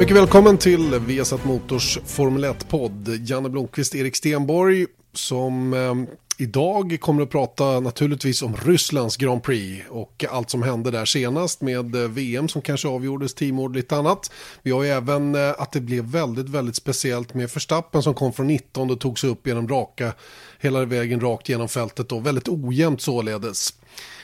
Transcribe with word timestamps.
Mycket 0.00 0.16
välkommen 0.16 0.58
till 0.58 0.98
Viasat 0.98 1.44
Motors 1.44 1.98
Formel 2.04 2.44
1-podd. 2.44 3.08
Janne 3.08 3.48
Blomqvist, 3.48 3.94
Erik 3.94 4.16
Stenborg 4.16 4.86
som 5.12 5.74
eh, 5.74 5.94
idag 6.38 6.98
kommer 7.00 7.22
att 7.22 7.30
prata 7.30 7.80
naturligtvis 7.80 8.42
om 8.42 8.56
Rysslands 8.56 9.16
Grand 9.16 9.42
Prix 9.42 9.86
och 9.90 10.24
allt 10.30 10.50
som 10.50 10.62
hände 10.62 10.90
där 10.90 11.04
senast 11.04 11.60
med 11.60 11.94
eh, 11.94 12.08
VM 12.08 12.48
som 12.48 12.62
kanske 12.62 12.88
avgjordes, 12.88 13.34
teamord, 13.34 13.76
lite 13.76 13.96
annat. 13.96 14.32
Vi 14.62 14.70
har 14.70 14.82
ju 14.82 14.88
även 14.88 15.34
eh, 15.34 15.54
att 15.58 15.72
det 15.72 15.80
blev 15.80 16.04
väldigt, 16.04 16.48
väldigt 16.48 16.76
speciellt 16.76 17.34
med 17.34 17.50
Förstappen 17.50 18.02
som 18.02 18.14
kom 18.14 18.32
från 18.32 18.46
19 18.46 18.90
och 18.90 19.00
tog 19.00 19.18
sig 19.18 19.30
upp 19.30 19.46
genom 19.46 19.68
raka, 19.68 20.12
hela 20.60 20.84
vägen 20.84 21.20
rakt 21.20 21.48
genom 21.48 21.68
fältet 21.68 22.12
och 22.12 22.26
väldigt 22.26 22.48
ojämnt 22.48 23.00
således. 23.00 23.74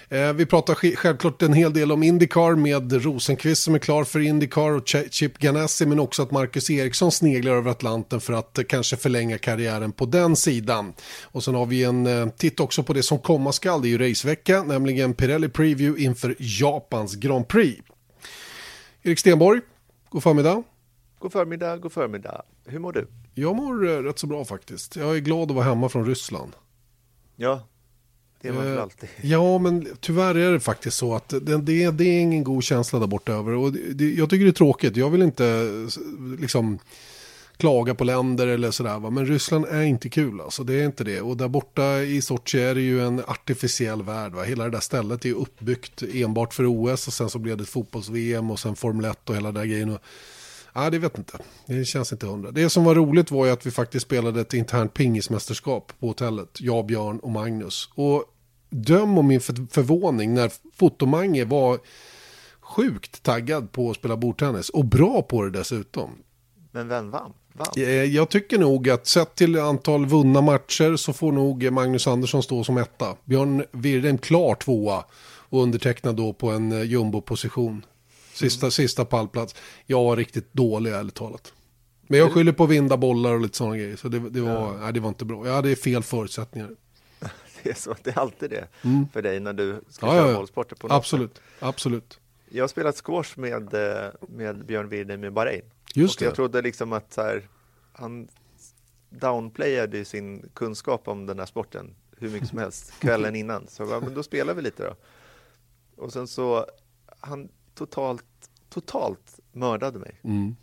Eh, 0.08 0.32
vi 0.32 0.46
pratar 0.46 0.96
självklart 0.96 1.42
en 1.42 1.52
hel 1.52 1.72
del 1.72 1.92
om 1.92 2.02
Indycar 2.02 2.54
med 2.54 3.04
Rosenqvist 3.04 3.62
som 3.62 3.74
är 3.74 3.78
klar 3.78 4.04
för 4.04 4.20
Indycar 4.20 4.70
och 4.70 4.88
Chip 5.10 5.38
Ganassi 5.38 5.86
men 5.86 6.00
också 6.00 6.22
att 6.22 6.30
Marcus 6.30 6.70
Eriksson 6.70 7.12
sneglar 7.12 7.52
över 7.52 7.70
Atlanten 7.70 8.20
för 8.20 8.32
att 8.32 8.58
eh, 8.58 8.64
kanske 8.64 8.96
förlänga 8.96 9.38
karriären 9.38 9.92
på 9.92 10.06
den 10.06 10.36
sidan. 10.36 10.92
Och 11.22 11.44
sen 11.44 11.54
har 11.54 11.66
vi 11.66 11.84
en 11.84 12.06
eh, 12.06 12.28
titt 12.28 12.60
också 12.60 12.82
på 12.82 12.92
det 12.92 13.02
som 13.02 13.18
komma 13.18 13.52
skall, 13.52 13.82
det 13.82 13.88
är 13.88 13.90
ju 13.90 14.10
racevecka, 14.10 14.62
nämligen 14.62 15.14
Pirelli 15.14 15.48
Preview 15.48 16.04
inför 16.04 16.36
Japans 16.38 17.14
Grand 17.14 17.48
Prix. 17.48 17.82
Erik 19.02 19.18
Stenborg, 19.18 19.60
god 20.08 20.22
förmiddag. 20.22 20.62
God 21.18 21.32
förmiddag, 21.32 21.76
god 21.76 21.92
förmiddag. 21.92 22.42
Hur 22.64 22.78
mår 22.78 22.92
du? 22.92 23.08
Jag 23.34 23.56
mår 23.56 24.02
rätt 24.02 24.18
så 24.18 24.26
bra 24.26 24.44
faktiskt. 24.44 24.96
Jag 24.96 25.16
är 25.16 25.20
glad 25.20 25.50
att 25.50 25.56
vara 25.56 25.64
hemma 25.64 25.88
från 25.88 26.06
Ryssland. 26.06 26.52
Ja, 27.36 27.62
det 28.40 28.48
är 28.48 28.52
man 28.52 28.74
eh, 28.74 28.82
alltid. 28.82 29.08
Ja, 29.22 29.58
men 29.58 29.88
tyvärr 30.00 30.34
är 30.34 30.52
det 30.52 30.60
faktiskt 30.60 30.96
så 30.96 31.14
att 31.14 31.28
det, 31.28 31.58
det, 31.58 31.90
det 31.90 32.04
är 32.04 32.20
ingen 32.20 32.44
god 32.44 32.64
känsla 32.64 32.98
där 32.98 33.06
borta 33.06 33.32
över. 33.32 33.52
Och 33.52 33.72
det, 33.72 34.14
jag 34.14 34.30
tycker 34.30 34.44
det 34.44 34.50
är 34.50 34.52
tråkigt. 34.52 34.96
Jag 34.96 35.10
vill 35.10 35.22
inte 35.22 35.68
liksom 36.38 36.78
klaga 37.56 37.94
på 37.94 38.04
länder 38.04 38.46
eller 38.46 38.70
sådär. 38.70 38.98
Va? 38.98 39.10
Men 39.10 39.26
Ryssland 39.26 39.64
är 39.64 39.82
inte 39.82 40.08
kul 40.08 40.40
alltså. 40.40 40.64
Det 40.64 40.74
är 40.74 40.86
inte 40.86 41.04
det. 41.04 41.20
Och 41.20 41.36
där 41.36 41.48
borta 41.48 42.02
i 42.02 42.22
Sochi 42.22 42.58
är 42.58 42.74
det 42.74 42.80
ju 42.80 43.06
en 43.06 43.22
artificiell 43.26 44.02
värld. 44.02 44.32
Va? 44.32 44.42
Hela 44.42 44.64
det 44.64 44.70
där 44.70 44.80
stället 44.80 45.24
är 45.24 45.32
uppbyggt 45.32 46.02
enbart 46.14 46.54
för 46.54 46.66
OS 46.66 47.06
och 47.06 47.12
sen 47.12 47.30
så 47.30 47.38
blev 47.38 47.56
det 47.56 47.64
fotbolls-VM 47.64 48.50
och 48.50 48.58
sen 48.58 48.76
Formel 48.76 49.04
1 49.04 49.30
och 49.30 49.36
hela 49.36 49.52
den 49.52 49.54
där 49.54 49.64
grejen. 49.64 49.90
Och, 49.90 50.00
Ja, 50.76 50.90
det 50.90 50.98
vet 50.98 51.18
inte. 51.18 51.38
Det 51.66 51.84
känns 51.84 52.12
inte 52.12 52.26
hundra. 52.26 52.50
Det 52.50 52.70
som 52.70 52.84
var 52.84 52.94
roligt 52.94 53.30
var 53.30 53.46
ju 53.46 53.52
att 53.52 53.66
vi 53.66 53.70
faktiskt 53.70 54.06
spelade 54.06 54.40
ett 54.40 54.54
internt 54.54 54.94
pingismästerskap 54.94 55.92
på 56.00 56.06
hotellet. 56.06 56.60
Jag, 56.60 56.86
Björn 56.86 57.18
och 57.18 57.30
Magnus. 57.30 57.88
Och 57.94 58.24
döm 58.70 59.18
om 59.18 59.26
min 59.26 59.40
förvåning 59.40 60.34
när 60.34 60.52
Fotomange 60.76 61.44
var 61.44 61.78
sjukt 62.60 63.22
taggad 63.22 63.72
på 63.72 63.90
att 63.90 63.96
spela 63.96 64.16
bordtennis. 64.16 64.68
Och 64.68 64.84
bra 64.84 65.22
på 65.22 65.42
det 65.42 65.50
dessutom. 65.50 66.10
Men 66.72 66.88
vem 66.88 67.10
vann? 67.10 67.32
vann? 67.52 67.68
Eh, 67.76 67.84
jag 67.88 68.28
tycker 68.28 68.58
nog 68.58 68.90
att 68.90 69.06
sett 69.06 69.34
till 69.34 69.58
antal 69.58 70.06
vunna 70.06 70.40
matcher 70.40 70.96
så 70.96 71.12
får 71.12 71.32
nog 71.32 71.72
Magnus 71.72 72.06
Andersson 72.06 72.42
stå 72.42 72.64
som 72.64 72.76
etta. 72.78 73.16
Björn 73.24 73.64
Wirren 73.72 74.18
klar 74.18 74.54
tvåa 74.54 75.04
och 75.48 75.62
undertecknad 75.62 76.16
då 76.16 76.32
på 76.32 76.50
en 76.50 76.72
eh, 76.72 76.82
jumbo-position. 76.82 77.82
Sista, 78.36 78.70
sista 78.70 79.04
pallplats. 79.04 79.54
Jag 79.86 80.04
var 80.04 80.16
riktigt 80.16 80.52
dålig 80.52 80.90
ärligt 80.90 81.14
talat. 81.14 81.52
Men 82.08 82.18
jag 82.18 82.32
skyller 82.32 82.52
på 82.52 82.66
vinda 82.66 82.96
bollar 82.96 83.34
och 83.34 83.40
lite 83.40 83.56
sådana 83.56 83.76
grejer. 83.76 83.96
Så 83.96 84.08
det, 84.08 84.30
det 84.30 84.40
var, 84.40 84.50
ja. 84.50 84.76
nej, 84.80 84.92
det 84.92 85.00
var 85.00 85.08
inte 85.08 85.24
bra. 85.24 85.46
Jag 85.46 85.54
hade 85.54 85.76
fel 85.76 86.02
förutsättningar. 86.02 86.70
Det 87.62 87.70
är, 87.70 87.74
så, 87.74 87.94
det 88.02 88.10
är 88.10 88.18
alltid 88.18 88.50
det 88.50 88.68
mm. 88.82 89.08
för 89.12 89.22
dig 89.22 89.40
när 89.40 89.52
du 89.52 89.80
ska 89.88 90.06
ja, 90.06 90.12
köra 90.12 90.30
ja, 90.30 90.36
bollsporter 90.36 90.76
på 90.76 90.88
något 90.88 90.96
Absolut, 90.96 91.34
sätt. 91.34 91.42
absolut. 91.58 92.20
Jag 92.48 92.62
har 92.62 92.68
spelat 92.68 93.02
squash 93.04 93.38
med, 93.38 93.74
eh, 93.74 94.10
med 94.28 94.66
Björn 94.66 94.88
Wirden 94.88 95.20
med 95.20 95.32
Bahrain. 95.32 95.62
Just 95.94 96.16
och 96.16 96.20
det. 96.20 96.24
Jag 96.24 96.34
trodde 96.34 96.62
liksom 96.62 96.92
att 96.92 97.12
så 97.12 97.22
här, 97.22 97.48
han 97.92 98.28
downplayade 99.10 100.04
sin 100.04 100.48
kunskap 100.54 101.08
om 101.08 101.26
den 101.26 101.38
här 101.38 101.46
sporten 101.46 101.94
hur 102.18 102.30
mycket 102.30 102.48
som 102.48 102.58
helst 102.58 102.92
kvällen 103.00 103.36
innan. 103.36 103.66
Så 103.68 103.82
ja, 103.82 104.00
men 104.00 104.14
då 104.14 104.22
spelar 104.22 104.54
vi 104.54 104.62
lite 104.62 104.82
då. 104.84 104.94
Och 106.02 106.12
sen 106.12 106.28
så, 106.28 106.66
han 107.20 107.48
totalt, 107.76 108.50
totalt 108.68 109.40
mördade 109.52 109.98
mig. 109.98 110.20
Mm. 110.24 110.56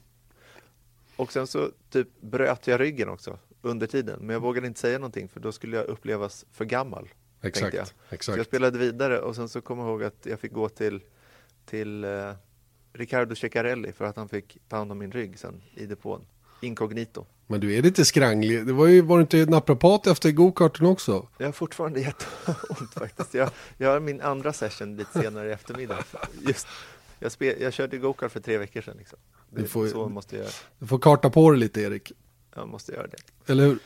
Och 1.15 1.31
sen 1.31 1.47
så 1.47 1.69
typ 1.89 2.21
bröt 2.21 2.67
jag 2.67 2.79
ryggen 2.79 3.09
också 3.09 3.39
under 3.61 3.87
tiden. 3.87 4.19
Men 4.19 4.33
jag 4.33 4.39
vågade 4.39 4.67
inte 4.67 4.79
säga 4.79 4.97
någonting 4.97 5.29
för 5.29 5.39
då 5.39 5.51
skulle 5.51 5.77
jag 5.77 5.85
upplevas 5.85 6.45
för 6.51 6.65
gammal. 6.65 7.09
Exakt. 7.41 7.75
Jag. 7.75 7.87
exakt. 8.09 8.23
Så 8.35 8.39
jag 8.39 8.45
spelade 8.45 8.77
vidare 8.77 9.19
och 9.19 9.35
sen 9.35 9.49
så 9.49 9.61
kom 9.61 9.79
jag 9.79 9.87
ihåg 9.87 10.03
att 10.03 10.25
jag 10.25 10.39
fick 10.39 10.51
gå 10.51 10.69
till, 10.69 11.01
till 11.65 12.05
uh, 12.05 12.33
Riccardo 12.93 13.35
Ceccarelli 13.35 13.91
för 13.91 14.05
att 14.05 14.15
han 14.15 14.29
fick 14.29 14.57
ta 14.67 14.77
hand 14.77 14.91
om 14.91 14.97
min 14.97 15.11
rygg 15.11 15.39
sen 15.39 15.61
i 15.75 15.85
depån. 15.85 16.25
Inkognito. 16.61 17.25
Men 17.47 17.59
du 17.59 17.75
är 17.75 17.81
lite 17.81 18.05
skranglig. 18.05 18.67
Det 18.67 18.73
var 18.73 18.87
ju, 18.87 19.01
var 19.01 19.17
du 19.17 19.21
inte 19.21 19.45
naprapat 19.45 20.07
efter 20.07 20.31
gokarten 20.31 20.85
också? 20.85 21.27
Jag 21.37 21.47
har 21.47 21.51
fortfarande 21.51 21.99
jätteont 21.99 22.93
faktiskt. 22.93 23.33
Jag, 23.33 23.49
jag 23.77 23.89
har 23.89 23.99
min 23.99 24.21
andra 24.21 24.53
session 24.53 24.97
lite 24.97 25.21
senare 25.21 25.49
i 25.49 25.51
eftermiddag. 25.51 26.03
Just, 26.47 26.67
jag, 27.23 27.31
spel, 27.31 27.55
jag 27.61 27.73
körde 27.73 27.97
gokart 27.97 28.31
för 28.31 28.39
tre 28.39 28.57
veckor 28.57 28.81
sedan. 28.81 28.95
Liksom. 28.97 29.19
Det, 29.49 29.61
du, 29.61 29.67
får, 29.67 29.87
så 29.87 30.09
måste 30.09 30.37
jag... 30.37 30.47
du 30.79 30.87
får 30.87 30.99
karta 30.99 31.29
på 31.29 31.51
det 31.51 31.57
lite 31.57 31.81
Erik. 31.81 32.11
Jag 32.55 32.67
måste 32.67 32.91
göra 32.91 33.07
det. 33.07 33.51
Eller 33.51 33.65
hur? 33.65 33.79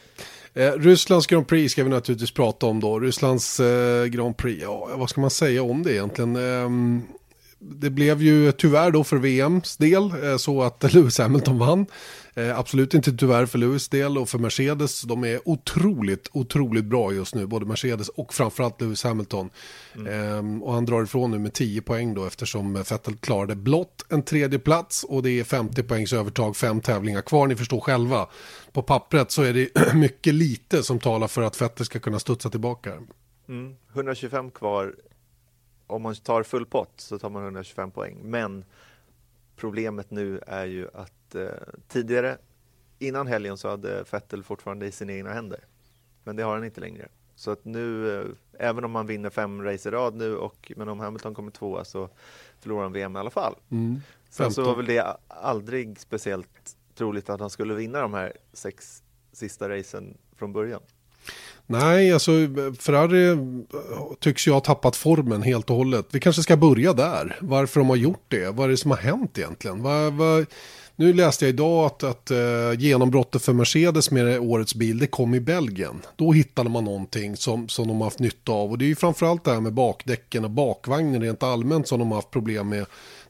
Eh, 0.53 0.73
Rysslands 0.73 1.27
Grand 1.27 1.47
Prix 1.47 1.71
ska 1.71 1.83
vi 1.83 1.89
naturligtvis 1.89 2.31
prata 2.31 2.65
om 2.65 2.79
då. 2.79 2.99
Rysslands 2.99 3.59
eh, 3.59 4.05
Grand 4.05 4.37
Prix, 4.37 4.61
ja 4.61 4.89
vad 4.95 5.09
ska 5.09 5.21
man 5.21 5.29
säga 5.29 5.63
om 5.63 5.83
det 5.83 5.93
egentligen? 5.93 6.35
Eh, 6.35 6.69
det 7.59 7.89
blev 7.89 8.21
ju 8.21 8.51
tyvärr 8.51 8.91
då 8.91 9.03
för 9.03 9.17
VMs 9.17 9.77
del 9.77 10.23
eh, 10.23 10.37
så 10.37 10.63
att 10.63 10.93
Lewis 10.93 11.17
Hamilton 11.17 11.59
vann. 11.59 11.85
Eh, 12.35 12.59
absolut 12.59 12.93
inte 12.93 13.11
tyvärr 13.11 13.45
för 13.45 13.57
Lewis 13.57 13.89
del 13.89 14.17
och 14.17 14.29
för 14.29 14.39
Mercedes. 14.39 15.01
De 15.01 15.23
är 15.23 15.39
otroligt, 15.45 16.29
otroligt 16.33 16.85
bra 16.85 17.13
just 17.13 17.35
nu, 17.35 17.45
både 17.45 17.65
Mercedes 17.65 18.09
och 18.09 18.33
framförallt 18.33 18.81
Lewis 18.81 19.03
Hamilton. 19.03 19.49
Mm. 19.95 20.07
Eh, 20.07 20.63
och 20.63 20.73
han 20.73 20.85
drar 20.85 21.03
ifrån 21.03 21.31
nu 21.31 21.39
med 21.39 21.53
10 21.53 21.81
poäng 21.81 22.13
då 22.13 22.25
eftersom 22.25 22.73
Vettel 22.73 23.15
klarade 23.15 23.55
blott 23.55 24.05
en 24.09 24.23
tredje 24.23 24.59
plats 24.59 25.03
och 25.03 25.23
det 25.23 25.39
är 25.39 25.43
50 25.43 25.83
poängs 25.83 26.13
övertag, 26.13 26.57
fem 26.57 26.81
tävlingar 26.81 27.21
kvar. 27.21 27.47
Ni 27.47 27.55
förstår 27.55 27.79
själva. 27.79 28.27
På 28.71 28.81
pappret 28.81 29.31
så 29.31 29.41
är 29.41 29.53
det 29.53 29.69
mycket 29.93 30.33
lite 30.33 30.83
som 30.83 30.99
talar 30.99 31.27
för 31.27 31.41
att 31.41 31.61
Vettel 31.61 31.85
ska 31.85 31.99
kunna 31.99 32.19
studsa 32.19 32.49
tillbaka. 32.49 32.93
Mm. 33.49 33.75
125 33.93 34.51
kvar. 34.51 34.93
Om 35.87 36.01
man 36.01 36.15
tar 36.15 36.43
full 36.43 36.65
pott 36.65 36.93
så 36.95 37.19
tar 37.19 37.29
man 37.29 37.43
125 37.43 37.91
poäng. 37.91 38.17
Men 38.23 38.65
problemet 39.55 40.11
nu 40.11 40.39
är 40.47 40.65
ju 40.65 40.87
att 40.93 41.35
eh, 41.35 41.47
tidigare, 41.87 42.37
innan 42.99 43.27
helgen 43.27 43.57
så 43.57 43.69
hade 43.69 44.03
Vettel 44.11 44.43
fortfarande 44.43 44.85
i 44.85 44.91
sina 44.91 45.13
egna 45.13 45.33
händer. 45.33 45.59
Men 46.23 46.35
det 46.35 46.43
har 46.43 46.53
han 46.53 46.65
inte 46.65 46.81
längre. 46.81 47.07
Så 47.35 47.51
att 47.51 47.65
nu, 47.65 48.15
eh, 48.19 48.25
även 48.53 48.83
om 48.83 48.95
han 48.95 49.07
vinner 49.07 49.29
fem 49.29 49.63
race 49.63 49.89
i 49.89 49.91
rad 49.91 50.15
nu, 50.15 50.35
och, 50.37 50.71
men 50.75 50.89
om 50.89 50.99
Hamilton 50.99 51.35
kommer 51.35 51.51
tvåa 51.51 51.85
så 51.85 52.09
förlorar 52.59 52.83
han 52.83 52.93
VM 52.93 53.15
i 53.15 53.19
alla 53.19 53.29
fall. 53.29 53.55
Mm. 53.69 54.01
Sen 54.29 54.51
så 54.51 54.63
var 54.63 54.75
väl 54.75 54.85
det 54.85 55.17
aldrig 55.27 55.99
speciellt 55.99 56.77
troligt 56.95 57.29
att 57.29 57.39
han 57.39 57.49
skulle 57.49 57.73
vinna 57.73 58.01
de 58.01 58.13
här 58.13 58.33
sex 58.53 59.03
sista 59.31 59.69
racen 59.69 60.17
från 60.35 60.53
början. 60.53 60.81
Nej, 61.69 62.13
alltså 62.13 62.31
Ferrari 62.79 63.27
eh, 63.27 63.37
tycks 64.19 64.47
ju 64.47 64.51
ha 64.51 64.59
tappat 64.59 64.95
formen 64.95 65.41
helt 65.41 65.69
och 65.69 65.75
hållet. 65.75 66.05
Vi 66.11 66.19
kanske 66.19 66.41
ska 66.41 66.57
börja 66.57 66.93
där. 66.93 67.37
Varför 67.41 67.79
de 67.79 67.89
har 67.89 67.95
gjort 67.95 68.25
det? 68.27 68.55
Vad 68.55 68.65
är 68.65 68.69
det 68.69 68.77
som 68.77 68.91
har 68.91 68.97
hänt 68.97 69.37
egentligen? 69.37 69.83
Vad, 69.83 70.13
vad, 70.13 70.45
nu 70.95 71.13
läste 71.13 71.45
jag 71.45 71.49
idag 71.49 71.85
att, 71.85 72.03
att 72.03 72.31
uh, 72.31 72.79
genombrottet 72.79 73.41
för 73.41 73.53
Mercedes 73.53 74.11
med 74.11 74.39
årets 74.39 74.75
bil, 74.75 74.97
det 74.97 75.07
kom 75.07 75.35
i 75.35 75.39
Belgien. 75.39 76.01
Då 76.15 76.31
hittade 76.31 76.69
man 76.69 76.83
någonting 76.83 77.37
som, 77.37 77.69
som 77.69 77.87
de 77.87 77.97
har 77.97 78.03
haft 78.03 78.19
nytta 78.19 78.51
av. 78.51 78.71
Och 78.71 78.77
det 78.77 78.85
är 78.85 78.87
ju 78.87 78.95
framförallt 78.95 79.43
det 79.43 79.53
här 79.53 79.61
med 79.61 79.73
bakdäcken 79.73 80.43
och 80.43 80.51
bakvagnen 80.51 81.21
rent 81.21 81.43
allmänt 81.43 81.87
som 81.87 81.99
de 81.99 82.07
har 82.07 82.15
haft 82.15 82.31
problem 82.31 82.69
med. 82.69 82.85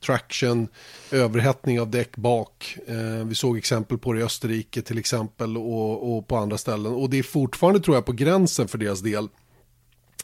Traction, 0.06 0.68
överhettning 1.12 1.82
av 1.82 1.92
däck 1.92 2.16
bak. 2.16 2.78
Uh, 2.90 3.26
vi 3.26 3.36
såg 3.36 3.58
exempel 3.58 3.98
på 3.98 4.14
det 4.14 4.20
i 4.20 4.24
Österrike 4.24 4.82
till 4.82 4.98
exempel 4.98 5.58
och, 5.58 6.18
och 6.18 6.28
på 6.28 6.36
andra 6.38 6.58
ställen. 6.58 6.94
Och 6.94 7.10
det 7.10 7.20
är 7.20 7.24
fortfarande 7.24 7.80
tror 7.80 7.98
jag 7.98 8.06
på 8.06 8.12
gränsen 8.12 8.68
för 8.68 8.78
deras 8.78 9.00
del 9.00 9.28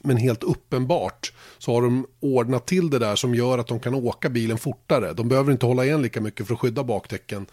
Men 0.02 0.18
helt 0.18 0.44
uppenbart 0.44 1.34
så 1.58 1.74
har 1.74 1.82
de 1.82 2.08
ordnat 2.20 2.66
till 2.68 2.90
det 2.90 3.00
där 3.00 3.16
som 3.16 3.36
gör 3.36 3.58
att 3.58 3.68
de 3.68 3.80
kan 3.80 3.94
åka 3.96 4.30
bilen 4.30 4.58
fortare. 4.58 5.14
De 5.14 5.30
behöver 5.30 5.52
inte 5.52 5.66
hålla 5.66 5.86
igen 5.86 6.02
lika 6.02 6.22
mycket 6.22 6.48
för 6.48 6.54
att 6.54 6.60
skydda 6.60 6.84
bakdäcken, 6.84 7.46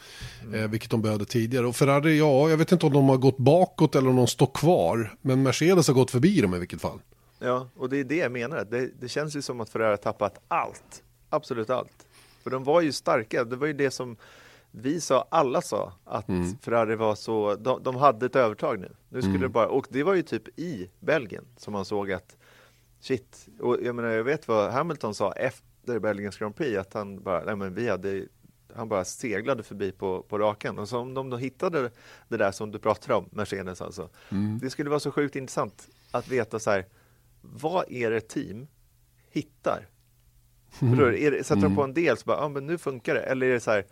mm. 0.43 0.55
eh, 0.55 0.71
vilket 0.71 0.91
de 0.91 1.03
behövde 1.03 1.25
tidigare. 1.25 1.67
Och 1.67 1.77
Ferrari, 1.77 2.19
ja, 2.19 2.51
jag 2.51 2.57
vet 2.57 2.73
inte 2.73 2.87
om 2.87 2.93
de 2.93 3.09
har 3.09 3.17
gått 3.17 3.39
bakåt 3.39 3.95
eller 3.95 4.09
om 4.11 4.17
de 4.17 4.27
står 4.27 4.47
kvar, 4.47 5.15
men 5.23 5.43
Mercedes 5.43 5.87
har 5.89 5.95
gått 5.95 6.11
förbi 6.11 6.41
dem 6.41 6.55
i 6.55 6.59
vilket 6.59 6.81
fall. 6.81 6.99
Ja, 7.39 7.69
och 7.77 7.89
det 7.89 8.01
är 8.01 8.05
det 8.05 8.17
jag 8.17 8.33
menar. 8.33 8.65
Det, 8.71 8.91
det 9.01 9.09
känns 9.09 9.37
ju 9.37 9.43
som 9.43 9.61
att 9.61 9.71
Ferrari 9.71 9.91
har 9.91 9.97
tappat 9.97 10.39
allt, 10.49 11.03
absolut 11.31 11.71
allt. 11.71 12.07
För 12.43 12.51
de 12.51 12.65
var 12.65 12.81
ju 12.81 12.93
starka, 12.93 13.45
det 13.45 13.57
var 13.57 13.67
ju 13.67 13.73
det 13.73 13.91
som 13.91 14.17
vi 14.71 15.01
sa, 15.01 15.27
alla 15.31 15.63
sa, 15.63 15.93
att 16.05 16.29
mm. 16.29 16.59
Ferrari 16.59 16.97
var 16.97 17.15
så, 17.15 17.55
de, 17.55 17.83
de, 17.83 17.97
hade 17.97 18.27
ett 18.27 18.37
övertag 18.37 18.81
nu. 18.81 18.93
Nu 19.09 19.21
skulle 19.21 19.35
mm. 19.35 19.43
det 19.43 19.49
bara, 19.49 19.69
och 19.69 19.87
det 19.91 20.03
var 20.03 20.15
ju 20.15 20.23
typ 20.23 20.59
i 20.59 20.91
Belgien 21.01 21.45
som 21.57 21.73
man 21.73 21.85
såg 21.85 22.13
att 22.13 22.37
shit, 23.01 23.49
och 23.61 23.79
jag 23.83 23.95
menar 23.95 24.09
jag 24.09 24.25
vet 24.25 24.49
vad 24.49 24.73
Hamilton 24.73 25.15
sa 25.15 25.33
efter 25.33 25.99
Belgiens 25.99 26.39
Grand 26.39 26.57
Prix, 26.57 26.79
att 26.79 26.95
han 26.95 27.23
bara, 27.23 27.45
nej 27.45 27.57
men 27.57 27.75
vi 27.75 27.89
hade 27.89 28.27
han 28.75 28.89
bara 28.89 29.05
seglade 29.05 29.63
förbi 29.63 29.93
på, 29.93 30.23
på 30.23 30.39
raken. 30.39 30.79
Och 30.79 30.89
så 30.89 30.99
om 30.99 31.15
de 31.15 31.31
då 31.31 31.37
hittade 31.37 31.91
det 32.29 32.37
där 32.37 32.53
som 32.53 32.71
du 32.71 32.79
pratade 32.79 33.15
om, 33.15 33.29
Mercedes 33.33 33.81
alltså. 33.81 34.09
Mm. 34.29 34.59
Det 34.59 34.71
skulle 34.71 34.91
vara 34.91 35.01
så 35.01 35.11
sjukt 35.11 35.37
intressant 35.37 35.89
att 36.11 36.29
veta 36.29 36.59
så 36.59 36.71
här, 36.71 36.87
vad 37.41 37.85
är 37.93 38.11
det 38.11 38.21
team 38.21 38.67
hittar? 39.31 39.89
Mm. 40.81 41.01
Är 41.01 41.31
det, 41.31 41.45
sätter 41.45 41.63
de 41.63 41.77
på 41.77 41.83
mm. 41.83 41.91
en 41.91 42.05
del 42.05 42.17
så 42.17 42.23
bara, 42.27 42.37
ja 42.37 42.45
ah, 42.45 42.49
men 42.49 42.67
nu 42.67 42.79
funkar 42.79 43.15
det. 43.15 43.21
Eller 43.21 43.47
är 43.47 43.53
det 43.53 43.61
så 43.61 43.71
här, 43.71 43.85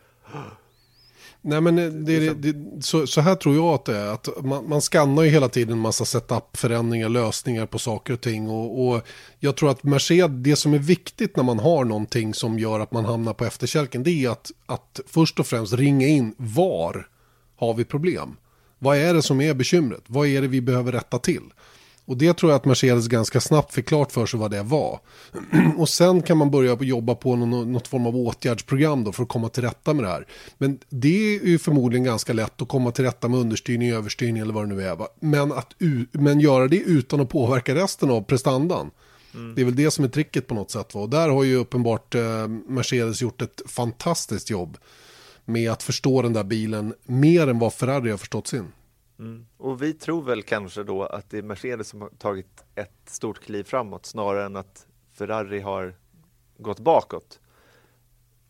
Nej 1.40 1.60
men 1.60 1.76
det, 1.76 2.18
det, 2.18 2.52
det, 2.52 2.82
så, 2.82 3.06
så, 3.06 3.20
här 3.20 3.34
tror 3.34 3.54
jag 3.54 3.64
att 3.64 3.84
det 3.84 3.96
är. 3.96 4.06
Att 4.06 4.44
man, 4.44 4.68
man 4.68 4.80
skannar 4.80 5.22
ju 5.22 5.30
hela 5.30 5.48
tiden 5.48 5.72
en 5.72 5.78
massa 5.78 6.04
setup-förändringar, 6.04 7.08
lösningar 7.08 7.66
på 7.66 7.78
saker 7.78 8.12
och 8.12 8.20
ting. 8.20 8.48
Och, 8.48 8.88
och, 8.88 9.02
jag 9.38 9.56
tror 9.56 9.70
att 9.70 9.82
Mercedes, 9.82 10.42
det 10.42 10.56
som 10.56 10.74
är 10.74 10.78
viktigt 10.78 11.36
när 11.36 11.44
man 11.44 11.58
har 11.58 11.84
någonting 11.84 12.34
som 12.34 12.58
gör 12.58 12.80
att 12.80 12.92
man 12.92 13.04
hamnar 13.04 13.34
på 13.34 13.44
efterkälken. 13.44 14.02
Det 14.02 14.24
är 14.24 14.30
att, 14.30 14.50
att 14.66 15.00
först 15.06 15.40
och 15.40 15.46
främst 15.46 15.72
ringa 15.72 16.06
in 16.06 16.34
var 16.36 17.08
har 17.56 17.74
vi 17.74 17.84
problem. 17.84 18.36
Vad 18.78 18.96
är 18.96 19.14
det 19.14 19.22
som 19.22 19.40
är 19.40 19.54
bekymret? 19.54 20.02
Vad 20.06 20.26
är 20.26 20.42
det 20.42 20.48
vi 20.48 20.60
behöver 20.60 20.92
rätta 20.92 21.18
till? 21.18 21.42
Och 22.08 22.16
det 22.16 22.32
tror 22.32 22.52
jag 22.52 22.56
att 22.56 22.64
Mercedes 22.64 23.08
ganska 23.08 23.40
snabbt 23.40 23.74
fick 23.74 23.88
klart 23.88 24.12
för 24.12 24.26
sig 24.26 24.40
vad 24.40 24.50
det 24.50 24.62
var. 24.62 25.00
och 25.76 25.88
sen 25.88 26.22
kan 26.22 26.38
man 26.38 26.50
börja 26.50 26.76
jobba 26.80 27.14
på 27.14 27.36
någon, 27.36 27.72
något 27.72 27.88
form 27.88 28.06
av 28.06 28.16
åtgärdsprogram 28.16 29.04
då 29.04 29.12
för 29.12 29.22
att 29.22 29.28
komma 29.28 29.48
till 29.48 29.62
rätta 29.62 29.94
med 29.94 30.04
det 30.04 30.08
här. 30.08 30.26
Men 30.58 30.78
det 30.88 31.36
är 31.36 31.46
ju 31.46 31.58
förmodligen 31.58 32.04
ganska 32.04 32.32
lätt 32.32 32.62
att 32.62 32.68
komma 32.68 32.90
till 32.90 33.04
rätta 33.04 33.28
med 33.28 33.40
understyrning, 33.40 33.90
överstyrning 33.90 34.42
eller 34.42 34.52
vad 34.52 34.68
det 34.68 34.74
nu 34.74 34.82
är. 34.82 34.98
Men, 35.20 35.52
att, 35.52 35.74
men 36.12 36.40
göra 36.40 36.68
det 36.68 36.76
utan 36.76 37.20
att 37.20 37.28
påverka 37.28 37.74
resten 37.74 38.10
av 38.10 38.22
prestandan. 38.22 38.90
Mm. 39.34 39.54
Det 39.54 39.60
är 39.60 39.64
väl 39.64 39.76
det 39.76 39.90
som 39.90 40.04
är 40.04 40.08
tricket 40.08 40.46
på 40.46 40.54
något 40.54 40.70
sätt. 40.70 40.94
Va? 40.94 41.00
Och 41.00 41.10
där 41.10 41.28
har 41.28 41.44
ju 41.44 41.56
uppenbart 41.56 42.14
eh, 42.14 42.48
Mercedes 42.68 43.22
gjort 43.22 43.42
ett 43.42 43.62
fantastiskt 43.66 44.50
jobb 44.50 44.78
med 45.44 45.70
att 45.70 45.82
förstå 45.82 46.22
den 46.22 46.32
där 46.32 46.44
bilen 46.44 46.94
mer 47.04 47.48
än 47.48 47.58
vad 47.58 47.72
Ferrari 47.72 48.10
har 48.10 48.18
förstått 48.18 48.46
sin. 48.46 48.72
Mm. 49.18 49.46
Och 49.56 49.82
vi 49.82 49.92
tror 49.92 50.22
väl 50.22 50.42
kanske 50.42 50.82
då 50.82 51.02
att 51.02 51.30
det 51.30 51.38
är 51.38 51.42
Mercedes 51.42 51.88
som 51.88 52.00
har 52.00 52.08
tagit 52.08 52.64
ett 52.74 53.00
stort 53.06 53.40
kliv 53.40 53.64
framåt 53.64 54.06
snarare 54.06 54.44
än 54.44 54.56
att 54.56 54.86
Ferrari 55.12 55.60
har 55.60 55.94
gått 56.58 56.80
bakåt 56.80 57.40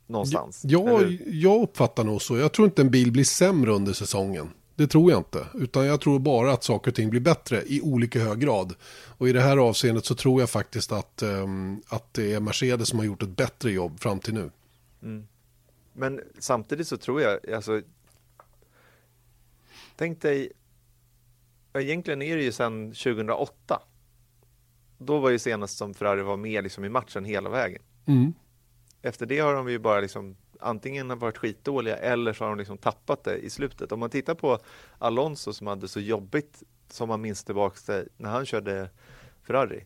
någonstans. 0.06 0.62
Ja, 0.65 1.03
jag 1.26 1.62
uppfattar 1.62 2.05
nog 2.05 2.23
så. 2.23 2.37
Jag 2.37 2.53
tror 2.53 2.69
inte 2.69 2.82
en 2.82 2.91
bil 2.91 3.12
blir 3.12 3.25
sämre 3.25 3.73
under 3.73 3.93
säsongen. 3.93 4.50
Det 4.75 4.87
tror 4.87 5.11
jag 5.11 5.20
inte. 5.20 5.47
Utan 5.55 5.87
jag 5.87 6.00
tror 6.00 6.19
bara 6.19 6.53
att 6.53 6.65
saker 6.65 6.91
och 6.91 6.94
ting 6.94 7.11
blir 7.11 7.21
bättre 7.21 7.62
i 7.67 7.81
olika 7.81 8.21
hög 8.21 8.38
grad. 8.38 8.75
Och 9.19 9.29
i 9.29 9.32
det 9.32 9.41
här 9.41 9.56
avseendet 9.56 10.05
så 10.05 10.14
tror 10.14 10.41
jag 10.41 10.50
faktiskt 10.50 10.93
att, 10.93 11.23
um, 11.23 11.82
att 11.88 12.14
det 12.14 12.35
är 12.35 12.41
Mercedes 12.41 12.88
som 12.88 12.99
har 12.99 13.06
gjort 13.06 13.23
ett 13.23 13.37
bättre 13.37 13.71
jobb 13.71 14.00
fram 14.00 14.19
till 14.19 14.35
nu. 14.35 14.50
Mm. 15.03 15.26
Men 15.93 16.21
samtidigt 16.38 16.88
så 16.88 16.97
tror 16.97 17.21
jag, 17.23 17.50
alltså, 17.50 17.82
tänk 19.99 20.23
dig 20.23 20.53
egentligen 21.75 22.23
är 22.23 22.37
det 22.37 22.43
ju 22.43 22.53
sedan 22.53 22.87
2008. 22.87 23.83
Då 24.99 25.19
var 25.19 25.31
ju 25.31 25.39
senast 25.39 25.79
som 25.79 25.95
Ferrari 25.95 26.23
var 26.23 26.37
med 26.37 26.65
liksom 26.65 26.85
i 26.85 26.89
matchen 26.89 27.25
hela 27.25 27.50
vägen. 27.50 27.83
Mm. 28.06 28.35
Efter 29.03 29.27
det 29.27 29.39
har 29.39 29.55
de 29.55 29.69
ju 29.69 29.79
bara 29.79 30.00
liksom 30.00 30.37
antingen 30.61 31.19
varit 31.19 31.39
skitdåliga 31.39 31.97
eller 31.97 32.33
så 32.33 32.45
har 32.45 32.49
de 32.49 32.59
liksom 32.59 32.79
tappat 32.79 33.25
det 33.25 33.37
i 33.37 33.50
slutet. 33.50 33.93
Om 33.93 34.00
man 34.00 34.11
tittar 34.11 34.35
på 34.35 34.59
Alonso 34.99 35.53
som 35.53 35.67
hade 35.67 35.89
så 35.89 36.00
jobbigt 36.00 36.62
som 36.89 37.09
man 37.09 37.21
minns 37.21 37.45
tillbaka 37.45 38.05
när 38.17 38.31
han 38.31 38.47
körde 38.47 38.91
Ferrari. 39.43 39.85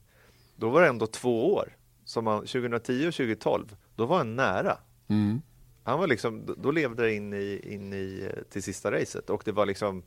Då 0.56 0.70
var 0.70 0.82
det 0.82 0.88
ändå 0.88 1.06
två 1.06 1.55
år, 1.55 1.76
som 2.05 2.25
man, 2.25 2.38
2010 2.38 3.09
och 3.09 3.14
2012, 3.14 3.76
då 3.97 4.06
var 4.06 4.19
han 4.19 4.37
nära. 4.37 4.79
Mm. 5.09 5.43
Han 5.84 5.99
var 5.99 6.06
liksom, 6.06 6.55
då 6.56 6.70
levde 6.70 7.02
det 7.02 7.14
in 7.14 7.32
i, 7.32 7.61
in 7.64 7.93
i 7.93 8.31
till 8.50 8.62
sista 8.62 8.93
racet 8.93 9.31
och 9.31 9.43
det 9.44 9.52
var 9.52 9.67
liksom 9.67 10.02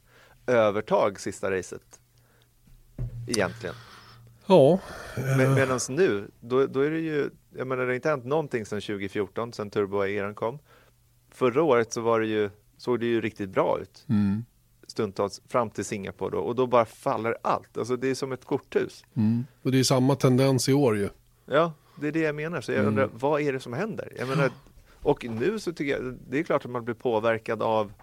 övertag 0.47 1.19
sista 1.19 1.51
racet. 1.51 1.99
Egentligen. 3.27 3.75
Ja. 4.45 4.79
Med, 5.37 5.55
Medan 5.55 5.79
nu, 5.89 6.31
då, 6.39 6.65
då 6.65 6.79
är 6.79 6.91
det 6.91 6.99
ju, 6.99 7.29
jag 7.57 7.67
menar 7.67 7.83
det 7.83 7.89
har 7.89 7.95
inte 7.95 8.09
hänt 8.09 8.25
någonting 8.25 8.65
sedan 8.65 8.81
2014, 8.81 9.53
sedan 9.53 9.69
turbo-eran 9.71 10.33
kom. 10.33 10.59
Förra 11.31 11.63
året 11.63 11.93
så 11.93 12.01
var 12.01 12.19
det 12.19 12.27
ju, 12.27 12.49
såg 12.77 12.99
det 12.99 13.05
ju 13.05 13.21
riktigt 13.21 13.49
bra 13.49 13.79
ut. 13.81 14.05
Mm. 14.09 14.45
Stundtals 14.87 15.41
fram 15.47 15.69
till 15.69 15.85
Singapore 15.85 16.31
då, 16.31 16.37
och 16.37 16.55
då 16.55 16.67
bara 16.67 16.85
faller 16.85 17.37
allt. 17.41 17.77
Alltså 17.77 17.95
det 17.95 18.07
är 18.07 18.15
som 18.15 18.31
ett 18.31 18.45
korthus. 18.45 19.05
Mm. 19.13 19.45
Och 19.61 19.71
det 19.71 19.79
är 19.79 19.83
samma 19.83 20.15
tendens 20.15 20.69
i 20.69 20.73
år 20.73 20.97
ju. 20.97 21.09
Ja, 21.45 21.73
det 22.01 22.07
är 22.07 22.11
det 22.11 22.19
jag 22.19 22.35
menar. 22.35 22.61
Så 22.61 22.71
jag 22.71 22.79
mm. 22.79 22.87
undrar, 22.87 23.09
vad 23.13 23.41
är 23.41 23.53
det 23.53 23.59
som 23.59 23.73
händer? 23.73 24.13
Jag 24.19 24.27
menar, 24.27 24.51
och 25.05 25.25
nu 25.25 25.59
så 25.59 25.73
tycker 25.73 25.91
jag, 25.91 26.17
det 26.27 26.39
är 26.39 26.43
klart 26.43 26.65
att 26.65 26.71
man 26.71 26.85
blir 26.85 26.95
påverkad 26.95 27.61
av 27.61 27.93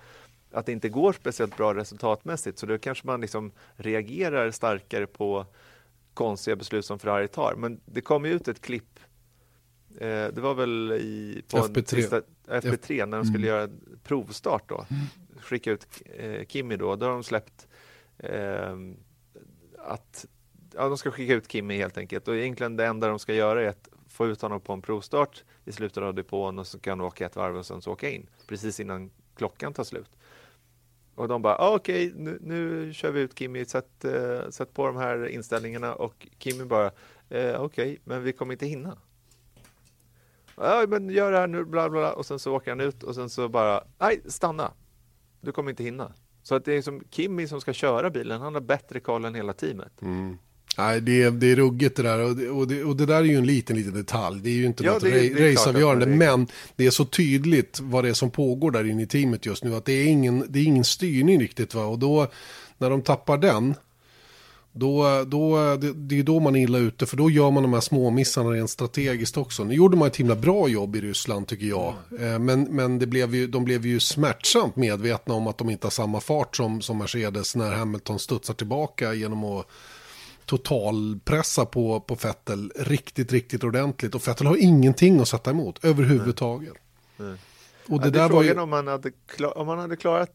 att 0.53 0.67
det 0.67 0.73
inte 0.73 0.89
går 0.89 1.13
speciellt 1.13 1.57
bra 1.57 1.75
resultatmässigt 1.75 2.59
så 2.59 2.67
då 2.67 2.79
kanske 2.79 3.07
man 3.07 3.21
liksom 3.21 3.53
reagerar 3.77 4.51
starkare 4.51 5.07
på 5.07 5.47
konstiga 6.15 6.57
beslut 6.57 6.85
som 6.85 6.99
Ferrari 6.99 7.29
tar. 7.29 7.55
Men 7.57 7.81
det 7.85 8.01
kom 8.01 8.25
ju 8.25 8.33
ut 8.33 8.49
ett 8.49 8.61
klipp 8.61 9.01
eh, 9.99 10.07
det 10.07 10.41
var 10.41 10.55
väl 10.55 10.93
i 10.93 11.43
på 11.51 11.57
FP3, 11.57 11.95
sista, 11.95 12.23
FP3 12.47 13.07
när 13.07 13.17
de 13.17 13.25
skulle 13.25 13.49
mm. 13.49 13.49
göra 13.49 13.69
provstart 14.03 14.69
då. 14.69 14.87
Skicka 15.41 15.71
ut 15.71 15.87
eh, 16.17 16.47
Kimi 16.49 16.77
då. 16.77 16.97
Då 16.97 17.07
har 17.07 17.13
de 17.13 17.25
släppt 17.25 17.69
eh, 18.19 18.77
att 19.79 20.27
ja, 20.75 20.89
de 20.89 20.99
ska 20.99 21.11
skicka 21.11 21.35
ut 21.35 21.53
Kimi 21.53 21.77
helt 21.77 21.99
enkelt. 21.99 22.29
Och 22.29 22.37
egentligen 22.37 22.77
det 22.77 22.87
enda 22.87 23.09
de 23.09 23.19
ska 23.19 23.35
göra 23.35 23.63
är 23.63 23.69
att 23.69 23.89
få 24.13 24.27
ut 24.27 24.43
honom 24.43 24.61
på 24.61 24.73
en 24.73 24.83
provstart 24.83 25.45
i 25.65 25.73
slutet 25.73 26.03
av 26.03 26.15
depån 26.15 26.59
och 26.59 26.67
så 26.67 26.79
kan 26.79 26.99
han 26.99 27.07
åka 27.07 27.27
ett 27.27 27.37
varv 27.37 27.57
och 27.57 27.67
sen 27.67 27.83
så 27.83 27.93
åka 27.93 28.11
in 28.11 28.27
precis 28.47 28.81
innan 28.81 29.11
klockan 29.37 29.73
tar 29.73 29.85
slut. 29.85 30.11
Och 31.15 31.29
de 31.29 31.43
bara, 31.43 31.57
ah, 31.57 31.75
okej, 31.75 32.07
okay, 32.07 32.23
nu, 32.23 32.39
nu, 32.41 32.93
kör 32.93 33.11
vi 33.11 33.21
ut 33.21 33.39
Kimmy, 33.39 33.65
sätt, 33.65 34.05
eh, 34.05 34.51
sätt 34.51 34.75
på 34.75 34.87
de 34.87 34.97
här 34.97 35.27
inställningarna 35.27 35.95
och 35.95 36.27
Kimmy 36.39 36.65
bara, 36.65 36.87
eh, 37.29 37.61
okej, 37.61 37.61
okay, 37.61 37.99
men 38.05 38.23
vi 38.23 38.33
kommer 38.33 38.53
inte 38.53 38.67
hinna. 38.67 38.99
Ja, 40.57 40.85
men 40.89 41.11
gör 41.11 41.33
det 41.33 41.39
här 41.39 41.47
nu, 41.47 41.65
bla 41.65 41.91
bla, 41.91 42.13
och 42.13 42.27
sen 42.27 42.39
så 42.39 42.57
åker 42.57 42.71
han 42.71 42.81
ut 42.81 43.03
och 43.03 43.15
sen 43.15 43.31
så 43.31 43.49
bara, 43.49 43.85
nej, 43.99 44.21
stanna, 44.27 44.73
du 45.41 45.53
kommer 45.53 45.71
inte 45.71 45.85
hinna. 45.85 46.13
Så 46.43 46.55
att 46.55 46.65
det 46.65 46.73
är 46.73 46.83
som 46.83 47.03
Kimmy 47.11 47.47
som 47.47 47.61
ska 47.61 47.73
köra 47.73 48.11
bilen, 48.11 48.41
han 48.41 48.55
har 48.55 48.61
bättre 48.61 49.01
koll 49.01 49.25
än 49.25 49.35
hela 49.35 49.53
teamet. 49.53 50.03
Mm. 50.03 50.39
Nej, 50.79 51.01
det 51.01 51.23
är, 51.23 51.31
det 51.31 51.53
är 51.53 51.57
ruggigt 51.57 51.97
det 51.97 52.03
där. 52.03 52.19
Och 52.19 52.37
det, 52.37 52.49
och, 52.49 52.69
det, 52.69 52.85
och 52.85 52.97
det 52.97 53.07
där 53.07 53.17
är 53.17 53.23
ju 53.23 53.37
en 53.37 53.47
liten, 53.47 53.77
liten 53.77 53.95
detalj. 53.95 54.41
Det 54.43 54.51
är 54.51 54.55
ju 54.55 54.67
inte 54.67 54.85
ja, 54.85 54.93
något 54.93 55.03
raceavgörande. 55.39 56.07
Men 56.07 56.47
det 56.77 56.87
är 56.87 56.91
så 56.91 57.05
tydligt 57.05 57.81
vad 57.83 58.05
det 58.05 58.11
är 58.11 58.15
som 58.15 58.31
pågår 58.31 58.71
där 58.71 58.91
inne 58.91 59.03
i 59.03 59.07
teamet 59.07 59.47
just 59.47 59.65
nu. 59.65 59.75
Att 59.75 59.85
det 59.85 59.93
är 59.93 60.07
ingen, 60.07 60.47
det 60.49 60.59
är 60.59 60.65
ingen 60.65 60.85
styrning 60.85 61.41
riktigt. 61.41 61.75
Va? 61.75 61.85
Och 61.85 61.99
då, 61.99 62.27
när 62.79 62.91
de 62.91 63.03
tappar 63.03 63.39
den, 63.39 63.75
då, 64.73 65.25
då, 65.27 65.77
det, 65.77 65.93
det 65.93 66.19
är 66.19 66.23
då 66.23 66.41
man 66.41 66.57
är 66.57 66.61
illa 66.63 66.79
ute. 66.79 67.07
För 67.07 67.17
då 67.17 67.31
gör 67.31 67.51
man 67.51 67.63
de 67.63 67.73
här 67.73 67.81
småmissarna 67.81 68.51
rent 68.51 68.71
strategiskt 68.71 69.37
också. 69.37 69.65
Nu 69.65 69.75
gjorde 69.75 69.97
man 69.97 70.09
ett 70.09 70.17
himla 70.17 70.37
bra 70.37 70.69
jobb 70.69 70.97
i 70.97 71.01
Ryssland 71.01 71.47
tycker 71.47 71.67
jag. 71.67 71.95
Mm. 72.19 72.45
Men, 72.45 72.63
men 72.63 72.99
det 72.99 73.07
blev 73.07 73.35
ju, 73.35 73.47
de 73.47 73.65
blev 73.65 73.87
ju 73.87 74.01
smärtsamt 74.01 74.77
medvetna 74.77 75.35
om 75.35 75.47
att 75.47 75.59
de 75.59 75.71
inte 75.71 75.87
har 75.87 75.91
samma 75.91 76.21
fart 76.21 76.57
som, 76.57 76.81
som 76.81 76.99
Mercedes 76.99 77.57
när 77.57 77.73
Hamilton 77.73 78.19
studsar 78.19 78.55
tillbaka 78.55 79.15
genom 79.15 79.45
att 79.45 79.67
totalpressa 80.53 81.67
på, 81.67 82.01
på 82.01 82.17
Fettel 82.17 82.73
riktigt, 82.77 83.33
riktigt 83.33 83.65
ordentligt. 83.65 84.15
Och 84.15 84.23
Fettel 84.23 84.47
har 84.47 84.57
ingenting 84.57 85.21
att 85.21 85.29
sätta 85.29 85.51
emot 85.51 85.85
överhuvudtaget. 85.85 86.75
Nej. 87.17 87.37
Och 87.89 88.01
det, 88.01 88.07
ja, 88.07 88.11
det 88.11 88.19
där 88.19 88.29
var 88.29 88.43
ju... 88.43 88.61
om 88.61 88.71
man, 88.71 88.87
hade 88.87 89.13
om 89.55 89.67
man 89.67 89.79
hade 89.79 89.97
klarat 89.97 90.31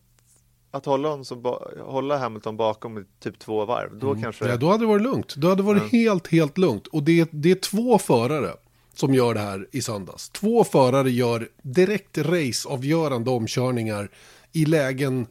att 0.71 0.85
hålla, 0.85 1.09
honom 1.09 1.25
som 1.25 1.57
hålla 1.79 2.17
Hamilton 2.17 2.57
bakom 2.57 2.97
i 2.97 3.03
typ 3.19 3.39
två 3.39 3.65
varv, 3.65 3.99
då 3.99 4.09
mm. 4.09 4.23
kanske... 4.23 4.47
Ja, 4.47 4.57
då 4.57 4.69
hade 4.69 4.83
det 4.83 4.87
varit 4.87 5.01
lugnt. 5.01 5.35
Då 5.35 5.49
hade 5.49 5.61
det 5.61 5.65
varit 5.65 5.83
ja. 5.91 5.99
helt, 5.99 6.27
helt 6.27 6.57
lugnt. 6.57 6.87
Och 6.87 7.03
det, 7.03 7.29
det 7.31 7.51
är 7.51 7.55
två 7.55 7.97
förare 7.97 8.53
som 8.93 9.13
gör 9.13 9.33
det 9.33 9.39
här 9.39 9.67
i 9.71 9.81
söndags. 9.81 10.29
Två 10.29 10.63
förare 10.63 11.11
gör 11.11 11.49
direkt 11.61 12.17
raceavgörande 12.17 13.29
omkörningar 13.29 14.09
i 14.51 14.65
lägen 14.65 15.27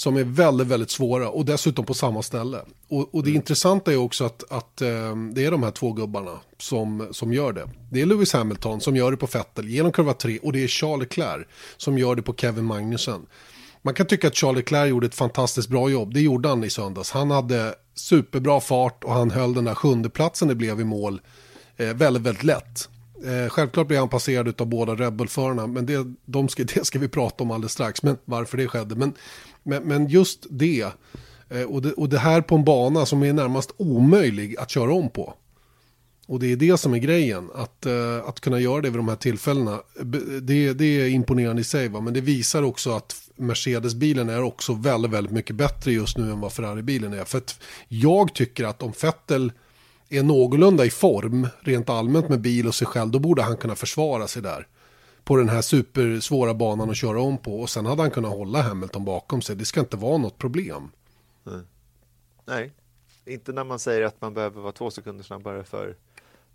som 0.00 0.16
är 0.16 0.24
väldigt, 0.24 0.66
väldigt 0.66 0.90
svåra 0.90 1.30
och 1.30 1.44
dessutom 1.44 1.84
på 1.84 1.94
samma 1.94 2.22
ställe. 2.22 2.60
Och, 2.88 3.14
och 3.14 3.22
det 3.22 3.30
mm. 3.30 3.36
intressanta 3.36 3.92
är 3.92 3.96
också 3.96 4.24
att, 4.24 4.52
att 4.52 4.82
eh, 4.82 5.16
det 5.32 5.44
är 5.44 5.50
de 5.50 5.62
här 5.62 5.70
två 5.70 5.92
gubbarna 5.92 6.40
som, 6.58 7.08
som 7.10 7.32
gör 7.32 7.52
det. 7.52 7.68
Det 7.90 8.00
är 8.00 8.06
Lewis 8.06 8.32
Hamilton 8.32 8.80
som 8.80 8.96
gör 8.96 9.10
det 9.10 9.16
på 9.16 9.26
Vettel 9.26 9.68
genom 9.68 9.92
kurva 9.92 10.14
3 10.14 10.38
och 10.38 10.52
det 10.52 10.64
är 10.64 10.68
Charles 10.68 11.00
Leclerc 11.00 11.46
som 11.76 11.98
gör 11.98 12.14
det 12.14 12.22
på 12.22 12.34
Kevin 12.34 12.64
Magnussen. 12.64 13.26
Man 13.82 13.94
kan 13.94 14.06
tycka 14.06 14.28
att 14.28 14.36
Charles 14.36 14.56
Leclerc 14.56 14.90
gjorde 14.90 15.06
ett 15.06 15.14
fantastiskt 15.14 15.68
bra 15.68 15.90
jobb, 15.90 16.14
det 16.14 16.20
gjorde 16.20 16.48
han 16.48 16.64
i 16.64 16.70
söndags. 16.70 17.10
Han 17.10 17.30
hade 17.30 17.74
superbra 17.94 18.60
fart 18.60 19.04
och 19.04 19.12
han 19.12 19.30
höll 19.30 19.54
den 19.54 19.64
där 19.64 19.74
sjunde 19.74 20.10
platsen 20.10 20.48
det 20.48 20.54
blev 20.54 20.80
i 20.80 20.84
mål 20.84 21.20
eh, 21.76 21.94
väldigt, 21.94 22.22
väldigt 22.22 22.44
lätt. 22.44 22.88
Eh, 23.24 23.48
självklart 23.48 23.86
blev 23.86 24.00
han 24.00 24.08
passerad 24.08 24.60
av 24.60 24.66
båda 24.66 24.94
rebellförarna, 24.94 25.66
men 25.66 25.86
det, 25.86 26.14
de 26.24 26.48
ska, 26.48 26.64
det 26.74 26.84
ska 26.84 26.98
vi 26.98 27.08
prata 27.08 27.44
om 27.44 27.50
alldeles 27.50 27.72
strax, 27.72 28.02
men 28.02 28.18
varför 28.24 28.56
det 28.56 28.68
skedde. 28.68 28.94
Men, 28.94 29.14
men, 29.62 29.82
men 29.82 30.08
just 30.08 30.46
det, 30.50 30.86
eh, 31.48 31.62
och 31.62 31.82
det, 31.82 31.92
och 31.92 32.08
det 32.08 32.18
här 32.18 32.40
på 32.40 32.54
en 32.54 32.64
bana 32.64 33.06
som 33.06 33.22
är 33.22 33.32
närmast 33.32 33.74
omöjlig 33.76 34.56
att 34.56 34.70
köra 34.70 34.92
om 34.92 35.10
på. 35.10 35.34
Och 36.26 36.40
det 36.40 36.52
är 36.52 36.56
det 36.56 36.76
som 36.76 36.94
är 36.94 36.98
grejen, 36.98 37.50
att, 37.54 37.86
eh, 37.86 38.16
att 38.26 38.40
kunna 38.40 38.60
göra 38.60 38.80
det 38.80 38.90
vid 38.90 38.98
de 38.98 39.08
här 39.08 39.16
tillfällena. 39.16 39.80
Det, 40.42 40.72
det 40.72 40.84
är 40.84 41.08
imponerande 41.08 41.62
i 41.62 41.64
sig, 41.64 41.88
va? 41.88 42.00
men 42.00 42.14
det 42.14 42.20
visar 42.20 42.62
också 42.62 42.92
att 42.92 43.30
Mercedes-bilen 43.36 44.28
är 44.28 44.42
också 44.42 44.74
väldigt, 44.74 45.10
väldigt 45.10 45.32
mycket 45.32 45.56
bättre 45.56 45.92
just 45.92 46.18
nu 46.18 46.30
än 46.30 46.40
vad 46.40 46.52
Ferrari-bilen 46.52 47.12
är. 47.12 47.24
För 47.24 47.38
att 47.38 47.60
jag 47.88 48.34
tycker 48.34 48.64
att 48.64 48.82
om 48.82 48.92
Fettel 48.92 49.52
är 50.10 50.22
någorlunda 50.22 50.84
i 50.84 50.90
form, 50.90 51.48
rent 51.60 51.90
allmänt 51.90 52.28
med 52.28 52.40
bil 52.40 52.66
och 52.66 52.74
sig 52.74 52.86
själv, 52.86 53.10
då 53.10 53.18
borde 53.18 53.42
han 53.42 53.56
kunna 53.56 53.74
försvara 53.74 54.28
sig 54.28 54.42
där. 54.42 54.66
På 55.24 55.36
den 55.36 55.48
här 55.48 55.62
supersvåra 55.62 56.54
banan 56.54 56.90
att 56.90 56.96
köra 56.96 57.20
om 57.20 57.38
på. 57.38 57.60
Och 57.60 57.70
sen 57.70 57.86
hade 57.86 58.02
han 58.02 58.10
kunnat 58.10 58.32
hålla 58.32 58.62
Hamilton 58.62 59.04
bakom 59.04 59.42
sig. 59.42 59.56
Det 59.56 59.64
ska 59.64 59.80
inte 59.80 59.96
vara 59.96 60.18
något 60.18 60.38
problem. 60.38 60.90
Mm. 61.46 61.66
Nej, 62.44 62.72
inte 63.24 63.52
när 63.52 63.64
man 63.64 63.78
säger 63.78 64.02
att 64.02 64.20
man 64.20 64.34
behöver 64.34 64.60
vara 64.60 64.72
två 64.72 64.90
sekunder 64.90 65.24
snabbare 65.24 65.64
för, 65.64 65.96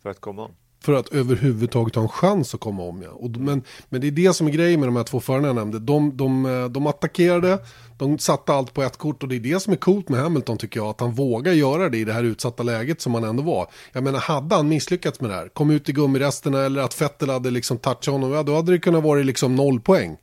för 0.02 0.10
att 0.10 0.20
komma 0.20 0.46
om 0.46 0.52
för 0.84 0.94
att 0.94 1.10
överhuvudtaget 1.10 1.96
ha 1.96 2.02
en 2.02 2.10
chans 2.10 2.54
att 2.54 2.60
komma 2.60 2.84
om. 2.84 3.02
Ja. 3.02 3.10
Och, 3.10 3.30
men, 3.30 3.64
men 3.90 4.02
det 4.02 4.08
är 4.08 4.12
det 4.12 4.34
som 4.34 4.48
är 4.48 4.52
grejen 4.52 4.80
med 4.80 4.88
de 4.88 4.96
här 4.96 5.04
två 5.04 5.20
förarna 5.20 5.48
jag 5.48 5.56
nämnde. 5.56 5.80
De, 5.80 6.18
de, 6.18 6.46
eh, 6.46 6.66
de 6.66 6.88
attackerade, 6.88 7.60
de 7.98 8.20
satte 8.20 8.54
allt 8.54 8.74
på 8.74 8.84
ett 8.84 8.98
kort 8.98 9.24
och 9.24 9.30
det 9.30 9.36
är 9.36 9.40
det 9.40 9.60
som 9.60 9.74
är 9.74 9.78
coolt 9.78 10.10
med 10.10 10.20
Hamilton 10.20 10.58
tycker 10.58 10.80
jag. 10.80 10.88
Att 10.88 11.00
han 11.00 11.12
vågar 11.12 11.54
göra 11.54 11.90
det 11.90 11.98
i 11.98 12.04
det 12.04 12.14
här 12.14 12.24
utsatta 12.24 12.64
läget 12.64 13.02
som 13.02 13.14
han 13.14 13.24
ändå 13.24 13.44
var. 13.44 13.68
Jag 13.92 14.04
menar, 14.04 14.20
hade 14.20 14.56
han 14.56 14.68
misslyckats 14.68 15.22
med 15.22 15.30
det 15.30 15.36
här, 15.36 15.50
kom 15.50 15.72
ut 15.72 15.90
i 15.90 15.92
gummiresterna 15.92 16.62
eller 16.62 16.82
att 16.82 16.94
Fettel 16.94 17.30
hade 17.30 17.52
liksom 17.52 17.78
touchat 17.78 18.06
honom, 18.06 18.32
ja, 18.32 18.44
då 18.44 18.56
hade 18.56 18.72
det 18.72 18.80
kunnat 18.80 19.04
vara 19.04 19.20
liksom 19.20 19.56
noll 19.56 19.80
poäng. 19.80 20.18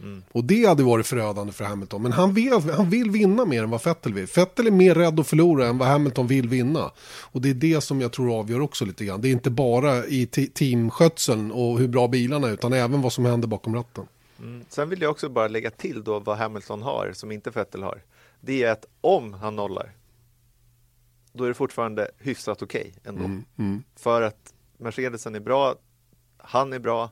Mm. 0.00 0.22
Och 0.32 0.44
det 0.44 0.64
hade 0.64 0.82
varit 0.82 1.06
förödande 1.06 1.52
för 1.52 1.64
Hamilton. 1.64 2.02
Men 2.02 2.12
han 2.12 2.34
vill, 2.34 2.52
han 2.52 2.90
vill 2.90 3.10
vinna 3.10 3.44
mer 3.44 3.62
än 3.62 3.70
vad 3.70 3.84
Vettel 3.84 4.14
vill. 4.14 4.26
Vettel 4.36 4.66
är 4.66 4.70
mer 4.70 4.94
rädd 4.94 5.20
att 5.20 5.26
förlora 5.26 5.66
än 5.66 5.78
vad 5.78 5.88
Hamilton 5.88 6.26
vill 6.26 6.48
vinna. 6.48 6.90
Och 7.20 7.40
det 7.40 7.50
är 7.50 7.54
det 7.54 7.80
som 7.80 8.00
jag 8.00 8.12
tror 8.12 8.38
avgör 8.38 8.60
också 8.60 8.84
lite 8.84 9.04
grann. 9.04 9.20
Det 9.20 9.28
är 9.28 9.32
inte 9.32 9.50
bara 9.50 10.06
i 10.06 10.26
teamskötseln 10.26 11.52
och 11.52 11.78
hur 11.78 11.88
bra 11.88 12.08
bilarna 12.08 12.48
är, 12.48 12.52
utan 12.52 12.72
även 12.72 13.02
vad 13.02 13.12
som 13.12 13.24
händer 13.24 13.48
bakom 13.48 13.74
ratten. 13.74 14.06
Mm. 14.38 14.64
Sen 14.68 14.88
vill 14.88 15.02
jag 15.02 15.10
också 15.10 15.28
bara 15.28 15.48
lägga 15.48 15.70
till 15.70 16.04
då 16.04 16.18
vad 16.18 16.38
Hamilton 16.38 16.82
har 16.82 17.12
som 17.14 17.32
inte 17.32 17.50
Vettel 17.50 17.82
har. 17.82 18.02
Det 18.40 18.62
är 18.62 18.72
att 18.72 18.86
om 19.00 19.34
han 19.34 19.56
nollar, 19.56 19.92
då 21.32 21.44
är 21.44 21.48
det 21.48 21.54
fortfarande 21.54 22.10
hyfsat 22.18 22.62
okej 22.62 22.80
okay 22.80 23.10
ändå. 23.12 23.24
Mm. 23.24 23.44
Mm. 23.58 23.82
För 23.96 24.22
att 24.22 24.54
Mercedesen 24.78 25.34
är 25.34 25.40
bra, 25.40 25.74
han 26.36 26.72
är 26.72 26.78
bra 26.78 27.10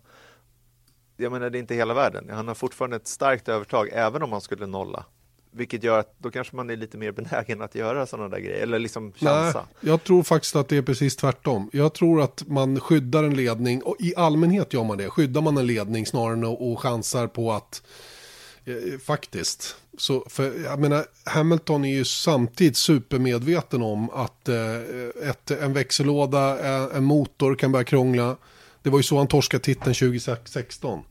jag 1.23 1.33
menar 1.33 1.51
det 1.51 1.59
är 1.59 1.61
inte 1.61 1.75
hela 1.75 1.95
världen. 1.95 2.31
Han 2.31 2.49
har 2.49 2.55
fortfarande 2.55 2.97
ett 2.97 3.09
starkt 3.09 3.49
övertag 3.49 3.89
även 3.93 4.23
om 4.23 4.33
han 4.33 4.41
skulle 4.41 4.67
nolla. 4.67 5.05
Vilket 5.55 5.83
gör 5.83 5.99
att 5.99 6.15
då 6.19 6.31
kanske 6.31 6.57
man 6.57 6.71
är 6.71 6.77
lite 6.77 6.97
mer 6.97 7.13
benägen 7.13 7.63
att 7.63 7.75
göra 7.75 8.07
sådana 8.07 8.29
där 8.29 8.39
grejer, 8.39 8.63
eller 8.63 8.79
liksom 8.79 9.13
chansa. 9.13 9.67
Nej, 9.81 9.91
jag 9.91 10.05
tror 10.05 10.23
faktiskt 10.23 10.57
att 10.57 10.69
det 10.69 10.77
är 10.77 10.83
precis 10.83 11.17
tvärtom. 11.17 11.71
Jag 11.73 11.95
tror 11.95 12.23
att 12.23 12.43
man 12.47 12.81
skyddar 12.81 13.25
en 13.25 13.35
ledning, 13.35 13.83
och 13.83 13.97
i 13.99 14.15
allmänhet 14.17 14.73
gör 14.73 14.85
man 14.85 14.99
det. 14.99 15.11
Skyddar 15.11 15.41
man 15.41 15.57
en 15.59 15.67
ledning 15.67 16.07
snarare 16.07 16.33
än 16.33 16.45
att 16.45 16.79
chansar 16.79 17.27
på 17.27 17.53
att, 17.53 17.83
eh, 18.65 18.99
faktiskt. 18.99 19.77
Så, 19.99 20.25
för 20.29 20.65
jag 20.65 20.81
menar, 20.81 21.05
Hamilton 21.25 21.85
är 21.85 21.95
ju 21.95 22.05
samtidigt 22.05 22.77
supermedveten 22.77 23.83
om 23.83 24.11
att 24.11 24.49
eh, 24.49 24.77
ett, 25.29 25.51
en 25.51 25.73
växellåda, 25.73 26.59
en 26.97 27.05
motor 27.05 27.55
kan 27.55 27.73
börja 27.73 27.85
krångla. 27.85 28.37
Det 28.83 28.91
var 28.91 28.99
ju 28.99 29.03
så 29.03 29.19
han 29.19 29.27
torskade 29.27 29.63
titeln 29.63 29.95
2016. 29.95 31.03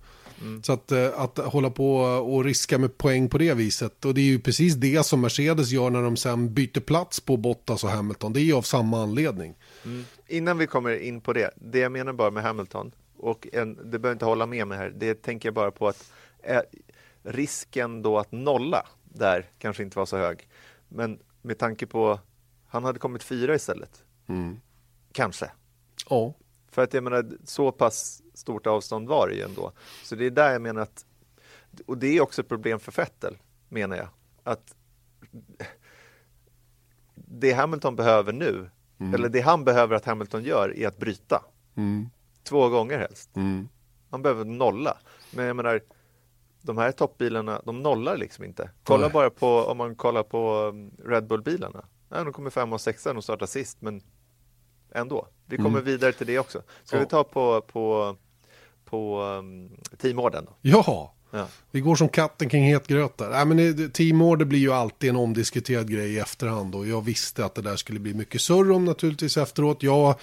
Mm. 0.41 0.63
Så 0.63 0.73
att, 0.73 0.91
eh, 0.91 1.19
att 1.19 1.37
hålla 1.37 1.69
på 1.69 1.95
och 2.01 2.43
riska 2.43 2.77
med 2.77 2.97
poäng 2.97 3.29
på 3.29 3.37
det 3.37 3.53
viset. 3.53 4.05
Och 4.05 4.13
det 4.13 4.21
är 4.21 4.25
ju 4.25 4.39
precis 4.39 4.73
det 4.73 5.05
som 5.05 5.21
Mercedes 5.21 5.71
gör 5.71 5.89
när 5.89 6.01
de 6.01 6.17
sen 6.17 6.53
byter 6.53 6.79
plats 6.79 7.19
på 7.19 7.37
Bottas 7.37 7.83
och 7.83 7.89
Hamilton. 7.89 8.33
Det 8.33 8.39
är 8.39 8.43
ju 8.43 8.53
av 8.53 8.61
samma 8.61 9.03
anledning. 9.03 9.55
Mm. 9.85 10.05
Innan 10.27 10.57
vi 10.57 10.67
kommer 10.67 10.99
in 10.99 11.21
på 11.21 11.33
det, 11.33 11.51
det 11.55 11.79
jag 11.79 11.91
menar 11.91 12.13
bara 12.13 12.31
med 12.31 12.43
Hamilton, 12.43 12.91
och 13.17 13.47
en, 13.53 13.75
det 13.75 13.99
behöver 13.99 14.11
inte 14.11 14.25
hålla 14.25 14.45
med 14.45 14.67
mig 14.67 14.77
här, 14.77 14.89
det 14.89 15.21
tänker 15.21 15.47
jag 15.47 15.53
bara 15.53 15.71
på 15.71 15.87
att 15.87 16.11
eh, 16.43 16.61
risken 17.23 18.01
då 18.01 18.19
att 18.19 18.31
nolla 18.31 18.87
där 19.03 19.49
kanske 19.59 19.83
inte 19.83 19.97
var 19.97 20.05
så 20.05 20.17
hög. 20.17 20.47
Men 20.87 21.19
med 21.41 21.57
tanke 21.57 21.85
på, 21.85 22.19
han 22.67 22.83
hade 22.83 22.99
kommit 22.99 23.23
fyra 23.23 23.55
istället. 23.55 24.03
Mm. 24.27 24.59
Kanske. 25.11 25.51
Ja. 26.09 26.33
För 26.71 26.83
att 26.83 26.93
jag 26.93 27.03
menar, 27.03 27.31
så 27.43 27.71
pass 27.71 28.21
stort 28.33 28.67
avstånd 28.67 29.07
var 29.07 29.27
det 29.27 29.33
ju 29.33 29.41
ändå. 29.41 29.71
Så 30.03 30.15
det 30.15 30.25
är 30.25 30.31
där 30.31 30.51
jag 30.51 30.61
menar 30.61 30.81
att, 30.81 31.05
och 31.85 31.97
det 31.97 32.17
är 32.17 32.21
också 32.21 32.41
ett 32.41 32.47
problem 32.47 32.79
för 32.79 32.91
Vettel, 32.91 33.37
menar 33.69 33.97
jag. 33.97 34.07
Att 34.43 34.75
det 37.15 37.51
Hamilton 37.51 37.95
behöver 37.95 38.33
nu, 38.33 38.69
mm. 38.99 39.13
eller 39.13 39.29
det 39.29 39.41
han 39.41 39.63
behöver 39.63 39.95
att 39.95 40.05
Hamilton 40.05 40.43
gör, 40.43 40.77
är 40.77 40.87
att 40.87 40.97
bryta. 40.97 41.43
Mm. 41.75 42.09
Två 42.43 42.69
gånger 42.69 42.99
helst. 42.99 43.35
Mm. 43.35 43.67
Han 44.09 44.21
behöver 44.21 44.45
nolla. 44.45 44.97
Men 45.31 45.45
jag 45.45 45.55
menar, 45.55 45.81
de 46.61 46.77
här 46.77 46.91
toppbilarna, 46.91 47.61
de 47.65 47.81
nollar 47.81 48.17
liksom 48.17 48.43
inte. 48.45 48.69
Kolla 48.83 49.03
Nej. 49.03 49.13
bara 49.13 49.29
på, 49.29 49.47
om 49.47 49.77
man 49.77 49.95
kollar 49.95 50.23
på 50.23 50.63
um, 50.63 50.91
Red 51.05 51.27
Bull-bilarna. 51.27 51.85
Ja, 52.09 52.23
de 52.23 52.33
kommer 52.33 52.49
fem 52.49 52.73
och 52.73 52.81
sexa 52.81 53.11
och 53.11 53.23
startar 53.23 53.45
sist, 53.45 53.81
men 53.81 54.01
ändå. 54.91 55.27
Vi 55.51 55.57
kommer 55.57 55.69
mm. 55.69 55.85
vidare 55.85 56.13
till 56.13 56.27
det 56.27 56.39
också. 56.39 56.61
Ska 56.83 56.95
ja. 56.95 56.99
vi 56.99 57.05
ta 57.05 57.23
på, 57.23 57.61
på, 57.61 58.15
på 58.85 59.21
um, 59.21 59.69
teamorden? 59.97 60.45
Då? 60.45 60.51
Ja. 60.61 61.13
ja, 61.31 61.47
vi 61.71 61.79
går 61.79 61.95
som 61.95 62.09
katten 62.09 62.49
kring 62.49 62.63
het 62.63 62.87
gröt 62.87 63.17
där. 63.17 63.29
Nej, 63.29 63.45
men 63.45 63.91
teamorder 63.91 64.45
blir 64.45 64.59
ju 64.59 64.73
alltid 64.73 65.09
en 65.09 65.15
omdiskuterad 65.15 65.91
grej 65.91 66.13
i 66.13 66.19
efterhand 66.19 66.75
och 66.75 66.87
jag 66.87 67.01
visste 67.01 67.45
att 67.45 67.55
det 67.55 67.61
där 67.61 67.75
skulle 67.75 67.99
bli 67.99 68.13
mycket 68.13 68.41
surr 68.41 68.71
om 68.71 68.85
naturligtvis 68.85 69.37
efteråt. 69.37 69.83
Jag 69.83 70.15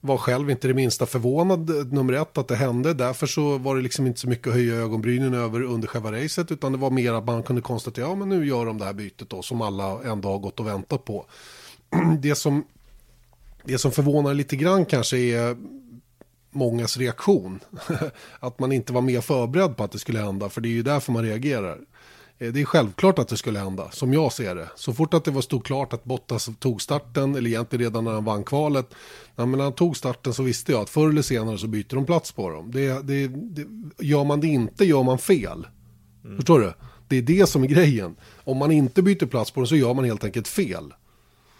var 0.00 0.16
själv 0.16 0.50
inte 0.50 0.68
det 0.68 0.74
minsta 0.74 1.06
förvånad, 1.06 1.92
nummer 1.92 2.12
ett, 2.12 2.38
att 2.38 2.48
det 2.48 2.56
hände. 2.56 2.94
Därför 2.94 3.26
så 3.26 3.58
var 3.58 3.76
det 3.76 3.82
liksom 3.82 4.06
inte 4.06 4.20
så 4.20 4.28
mycket 4.28 4.46
att 4.46 4.54
höja 4.54 4.74
ögonbrynen 4.74 5.34
över 5.34 5.62
under 5.62 5.88
själva 5.88 6.12
racet, 6.12 6.52
utan 6.52 6.72
det 6.72 6.78
var 6.78 6.90
mer 6.90 7.12
att 7.12 7.24
man 7.24 7.42
kunde 7.42 7.62
konstatera, 7.62 8.06
ja 8.06 8.14
men 8.14 8.28
nu 8.28 8.46
gör 8.46 8.66
de 8.66 8.78
det 8.78 8.84
här 8.84 8.92
bytet 8.92 9.30
då, 9.30 9.42
som 9.42 9.60
alla 9.60 10.02
ändå 10.02 10.28
har 10.28 10.38
gått 10.38 10.60
och 10.60 10.66
väntat 10.66 11.04
på. 11.04 11.26
Det 12.18 12.34
som 12.34 12.64
det 13.64 13.78
som 13.78 13.92
förvånar 13.92 14.34
lite 14.34 14.56
grann 14.56 14.86
kanske 14.86 15.18
är 15.18 15.56
mångas 16.50 16.96
reaktion. 16.96 17.60
att 18.40 18.58
man 18.58 18.72
inte 18.72 18.92
var 18.92 19.00
mer 19.00 19.20
förberedd 19.20 19.76
på 19.76 19.84
att 19.84 19.92
det 19.92 19.98
skulle 19.98 20.20
hända, 20.20 20.48
för 20.48 20.60
det 20.60 20.68
är 20.68 20.70
ju 20.70 20.82
därför 20.82 21.12
man 21.12 21.22
reagerar. 21.22 21.78
Eh, 22.38 22.52
det 22.52 22.60
är 22.60 22.64
självklart 22.64 23.18
att 23.18 23.28
det 23.28 23.36
skulle 23.36 23.58
hända, 23.58 23.90
som 23.90 24.12
jag 24.12 24.32
ser 24.32 24.54
det. 24.54 24.68
Så 24.76 24.92
fort 24.94 25.14
att 25.14 25.24
det 25.24 25.30
var 25.30 25.42
stod 25.42 25.64
klart 25.64 25.92
att 25.92 26.04
Bottas 26.04 26.50
tog 26.58 26.82
starten, 26.82 27.34
eller 27.34 27.50
egentligen 27.50 27.84
redan 27.84 28.04
när 28.04 28.12
han 28.12 28.24
vann 28.24 28.44
kvalet, 28.44 28.94
när 29.36 29.62
han 29.62 29.72
tog 29.72 29.96
starten 29.96 30.34
så 30.34 30.42
visste 30.42 30.72
jag 30.72 30.80
att 30.80 30.90
förr 30.90 31.08
eller 31.08 31.22
senare 31.22 31.58
så 31.58 31.66
byter 31.66 31.94
de 31.94 32.06
plats 32.06 32.32
på 32.32 32.50
dem. 32.50 32.70
Det, 32.70 33.06
det, 33.06 33.28
det, 33.28 33.66
gör 33.98 34.24
man 34.24 34.40
det 34.40 34.46
inte 34.46 34.84
gör 34.84 35.02
man 35.02 35.18
fel. 35.18 35.66
Mm. 36.24 36.36
Förstår 36.36 36.60
du? 36.60 36.72
Det 37.08 37.16
är 37.16 37.22
det 37.22 37.48
som 37.48 37.62
är 37.62 37.68
grejen. 37.68 38.16
Om 38.44 38.56
man 38.56 38.70
inte 38.70 39.02
byter 39.02 39.26
plats 39.26 39.50
på 39.50 39.60
dem 39.60 39.66
så 39.66 39.76
gör 39.76 39.94
man 39.94 40.04
helt 40.04 40.24
enkelt 40.24 40.48
fel. 40.48 40.92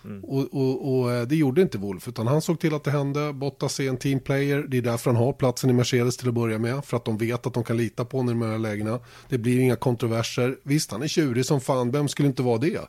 Mm. 0.04 0.24
Och, 0.24 0.54
och, 0.54 0.98
och, 0.98 1.12
eh, 1.12 1.26
det 1.26 1.36
gjorde 1.36 1.62
inte 1.62 1.78
Wolf, 1.78 2.08
utan 2.08 2.26
han 2.26 2.42
såg 2.42 2.60
till 2.60 2.74
att 2.74 2.84
det 2.84 2.90
hände. 2.90 3.32
Bottas 3.32 3.80
är 3.80 3.88
en 3.88 3.96
teamplayer, 3.96 4.66
det 4.68 4.78
är 4.78 4.82
därför 4.82 5.10
han 5.10 5.22
har 5.24 5.32
platsen 5.32 5.70
i 5.70 5.72
Mercedes 5.72 6.16
till 6.16 6.28
att 6.28 6.34
börja 6.34 6.58
med. 6.58 6.84
För 6.84 6.96
att 6.96 7.04
de 7.04 7.18
vet 7.18 7.46
att 7.46 7.54
de 7.54 7.64
kan 7.64 7.76
lita 7.76 8.04
på 8.04 8.16
honom 8.16 8.42
i 8.42 8.44
de 8.44 8.50
här 8.50 8.58
lägena. 8.58 9.00
Det 9.28 9.38
blir 9.38 9.60
inga 9.60 9.76
kontroverser. 9.76 10.56
Visst, 10.62 10.92
han 10.92 11.02
är 11.02 11.08
tjurig 11.08 11.46
som 11.46 11.60
fan, 11.60 11.90
vem 11.90 12.08
skulle 12.08 12.28
inte 12.28 12.42
vara 12.42 12.58
det? 12.58 12.80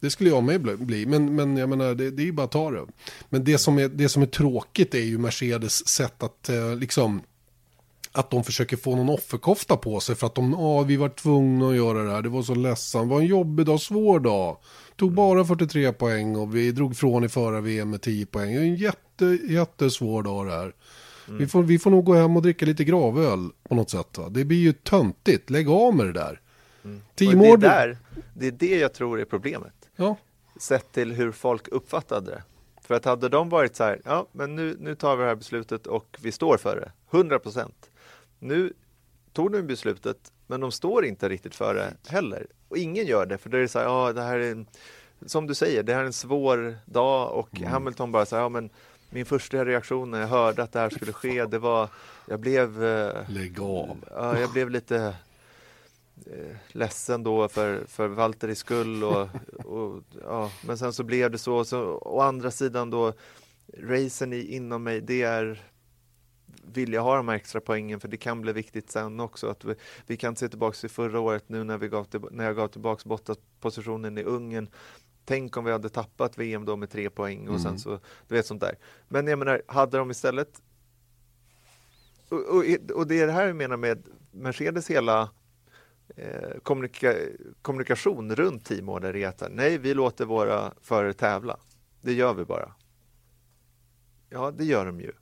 Det 0.00 0.10
skulle 0.10 0.30
jag 0.30 0.44
med 0.44 0.78
bli, 0.78 1.06
men, 1.06 1.34
men 1.34 1.56
jag 1.56 1.68
menar, 1.68 1.94
det, 1.94 2.10
det 2.10 2.22
är 2.22 2.24
ju 2.24 2.32
bara 2.32 2.44
att 2.44 2.50
ta 2.50 2.70
det. 2.70 2.86
Men 3.28 3.44
det 3.44 3.58
som, 3.58 3.78
är, 3.78 3.88
det 3.88 4.08
som 4.08 4.22
är 4.22 4.26
tråkigt 4.26 4.94
är 4.94 4.98
ju 4.98 5.18
Mercedes 5.18 5.88
sätt 5.88 6.22
att 6.22 6.48
eh, 6.48 6.76
liksom 6.76 7.20
att 8.12 8.30
de 8.30 8.44
försöker 8.44 8.76
få 8.76 8.96
någon 8.96 9.08
offerkofta 9.08 9.76
på 9.76 10.00
sig 10.00 10.14
för 10.14 10.26
att 10.26 10.34
de, 10.34 10.52
ja, 10.52 10.82
vi 10.82 10.96
var 10.96 11.08
tvungna 11.08 11.68
att 11.68 11.76
göra 11.76 12.02
det 12.02 12.10
här, 12.10 12.22
det 12.22 12.28
var 12.28 12.42
så 12.42 12.54
ledsamt, 12.54 13.08
det 13.08 13.14
var 13.14 13.20
en 13.20 13.26
jobbig 13.26 13.66
dag, 13.66 13.80
svår 13.80 14.20
dag. 14.20 14.56
Tog 14.96 15.12
bara 15.12 15.44
43 15.44 15.92
poäng 15.92 16.36
och 16.36 16.56
vi 16.56 16.72
drog 16.72 16.96
från 16.96 17.24
i 17.24 17.28
förra 17.28 17.60
VM 17.60 17.90
med 17.90 18.02
10 18.02 18.26
poäng. 18.26 18.54
Det 18.54 18.60
är 18.60 18.62
en 18.62 18.74
jätte, 18.74 19.38
jättesvår 19.48 20.22
dag 20.22 20.46
det 20.46 20.52
här. 20.52 20.74
Mm. 21.28 21.38
Vi, 21.38 21.46
får, 21.46 21.62
vi 21.62 21.78
får 21.78 21.90
nog 21.90 22.04
gå 22.04 22.14
hem 22.14 22.36
och 22.36 22.42
dricka 22.42 22.66
lite 22.66 22.84
gravöl 22.84 23.50
på 23.68 23.74
något 23.74 23.90
sätt. 23.90 24.18
Va? 24.18 24.28
Det 24.28 24.44
blir 24.44 24.58
ju 24.58 24.72
töntigt, 24.72 25.50
lägg 25.50 25.68
av 25.68 25.96
med 25.96 26.06
det 26.06 26.12
där. 26.12 26.40
Mm. 26.84 26.96
Och 26.96 27.12
det, 27.16 27.48
är 27.48 27.56
där, 27.56 27.98
det 28.34 28.46
är 28.46 28.50
det 28.50 28.78
jag 28.78 28.94
tror 28.94 29.20
är 29.20 29.24
problemet. 29.24 29.72
Ja. 29.96 30.16
Sett 30.60 30.92
till 30.92 31.12
hur 31.12 31.32
folk 31.32 31.68
uppfattade 31.68 32.30
det. 32.30 32.42
För 32.82 32.94
att 32.94 33.04
hade 33.04 33.28
de 33.28 33.48
varit 33.48 33.76
så 33.76 33.84
här, 33.84 34.00
ja 34.04 34.26
men 34.32 34.56
nu, 34.56 34.76
nu 34.80 34.94
tar 34.94 35.16
vi 35.16 35.22
det 35.22 35.28
här 35.28 35.36
beslutet 35.36 35.86
och 35.86 36.16
vi 36.20 36.32
står 36.32 36.56
för 36.56 36.76
det, 36.76 37.16
100 37.18 37.38
procent. 37.38 37.90
Nu 38.40 38.72
tog 39.32 39.52
de 39.52 39.62
beslutet, 39.62 40.32
men 40.46 40.60
de 40.60 40.72
står 40.72 41.04
inte 41.04 41.28
riktigt 41.28 41.54
för 41.54 41.74
det 41.74 42.10
heller. 42.10 42.46
Och 42.68 42.76
ingen 42.76 43.06
gör 43.06 43.26
det, 43.26 43.38
för 43.38 43.50
då 43.50 43.56
är 43.56 43.62
det 43.62 43.68
så 43.68 43.78
här, 43.78 43.86
ja 43.86 44.12
det 44.12 44.22
här 44.22 44.38
är 44.38 44.52
en, 44.52 44.66
som 45.26 45.46
du 45.46 45.54
säger, 45.54 45.82
det 45.82 45.94
här 45.94 46.00
är 46.00 46.06
en 46.06 46.12
svår 46.12 46.76
dag 46.84 47.32
och 47.32 47.48
Mm. 47.56 47.72
Hamilton 47.72 48.12
bara 48.12 48.26
så 48.26 48.36
här, 48.36 48.42
ja 48.42 48.48
men 48.48 48.70
min 49.10 49.26
första 49.26 49.64
reaktion 49.64 50.10
när 50.10 50.20
jag 50.20 50.28
hörde 50.28 50.62
att 50.62 50.72
det 50.72 50.78
här 50.78 50.90
skulle 50.90 51.12
ske, 51.12 51.44
det 51.44 51.58
var, 51.58 51.88
jag 52.28 52.40
blev 52.40 52.84
eh, 52.84 53.28
Lägg 53.28 53.60
av. 53.60 54.04
Ja, 54.10 54.38
jag 54.38 54.52
blev 54.52 54.70
lite 54.70 55.14
eh, 56.26 56.56
ledsen 56.68 57.22
då 57.22 57.48
för, 57.48 57.84
för 57.86 58.08
Valtteris 58.08 58.58
skull 58.58 59.04
och, 59.04 59.28
och, 59.64 60.02
ja, 60.22 60.50
men 60.66 60.78
sen 60.78 60.92
så 60.92 61.02
blev 61.02 61.30
det 61.30 61.38
så, 61.38 61.64
så 61.64 61.82
å 61.82 62.20
andra 62.20 62.50
sidan 62.50 62.90
då 62.90 63.12
racen 63.78 64.32
i, 64.32 64.56
inom 64.56 64.82
mig, 64.82 65.00
det 65.00 65.22
är 65.22 65.62
vill 66.62 66.92
jag 66.92 67.02
ha 67.02 67.16
de 67.16 67.28
här 67.28 67.36
extra 67.36 67.60
poängen 67.60 68.00
för 68.00 68.08
det 68.08 68.16
kan 68.16 68.40
bli 68.40 68.52
viktigt 68.52 68.90
sen 68.90 69.20
också 69.20 69.48
att 69.48 69.64
vi, 69.64 69.74
vi 70.06 70.16
kan 70.16 70.36
se 70.36 70.48
tillbaka 70.48 70.76
till 70.76 70.90
förra 70.90 71.20
året 71.20 71.48
nu 71.48 71.64
när, 71.64 71.78
vi 71.78 71.88
gav 71.88 72.04
till, 72.04 72.20
när 72.30 72.44
jag 72.44 72.56
gav 72.56 72.68
tillbaka 72.68 73.08
Bottas-positionen 73.08 74.18
i 74.18 74.22
Ungern 74.22 74.68
Tänk 75.24 75.56
om 75.56 75.64
vi 75.64 75.72
hade 75.72 75.88
tappat 75.88 76.38
VM 76.38 76.64
då 76.64 76.76
med 76.76 76.90
tre 76.90 77.10
poäng 77.10 77.48
och 77.48 77.60
sen 77.60 77.78
så, 77.78 78.00
du 78.28 78.34
vet 78.34 78.46
sånt 78.46 78.60
där. 78.60 78.78
Men 79.08 79.26
jag 79.26 79.38
menar, 79.38 79.62
hade 79.66 79.98
de 79.98 80.10
istället 80.10 80.62
och, 82.28 82.38
och, 82.38 82.64
och 82.94 83.06
det 83.06 83.20
är 83.20 83.26
det 83.26 83.32
här 83.32 83.46
jag 83.46 83.56
menar 83.56 83.76
med 83.76 84.08
Mercedes 84.30 84.90
hela 84.90 85.30
eh, 86.16 86.58
kommunika 86.62 87.14
kommunikation 87.62 88.36
runt 88.36 88.64
teamorder 88.64 89.16
är 89.16 89.28
att 89.28 89.42
nej, 89.50 89.78
vi 89.78 89.94
låter 89.94 90.24
våra 90.24 90.74
förare 90.80 91.12
tävla. 91.12 91.56
Det 92.00 92.12
gör 92.12 92.34
vi 92.34 92.44
bara. 92.44 92.72
Ja, 94.28 94.50
det 94.50 94.64
gör 94.64 94.86
de 94.86 95.00
ju. 95.00 95.12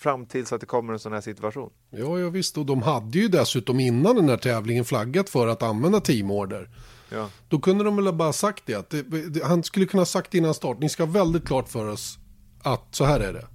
Fram 0.00 0.26
tills 0.26 0.52
att 0.52 0.60
det 0.60 0.66
kommer 0.66 0.92
en 0.92 0.98
sån 0.98 1.12
här 1.12 1.20
situation. 1.20 1.70
Ja, 1.90 2.18
ja 2.18 2.30
visst. 2.30 2.58
Och 2.58 2.66
de 2.66 2.82
hade 2.82 3.18
ju 3.18 3.28
dessutom 3.28 3.80
innan 3.80 4.16
den 4.16 4.28
här 4.28 4.36
tävlingen 4.36 4.84
flaggat 4.84 5.30
för 5.30 5.46
att 5.46 5.62
använda 5.62 6.00
teamorder. 6.00 6.70
Ja, 7.08 7.30
Då 7.48 7.58
kunde 7.58 7.84
de 7.84 7.96
väl 7.96 8.14
bara 8.14 8.32
sagt 8.32 8.62
det, 8.66 8.74
att 8.74 8.90
det, 8.90 9.02
det. 9.02 9.44
Han 9.44 9.62
skulle 9.62 9.86
kunna 9.86 10.04
sagt 10.04 10.34
innan 10.34 10.54
start. 10.54 10.78
Ni 10.80 10.88
ska 10.88 11.04
ha 11.04 11.12
väldigt 11.12 11.46
klart 11.46 11.68
för 11.68 11.88
oss 11.88 12.18
att 12.62 12.94
så 12.94 13.04
här 13.04 13.20
är 13.20 13.32
det. 13.32 13.46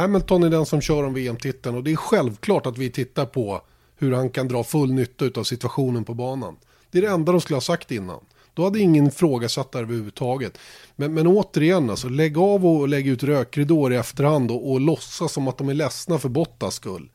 Hamilton 0.00 0.42
är 0.42 0.50
den 0.50 0.66
som 0.66 0.80
kör 0.80 1.04
om 1.04 1.14
VM-titeln 1.14 1.76
och 1.76 1.84
det 1.84 1.92
är 1.92 1.96
självklart 1.96 2.66
att 2.66 2.78
vi 2.78 2.90
tittar 2.90 3.26
på 3.26 3.62
hur 3.96 4.12
han 4.12 4.30
kan 4.30 4.48
dra 4.48 4.64
full 4.64 4.92
nytta 4.92 5.40
av 5.40 5.44
situationen 5.44 6.04
på 6.04 6.14
banan. 6.14 6.56
Det 6.90 6.98
är 6.98 7.02
det 7.02 7.08
enda 7.08 7.32
de 7.32 7.40
skulle 7.40 7.56
ha 7.56 7.60
sagt 7.60 7.90
innan. 7.90 8.20
Då 8.54 8.64
hade 8.64 8.80
ingen 8.80 9.06
ifrågasatt 9.06 9.72
det 9.72 9.78
överhuvudtaget. 9.78 10.58
Men, 10.96 11.14
men 11.14 11.26
återigen, 11.26 11.90
alltså, 11.90 12.08
lägg 12.08 12.38
av 12.38 12.66
och 12.66 12.88
lägg 12.88 13.08
ut 13.08 13.22
rökridåer 13.22 13.92
i 13.92 13.96
efterhand 13.96 14.50
och, 14.50 14.70
och 14.72 14.80
låtsas 14.80 15.32
som 15.32 15.48
att 15.48 15.58
de 15.58 15.68
är 15.68 15.74
ledsna 15.74 16.18
för 16.18 16.28
Bottas 16.28 16.74
skull. 16.74 17.10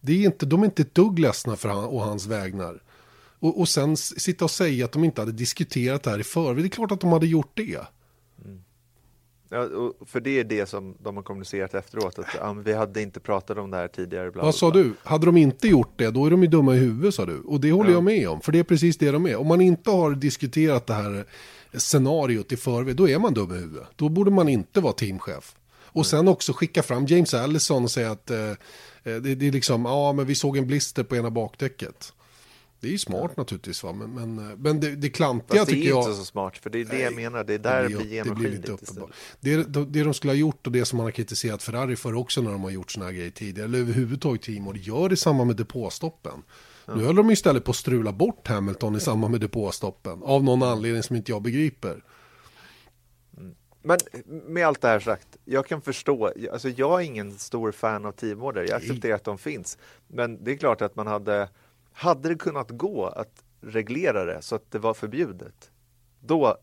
Det 0.00 0.12
är 0.12 0.26
inte, 0.26 0.46
de 0.46 0.60
är 0.60 0.64
inte 0.64 0.82
ett 0.82 0.94
dugg 0.94 1.18
ledsna 1.18 1.56
för 1.56 1.68
han 1.68 1.84
och 1.84 2.00
hans 2.00 2.26
vägnar. 2.26 2.82
Och, 3.38 3.60
och 3.60 3.68
sen 3.68 3.96
sitta 3.96 4.44
och 4.44 4.50
säga 4.50 4.84
att 4.84 4.92
de 4.92 5.04
inte 5.04 5.20
hade 5.20 5.32
diskuterat 5.32 6.02
det 6.02 6.10
här 6.10 6.18
i 6.18 6.24
förväg. 6.24 6.64
Det 6.64 6.66
är 6.66 6.68
klart 6.68 6.92
att 6.92 7.00
de 7.00 7.12
hade 7.12 7.26
gjort 7.26 7.50
det. 7.54 7.80
Ja 9.48 9.68
för 10.06 10.20
det 10.20 10.38
är 10.40 10.44
det 10.44 10.66
som 10.66 10.94
de 11.02 11.16
har 11.16 11.22
kommunicerat 11.22 11.74
efteråt. 11.74 12.18
Att 12.18 12.26
men 12.56 12.62
vi 12.62 12.72
hade 12.72 13.02
inte 13.02 13.20
pratat 13.20 13.58
om 13.58 13.70
det 13.70 13.76
här 13.76 13.88
tidigare. 13.88 14.30
Bla, 14.30 14.42
Vad 14.42 14.54
sa 14.54 14.70
du? 14.70 14.92
Hade 15.02 15.26
de 15.26 15.36
inte 15.36 15.68
gjort 15.68 15.92
det, 15.96 16.10
då 16.10 16.26
är 16.26 16.30
de 16.30 16.42
ju 16.42 16.48
dumma 16.48 16.74
i 16.74 16.78
huvudet 16.78 17.14
sa 17.14 17.26
du. 17.26 17.40
Och 17.40 17.60
det 17.60 17.72
håller 17.72 17.90
Ja. 17.90 17.94
jag 17.96 18.04
med 18.04 18.28
om, 18.28 18.40
för 18.40 18.52
det 18.52 18.58
är 18.58 18.64
precis 18.64 18.96
det 18.98 19.10
de 19.10 19.26
är. 19.26 19.36
Om 19.36 19.46
man 19.46 19.60
inte 19.60 19.90
har 19.90 20.10
diskuterat 20.10 20.86
det 20.86 20.94
här 20.94 21.24
scenariot 21.72 22.52
i 22.52 22.56
förväg, 22.56 22.96
då 22.96 23.08
är 23.08 23.18
man 23.18 23.34
dum 23.34 23.52
i 23.52 23.58
huvudet. 23.58 23.88
Då 23.96 24.08
borde 24.08 24.30
man 24.30 24.48
inte 24.48 24.80
vara 24.80 24.92
teamchef. 24.92 25.54
Och 25.82 26.06
sen 26.06 26.28
också 26.28 26.52
skicka 26.52 26.82
fram 26.82 27.06
James 27.06 27.34
Allison 27.34 27.84
och 27.84 27.90
säga 27.90 28.10
att 28.10 28.30
eh, 28.30 28.38
eh, 28.50 28.54
det, 29.02 29.34
det 29.34 29.48
är 29.48 29.52
liksom, 29.52 29.84
ja 29.84 30.12
men 30.12 30.26
vi 30.26 30.34
såg 30.34 30.56
en 30.56 30.66
blister 30.66 31.02
på 31.04 31.16
ena 31.16 31.30
bakdäcket. 31.30 32.12
Det 32.84 32.88
är 32.88 32.92
ju 32.92 32.98
smart 32.98 33.36
naturligtvis 33.36 33.82
va, 33.84 33.92
men, 33.92 34.14
men, 34.14 34.50
eh, 34.50 34.56
men 34.56 34.80
det, 34.80 34.96
det 34.96 35.10
klantiga 35.10 35.58
Fast 35.58 35.70
det 35.70 35.72
är 35.72 35.74
tycker 35.76 35.88
jag... 35.88 36.02
inte 36.02 36.14
så 36.14 36.24
smart, 36.24 36.58
för 36.58 36.70
det 36.70 36.80
är 36.80 36.84
det 36.84 36.98
jag 36.98 37.14
menar. 37.14 37.44
Det 37.44 37.54
är 37.54 37.58
där 37.58 37.82
det 37.82 37.88
blir- 37.88 37.98
blir 37.98 38.24
det 38.24 38.30
blir 38.34 38.50
lite 38.50 38.60
istället. 38.60 38.82
uppenbart. 38.82 39.10
Det, 39.40 39.56
det, 39.56 39.84
det 39.84 40.02
de 40.04 40.14
skulle 40.14 40.30
ha 40.30 40.36
gjort 40.36 40.66
och 40.66 40.72
det 40.72 40.84
som 40.84 40.96
man 40.96 41.06
har 41.06 41.10
kritiserat 41.10 41.62
Ferrari 41.62 41.96
för 41.96 42.14
också 42.14 42.42
när 42.42 42.50
de 42.52 42.62
har 42.62 42.70
gjort 42.70 42.90
sådana 42.90 43.10
här 43.10 43.16
grejer 43.16 43.30
tidigare, 43.30 43.68
eller 43.68 43.78
överhuvudtaget 43.78 44.42
det 44.42 44.52
gör 44.80 45.08
det 45.08 45.12
i 45.12 45.16
samband 45.16 45.46
med 45.46 45.56
depåstoppen. 45.56 46.42
Nu 46.86 47.04
höll 47.04 47.16
de 47.16 47.30
istället 47.30 47.64
på 47.64 47.70
att 47.70 47.76
strula 47.76 48.12
bort 48.12 48.48
Hamilton 48.48 48.96
i 48.96 49.00
samband 49.00 49.30
med 49.30 49.40
depåstoppen, 49.40 50.22
av 50.22 50.44
någon 50.44 50.62
anledning 50.62 51.02
som 51.02 51.16
inte 51.16 51.32
jag 51.32 51.42
begriper. 51.42 52.04
Men 53.82 53.98
med 54.46 54.66
allt 54.66 54.80
det 54.80 54.88
här 54.88 55.00
sagt, 55.00 55.28
jag 55.44 55.66
kan 55.66 55.82
förstå, 55.82 56.32
alltså 56.52 56.68
jag 56.68 57.00
är 57.00 57.04
ingen 57.04 57.38
stor 57.38 57.72
fan 57.72 58.04
av 58.06 58.12
teamorder, 58.12 58.66
jag 58.68 58.76
accepterar 58.76 59.14
att 59.14 59.24
de 59.24 59.38
finns. 59.38 59.78
Men 60.08 60.44
det 60.44 60.52
är 60.52 60.56
klart 60.56 60.82
att 60.82 60.96
man 60.96 61.06
hade, 61.06 61.48
hade 61.94 62.28
det 62.28 62.34
kunnat 62.34 62.70
gå 62.70 63.06
att 63.06 63.44
reglera 63.60 64.24
det 64.24 64.42
så 64.42 64.54
att 64.54 64.70
det 64.70 64.78
var 64.78 64.94
förbjudet, 64.94 65.70
då 66.20 66.56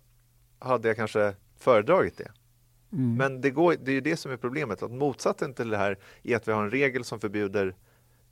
hade 0.60 0.88
jag 0.88 0.98
kanske 0.98 1.36
föredragit 1.58 2.18
det. 2.18 2.32
Men 3.18 3.42
det, 3.42 3.50
går, 3.50 3.76
det 3.82 3.92
är 3.92 3.96
ju 3.96 4.02
det 4.02 4.18
som 4.18 4.32
är 4.32 4.38
problemet, 4.38 4.84
att 4.84 4.92
motsatsen 4.92 5.54
till 5.54 5.70
det 5.70 5.78
här 5.78 5.98
är 6.24 6.36
att 6.36 6.48
vi 6.48 6.52
har 6.52 6.64
en 6.64 6.72
regel 6.72 7.04
som 7.04 7.20
förbjuder 7.20 7.76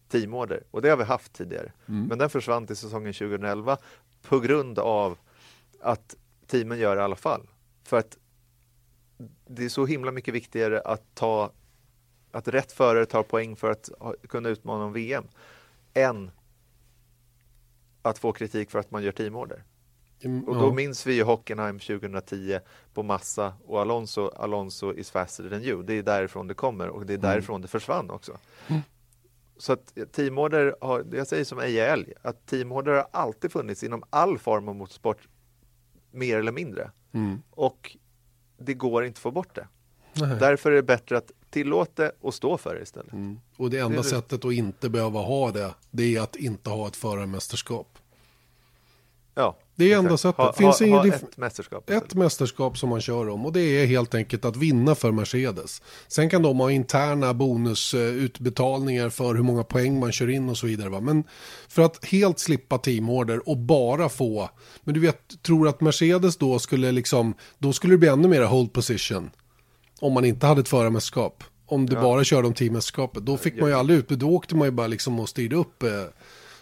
teamorder, 0.07 0.63
och 0.71 0.81
det 0.81 0.89
har 0.89 0.97
vi 0.97 1.03
haft 1.03 1.33
tidigare. 1.33 1.71
Men 2.07 2.17
den 2.17 2.29
försvann 2.29 2.67
till 2.67 2.75
säsongen 2.75 3.13
2011 3.13 3.77
på 4.21 4.39
grund 4.39 4.79
av 4.79 5.17
att 5.81 6.15
teamen 6.47 6.79
gör 6.79 6.95
det 6.95 6.99
i 7.01 7.03
alla 7.03 7.15
fall. 7.15 7.47
För 7.83 7.97
att 7.97 8.17
det 9.47 9.65
är 9.65 9.69
så 9.69 9.85
himla 9.85 10.11
mycket 10.11 10.33
viktigare 10.33 10.81
att 10.81 11.03
ta 11.13 11.51
att 12.31 12.47
rätt 12.47 12.71
förare 12.71 13.05
tar 13.05 13.23
poäng 13.23 13.55
för 13.55 13.71
att 13.71 13.89
kunna 14.29 14.49
utmana 14.49 14.83
om 14.83 14.93
VM 14.93 15.23
än 15.93 16.31
att 18.01 18.19
få 18.19 18.31
kritik 18.31 18.71
för 18.71 18.79
att 18.79 18.91
man 18.91 19.03
gör 19.03 19.11
teamorder. 19.11 19.63
Mm, 20.21 20.43
Och 20.47 20.55
ja. 20.55 20.59
då 20.59 20.73
minns 20.73 21.05
vi 21.07 21.13
ju 21.13 21.23
Hockenheim 21.23 21.79
2010 21.79 22.59
på 22.93 23.03
Massa 23.03 23.53
och 23.65 23.81
Alonso, 23.81 24.29
Alonso 24.29 24.93
is 24.93 25.11
faster 25.11 25.49
than 25.49 25.63
you. 25.63 25.83
Det 25.83 25.93
är 25.93 26.03
därifrån 26.03 26.47
det 26.47 26.53
kommer 26.53 26.87
och 26.89 27.05
det 27.05 27.13
är 27.13 27.17
Mm. 27.17 27.31
därifrån 27.31 27.61
det 27.61 27.67
försvann 27.67 28.09
också. 28.09 28.37
Så 29.57 29.73
att 29.73 29.97
teamorder 30.11 30.75
har, 30.81 31.05
jag 31.11 31.27
säger 31.27 31.43
som 31.45 31.59
Eje 31.59 31.91
Älg, 31.93 32.13
att 32.21 32.45
teamorder 32.45 32.91
har 32.93 33.07
alltid 33.11 33.51
funnits 33.51 33.83
inom 33.83 34.03
all 34.09 34.37
form 34.37 34.67
av 34.69 34.75
motorsport, 34.75 35.27
mer 36.11 36.37
eller 36.39 36.51
mindre. 36.51 36.91
Mm. 37.11 37.41
Och 37.51 37.97
det 38.57 38.73
går 38.73 39.05
inte 39.05 39.17
att 39.17 39.21
få 39.21 39.31
bort 39.31 39.55
det. 39.55 39.67
Nej. 40.13 40.37
Därför 40.39 40.71
är 40.71 40.75
det 40.75 40.83
bättre 40.83 41.17
att 41.17 41.31
tillåta 41.49 42.03
det 42.03 42.11
och 42.21 42.33
stå 42.33 42.57
för 42.57 42.75
det 42.75 42.81
istället. 42.81 43.13
Mm. 43.13 43.39
Och 43.57 43.69
det 43.69 43.79
enda 43.79 43.97
Det 43.97 44.03
sättet 44.03 44.45
att 44.45 44.53
inte 44.53 44.89
behöva 44.89 45.19
ha 45.19 45.51
det, 45.51 45.73
det 45.91 46.15
är 46.15 46.21
att 46.21 46.35
inte 46.35 46.69
ha 46.69 46.87
ett 46.87 46.95
förarmästerskap. 46.95 47.97
Ja, 49.35 49.57
Det 49.75 49.93
är 49.93 49.97
enda 49.97 50.17
sättet. 50.17 50.37
Ha, 50.37 50.53
Finns 50.53 50.79
ha, 50.79 50.85
inget 50.85 51.01
ha 51.01 51.27
ett 51.27 51.37
mästerskap. 51.37 51.89
Ett 51.89 52.13
mästerskap 52.13 52.77
som 52.77 52.89
man 52.89 53.01
kör 53.01 53.29
om 53.29 53.45
och 53.45 53.53
det 53.53 53.61
är 53.61 53.85
helt 53.85 54.15
enkelt 54.15 54.45
att 54.45 54.55
vinna 54.57 54.95
för 54.95 55.11
Mercedes. 55.11 55.81
Sen 56.07 56.29
kan 56.29 56.41
de 56.41 56.59
ha 56.59 56.71
interna 56.71 57.33
bonusutbetalningar 57.33 59.09
för 59.09 59.35
hur 59.35 59.43
många 59.43 59.63
poäng 59.63 59.99
man 59.99 60.11
kör 60.11 60.29
in 60.29 60.49
och 60.49 60.57
så 60.57 60.67
vidare. 60.67 60.89
Va? 60.89 60.99
Men 60.99 61.23
för 61.67 61.81
att 61.81 62.05
helt 62.05 62.39
slippa 62.39 62.77
teamorder 62.77 63.49
och 63.49 63.57
bara 63.57 64.09
få, 64.09 64.49
men 64.83 64.93
du 64.93 64.99
vet, 64.99 65.43
tror 65.43 65.67
att 65.67 65.81
Mercedes 65.81 66.37
då 66.37 66.59
skulle 66.59 66.91
liksom, 66.91 67.33
då 67.57 67.73
skulle 67.73 67.93
det 67.93 67.97
bli 67.97 68.09
ännu 68.09 68.27
mer 68.27 68.41
hold 68.41 68.73
position. 68.73 69.29
Om 69.99 70.13
man 70.13 70.25
inte 70.25 70.47
hade 70.47 70.61
ett 70.61 70.69
förarmästerskap. 70.69 71.43
Om 71.65 71.85
du 71.85 71.95
bara 71.95 72.23
körde 72.23 72.47
om 72.47 72.53
teammästerskapet. 72.53 73.25
Då 73.25 73.37
fick 73.37 73.59
man 73.61 73.69
ju 73.69 73.75
aldrig 73.75 73.99
ut, 73.99 74.09
då 74.09 74.29
åkte 74.29 74.55
man 74.55 74.67
ju 74.67 74.71
bara 74.71 74.87
liksom 74.87 75.19
och 75.19 75.29
styrde 75.29 75.55
upp. 75.55 75.83
eh. 75.83 75.89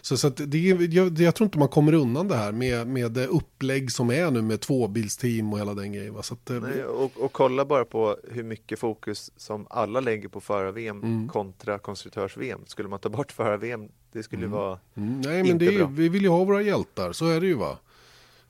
Så, 0.00 0.16
så 0.16 0.28
det, 0.28 0.58
jag, 0.58 1.18
jag 1.20 1.34
tror 1.34 1.44
inte 1.44 1.58
man 1.58 1.68
kommer 1.68 1.92
undan 1.94 2.28
det 2.28 2.36
här 2.36 2.52
med, 2.52 2.86
med 2.86 3.12
det 3.12 3.26
upplägg 3.26 3.92
som 3.92 4.10
är 4.10 4.30
nu 4.30 4.42
med 4.42 4.60
tvåbilsteam 4.60 5.52
och 5.52 5.58
hela 5.58 5.74
den 5.74 5.92
grejen. 5.92 6.14
Va? 6.14 6.22
Så 6.22 6.34
att, 6.34 6.50
eh, 6.50 6.56
Nej, 6.60 6.84
och, 6.84 7.12
och 7.16 7.32
kolla 7.32 7.64
bara 7.64 7.84
på 7.84 8.16
hur 8.30 8.42
mycket 8.42 8.78
fokus 8.78 9.32
som 9.36 9.66
alla 9.70 10.00
lägger 10.00 10.28
på 10.28 10.40
förar-VM 10.40 11.02
Mm. 11.02 11.28
kontra 11.28 11.78
konstruktörs-VM. 11.78 12.60
Skulle 12.66 12.88
man 12.88 12.98
ta 12.98 13.08
bort 13.08 13.32
förar-VM, 13.32 13.88
det 14.12 14.22
skulle 14.22 14.46
vara 14.46 14.78
Mm, 14.96 15.20
nej, 15.20 15.36
men 15.42 15.46
Inte 15.46 15.64
det 15.64 15.74
är, 15.74 15.78
bra. 15.78 15.86
vi 15.86 16.08
vill 16.08 16.22
ju 16.22 16.28
ha 16.28 16.44
våra 16.44 16.62
hjältar, 16.62 17.12
så 17.12 17.26
är 17.28 17.40
det 17.40 17.46
ju 17.46 17.54
va. 17.54 17.78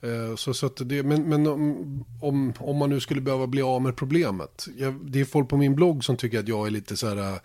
Eh, 0.02 0.36
så, 0.36 0.54
så 0.54 0.66
att 0.66 0.80
det, 0.84 1.02
men 1.02 1.22
men 1.22 1.46
om, 1.46 2.52
om, 2.58 2.76
man 2.76 2.90
nu 2.90 3.00
skulle 3.00 3.20
behöva 3.20 3.46
bli 3.46 3.62
av 3.62 3.82
med 3.82 3.96
problemet. 3.96 4.66
Jag, 4.78 4.94
det 5.10 5.20
är 5.20 5.24
folk 5.24 5.48
på 5.48 5.56
min 5.56 5.74
blogg 5.74 6.04
som 6.04 6.16
tycker 6.16 6.38
att 6.38 6.48
jag 6.48 6.66
är 6.66 6.70
lite 6.70 6.96
så 6.96 7.08
här, 7.08 7.16
eh, 7.16 7.38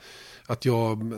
att 0.46 0.66
jag, 0.66 1.13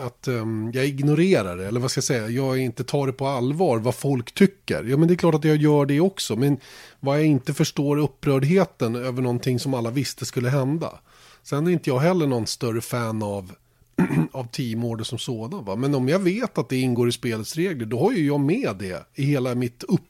att, 0.00 0.28
ehm, 0.28 0.70
jag 0.74 0.86
ignorerar 0.86 1.56
det, 1.56 1.66
eller 1.66 1.80
vad 1.80 1.90
ska 1.90 1.98
jag 1.98 2.04
säga, 2.04 2.28
jag 2.28 2.58
inte 2.58 2.84
tar 2.84 3.06
det 3.06 3.12
på 3.12 3.26
allvar 3.26 3.78
vad 3.78 3.94
folk 3.94 4.32
tycker. 4.32 4.84
Ja 4.84 4.96
men 4.96 5.08
det 5.08 5.14
är 5.14 5.16
klart 5.16 5.34
att 5.34 5.44
jag 5.44 5.56
gör 5.56 5.86
det 5.86 6.00
också, 6.00 6.36
men 6.36 6.56
vad 7.00 7.18
jag 7.18 7.26
inte 7.26 7.54
förstår 7.54 7.98
är 7.98 8.02
upprördheten 8.02 8.96
över 8.96 9.22
någonting 9.22 9.58
som 9.60 9.74
alla 9.74 9.90
visste 9.90 10.26
skulle 10.26 10.48
hända. 10.48 10.98
Sen 11.42 11.66
är 11.66 11.70
inte 11.70 11.90
jag 11.90 11.98
heller 11.98 12.26
någon 12.26 12.46
större 12.46 12.80
fan 12.80 13.22
av 13.22 13.52
av 14.32 14.44
teamorder 14.44 15.04
som 15.04 15.18
sådan. 15.18 15.64
Va? 15.64 15.76
Men 15.76 15.94
om 15.94 16.08
jag 16.08 16.18
vet 16.18 16.58
att 16.58 16.68
det 16.68 16.76
ingår 16.76 17.08
i 17.08 17.12
spelets 17.12 17.56
regler, 17.56 17.86
då 17.86 18.00
har 18.00 18.12
ju 18.12 18.26
jag 18.26 18.40
med 18.40 18.76
det 18.78 19.06
i 19.14 19.22
hela 19.22 19.54
mitt 19.54 19.82
upp, 19.82 20.00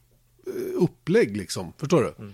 upplägg. 0.75 1.37
Liksom. 1.37 1.73
Förstår 1.79 2.03
du? 2.03 2.15
Mm. 2.19 2.33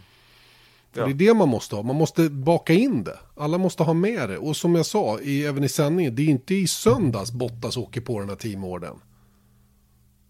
Ja. 0.92 1.04
Det 1.04 1.10
är 1.10 1.14
det 1.14 1.34
man 1.34 1.48
måste 1.48 1.76
ha. 1.76 1.82
Man 1.82 1.96
måste 1.96 2.30
baka 2.30 2.72
in 2.72 3.04
det. 3.04 3.18
Alla 3.36 3.58
måste 3.58 3.82
ha 3.82 3.92
med 3.94 4.28
det. 4.28 4.38
Och 4.38 4.56
som 4.56 4.74
jag 4.74 4.86
sa, 4.86 5.20
i, 5.20 5.44
även 5.44 5.64
i 5.64 5.68
sändningen, 5.68 6.14
det 6.14 6.22
är 6.22 6.26
inte 6.26 6.54
i 6.54 6.66
söndags 6.66 7.32
Bottas 7.32 7.76
åker 7.76 8.00
på 8.00 8.20
den 8.20 8.28
här 8.28 8.36
teamorden. 8.36 8.96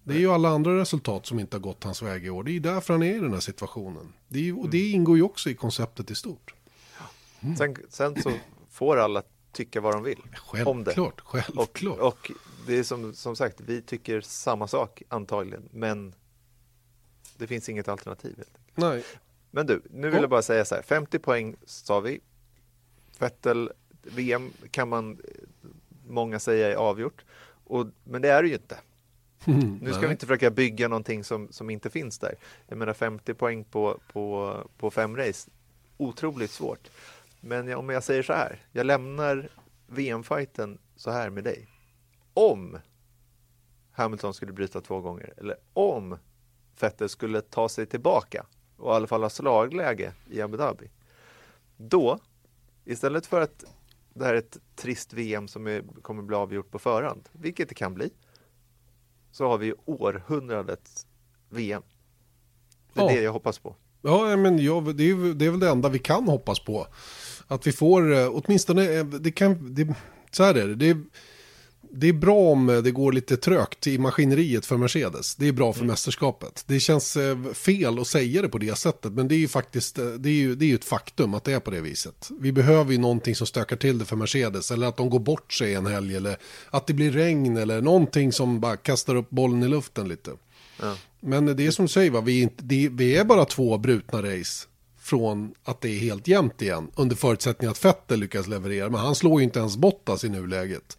Det 0.05 0.15
är 0.15 0.19
ju 0.19 0.31
alla 0.31 0.49
andra 0.49 0.81
resultat 0.81 1.27
som 1.27 1.41
inte 1.41 1.57
har 1.57 1.63
gått 1.63 1.85
hans 1.85 2.03
väg 2.03 2.27
i 2.27 2.31
år. 2.31 2.45
Det 2.45 2.51
är 2.51 2.53
ju 2.53 2.61
därför 2.61 2.95
han 2.95 3.03
är 3.03 3.17
i 3.17 3.19
den 3.19 3.33
här 3.33 3.41
situationen. 3.41 4.13
Det 4.29 4.49
är, 4.49 4.61
och 4.61 4.71
det 4.71 4.81
mm. 4.81 4.95
ingår 4.95 5.17
ju 5.17 5.23
också 5.23 5.51
i 5.51 5.55
konceptet 5.55 6.11
i 6.11 6.15
stort. 6.15 6.55
Mm. 7.41 7.57
Sen, 7.57 7.77
sen, 7.89 8.23
så 8.23 8.33
får 8.71 8.97
alla 8.97 9.23
tycka 9.53 9.81
vad 9.81 9.95
de 9.95 10.03
vill 10.03 10.23
självklart, 10.35 10.67
om 10.67 10.85
det. 10.85 10.95
Självklart. 11.25 11.99
Och, 11.99 12.07
och 12.07 12.31
det 12.67 12.79
är 12.79 12.83
som, 12.83 13.15
som 13.15 13.37
sagt, 13.37 13.61
vi 13.61 13.83
tycker 13.83 14.21
samma 14.21 14.69
sak 14.69 15.03
antagligen, 15.09 15.69
men 15.73 16.15
det 17.43 17.47
finns 17.49 17.69
inget 17.69 17.89
alternativ. 17.89 18.43
Nej. 18.75 19.05
Men 19.51 19.67
du, 19.67 19.83
nu 19.91 20.11
vill 20.11 20.21
jag 20.21 20.31
bara 20.31 20.43
säga 20.43 20.65
så 20.65 20.75
här, 20.75 20.83
50 20.83 21.19
poäng 21.19 21.57
sa 21.65 22.01
vi. 22.01 22.21
Vettel, 23.19 23.73
VM 24.03 24.51
kan 24.71 24.89
man, 24.89 25.21
många 26.07 26.39
säga 26.39 26.73
är 26.73 26.75
avgjort, 26.75 27.25
och, 27.65 27.87
men 28.05 28.23
det 28.23 28.29
är 28.29 28.43
det 28.43 28.49
ju 28.49 28.55
inte. 28.55 28.79
Mm, 29.45 29.79
nu 29.83 29.91
ska 29.91 30.01
nej. 30.01 30.09
vi 30.09 30.13
inte 30.13 30.27
försöka 30.27 30.51
bygga 30.51 30.89
någonting 30.89 31.25
som, 31.25 31.49
som 31.53 31.71
inte 31.71 31.91
finns 31.91 32.19
där. 32.19 32.35
Jag 32.67 32.79
menar 32.79 32.93
50 32.93 33.35
poäng 33.35 33.65
på, 33.65 34.01
på, 34.13 34.57
på 34.79 34.91
fem 34.91 35.17
race, 35.17 35.51
otroligt 35.97 36.51
svårt. 36.51 36.91
Men 37.41 37.75
om 37.75 37.89
jag 37.89 38.05
säger 38.05 38.23
så 38.23 38.33
här, 38.33 38.67
jag 38.73 38.87
lämnar 38.87 39.49
VM-fighten 39.87 40.79
så 40.97 41.11
här 41.11 41.31
med 41.31 41.45
dig. 41.45 41.69
Om 42.35 42.79
Hamilton 43.93 44.35
skulle 44.35 44.53
bryta 44.53 44.81
två 44.81 45.01
gånger, 45.01 45.35
eller 45.37 45.57
om 45.73 46.19
Vettel 46.83 47.09
skulle 47.09 47.41
ta 47.41 47.69
sig 47.69 47.87
tillbaka 47.87 48.47
och 48.77 48.93
i 48.93 48.95
alla 48.95 49.07
fall 49.07 49.23
ha 49.23 49.31
slagläge 49.31 50.13
i 50.31 50.43
Abu 50.43 50.57
Dhabi. 50.57 50.91
Då, 51.77 52.19
istället 52.85 53.27
för 53.27 53.41
att 53.41 53.65
det 54.15 54.25
här 54.25 54.35
är 54.35 54.39
ett 54.39 54.59
trist 54.77 55.13
VM 55.13 55.49
som 55.49 55.67
är, 55.67 55.83
kommer 56.03 56.23
bli 56.23 56.37
avgjort 56.37 56.71
på 56.71 56.79
förhand, 56.79 57.29
vilket 57.33 57.69
det 57.69 57.75
kan 57.75 57.95
bli, 57.95 58.11
så 59.31 59.49
har 59.49 59.59
vi 59.59 59.75
århundradets 59.85 61.07
VM. 61.49 61.83
Det 62.93 63.01
är 63.01 63.05
ja. 63.05 63.13
det 63.13 63.23
jag 63.23 63.33
hoppas 63.33 63.59
på. 63.59 63.77
Ja, 64.03 64.37
men 64.37 64.59
jag, 64.59 64.97
det, 64.97 65.11
är, 65.11 65.35
det 65.35 65.47
är 65.47 65.51
väl 65.51 65.61
det 65.61 65.71
enda 65.71 65.89
vi 65.89 65.99
kan 65.99 66.29
hoppas 66.29 66.61
på. 66.61 66.87
Att 67.47 67.67
vi 67.67 67.73
får, 67.73 68.13
eh, 68.15 68.29
åtminstone, 68.33 68.99
eh, 68.99 69.05
det 69.05 69.31
kan, 69.31 69.75
det, 69.75 69.95
så 70.31 70.43
här 70.43 70.55
är 70.55 70.69
det, 70.69 70.75
det 70.75 71.01
det 71.95 72.09
är 72.09 72.13
bra 72.13 72.39
om 72.39 72.67
det 72.85 72.91
går 72.91 73.13
lite 73.13 73.37
trögt 73.37 73.87
i 73.87 73.99
maskineriet 73.99 74.67
för 74.67 74.77
Mercedes. 74.77 75.35
Det 75.35 75.49
är 75.49 75.53
bra 75.53 75.73
för 75.73 75.81
mm. 75.81 75.91
mästerskapet. 75.91 76.65
Det 76.67 76.81
känns 76.81 77.17
eh, 77.17 77.43
fel 77.53 77.99
att 77.99 78.07
säga 78.07 78.43
det 78.43 78.49
på 78.49 78.59
det 78.59 78.79
sättet, 78.79 79.13
men 79.13 79.29
det 79.29 79.35
är 79.35 79.39
ju 79.39 79.49
faktiskt 79.49 79.99
det 80.19 80.29
är 80.29 80.33
ju, 80.33 80.55
det 80.55 80.65
är 80.65 80.69
ju 80.69 80.75
ett 80.75 80.85
faktum 80.85 81.35
att 81.35 81.45
det 81.45 81.53
är 81.53 81.61
på 81.61 81.71
det 81.71 81.81
viset. 81.81 82.31
Vi 82.41 82.53
behöver 82.53 82.93
ju 82.93 82.99
någonting 82.99 83.35
som 83.35 83.47
stökar 83.47 83.77
till 83.77 83.99
det 83.99 84.05
för 84.05 84.17
Mercedes, 84.17 84.71
eller 84.71 84.87
att 84.87 84.97
de 84.97 85.11
går 85.11 85.21
bort 85.21 85.53
sig 85.53 85.75
en 85.75 85.87
helg, 85.87 86.17
eller 86.17 86.37
att 86.71 86.87
det 86.87 86.95
blir 86.95 87.13
regn, 87.13 87.57
eller 87.57 87.81
någonting 87.81 88.33
som 88.33 88.61
bara 88.61 88.77
kastar 88.77 89.15
upp 89.15 89.31
bollen 89.31 89.63
i 89.63 89.69
luften 89.69 90.09
lite. 90.09 90.31
Ja. 90.81 90.97
Men 91.21 91.57
det 91.57 91.67
är 91.67 91.71
som 91.71 91.85
du 91.85 91.89
säger, 91.89 92.11
va? 92.11 92.21
Vi, 92.21 92.39
är 92.39 92.43
inte, 92.43 92.65
det, 92.65 92.89
vi 92.89 93.17
är 93.17 93.25
bara 93.25 93.45
två 93.45 93.79
brutna 93.79 94.23
race 94.23 94.67
från 95.03 95.55
att 95.65 95.81
det 95.81 95.89
är 95.89 95.99
helt 95.99 96.29
jämnt 96.29 96.63
igen. 96.63 96.91
Under 96.97 97.17
förutsättning 97.17 97.71
att 97.71 97.79
Fettel 97.79 98.21
lyckas 98.21 98.49
leverera. 98.49 98.91
Men 98.91 99.01
han 99.01 99.15
slår 99.15 99.41
ju 99.41 99.45
inte 99.45 99.59
ens 99.59 99.77
Bottas 99.77 100.25
i 100.25 100.29
nuläget. 100.29 100.99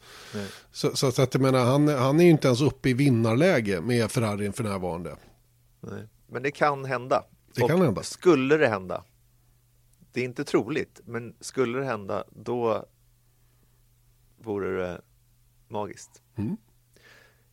Så, 0.71 0.95
så, 0.95 1.11
så, 1.11 1.21
att 1.21 1.33
jag 1.33 1.41
menar, 1.41 1.65
han, 1.65 1.87
han 1.87 2.19
är 2.19 2.23
ju 2.23 2.29
inte 2.29 2.47
ens 2.47 2.61
uppe 2.61 2.89
i 2.89 2.93
vinnarläge 2.93 3.81
med 3.81 4.11
Ferrari 4.11 4.51
för 4.51 4.63
närvarande. 4.63 5.15
Nej. 5.81 6.07
Men 6.27 6.43
det 6.43 6.51
kan 6.51 6.85
hända. 6.85 7.23
Det 7.55 7.63
Och 7.63 7.69
kan 7.69 7.81
hända. 7.81 8.03
Skulle 8.03 8.57
det 8.57 8.67
hända, 8.67 9.03
det 10.11 10.21
är 10.21 10.25
inte 10.25 10.43
troligt, 10.43 11.01
men 11.05 11.35
skulle 11.39 11.79
det 11.79 11.85
hända, 11.85 12.23
då 12.29 12.85
vore 14.43 14.81
det 14.81 15.01
magiskt. 15.67 16.21
Mm. 16.35 16.57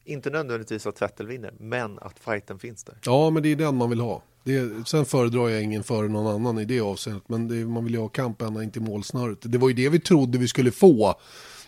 Inte 0.05 0.31
nödvändigtvis 0.31 0.87
att 0.87 1.03
Vettel 1.03 1.27
vinner, 1.27 1.55
men 1.59 1.99
att 1.99 2.19
fighten 2.19 2.59
finns 2.59 2.85
där. 2.85 2.99
Ja, 3.05 3.31
men 3.31 3.43
det 3.43 3.49
är 3.49 3.57
den 3.57 3.77
man 3.77 3.91
vill 3.91 4.01
ha. 4.01 4.23
Det, 4.45 4.89
sen 4.89 5.05
föredrar 5.05 5.49
jag 5.49 5.63
ingen 5.63 5.85
före 5.85 6.09
någon 6.09 6.35
annan 6.35 6.59
i 6.59 6.65
det 6.65 6.81
avseendet. 6.81 7.29
Men 7.29 7.49
det, 7.49 7.55
man 7.55 7.85
vill 7.85 7.95
ju 7.95 8.01
ha 8.01 8.09
kamp 8.09 8.43
ända 8.43 8.63
in 8.63 8.71
till 8.71 8.83
målsnöret. 8.83 9.39
Det 9.43 9.59
var 9.59 9.69
ju 9.69 9.75
det 9.75 9.89
vi 9.89 10.01
trodde 10.01 10.39
vi 10.39 10.49
skulle 10.49 10.71
få. 10.71 11.15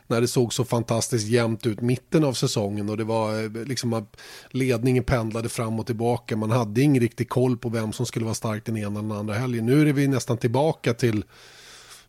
När 0.07 0.21
det 0.21 0.29
såg 0.29 0.55
så 0.55 0.65
fantastiskt 0.65 1.29
jämnt 1.29 1.67
ut 1.67 1.81
mitten 1.81 2.25
av 2.25 2.33
säsongen. 2.33 2.91
Och 2.91 2.97
det 2.97 3.05
var 3.05 3.45
eh, 3.45 3.65
liksom 3.65 3.93
att 3.93 4.17
ledningen 4.51 5.05
pendlade 5.05 5.49
fram 5.49 5.81
och 5.81 5.87
tillbaka. 5.87 6.37
Man 6.37 6.51
hade 6.51 6.81
ingen 6.81 7.03
riktig 7.03 7.29
koll 7.29 7.59
på 7.59 7.69
vem 7.69 7.93
som 7.93 8.07
skulle 8.07 8.25
vara 8.25 8.35
stark 8.35 8.65
den 8.67 8.77
ena 8.77 8.99
eller 9.01 9.09
den 9.09 9.19
andra 9.19 9.35
helgen. 9.35 9.67
Nu 9.67 9.89
är 9.89 9.93
vi 9.93 10.09
nästan 10.09 10.39
tillbaka 10.39 10.95
till 10.95 11.25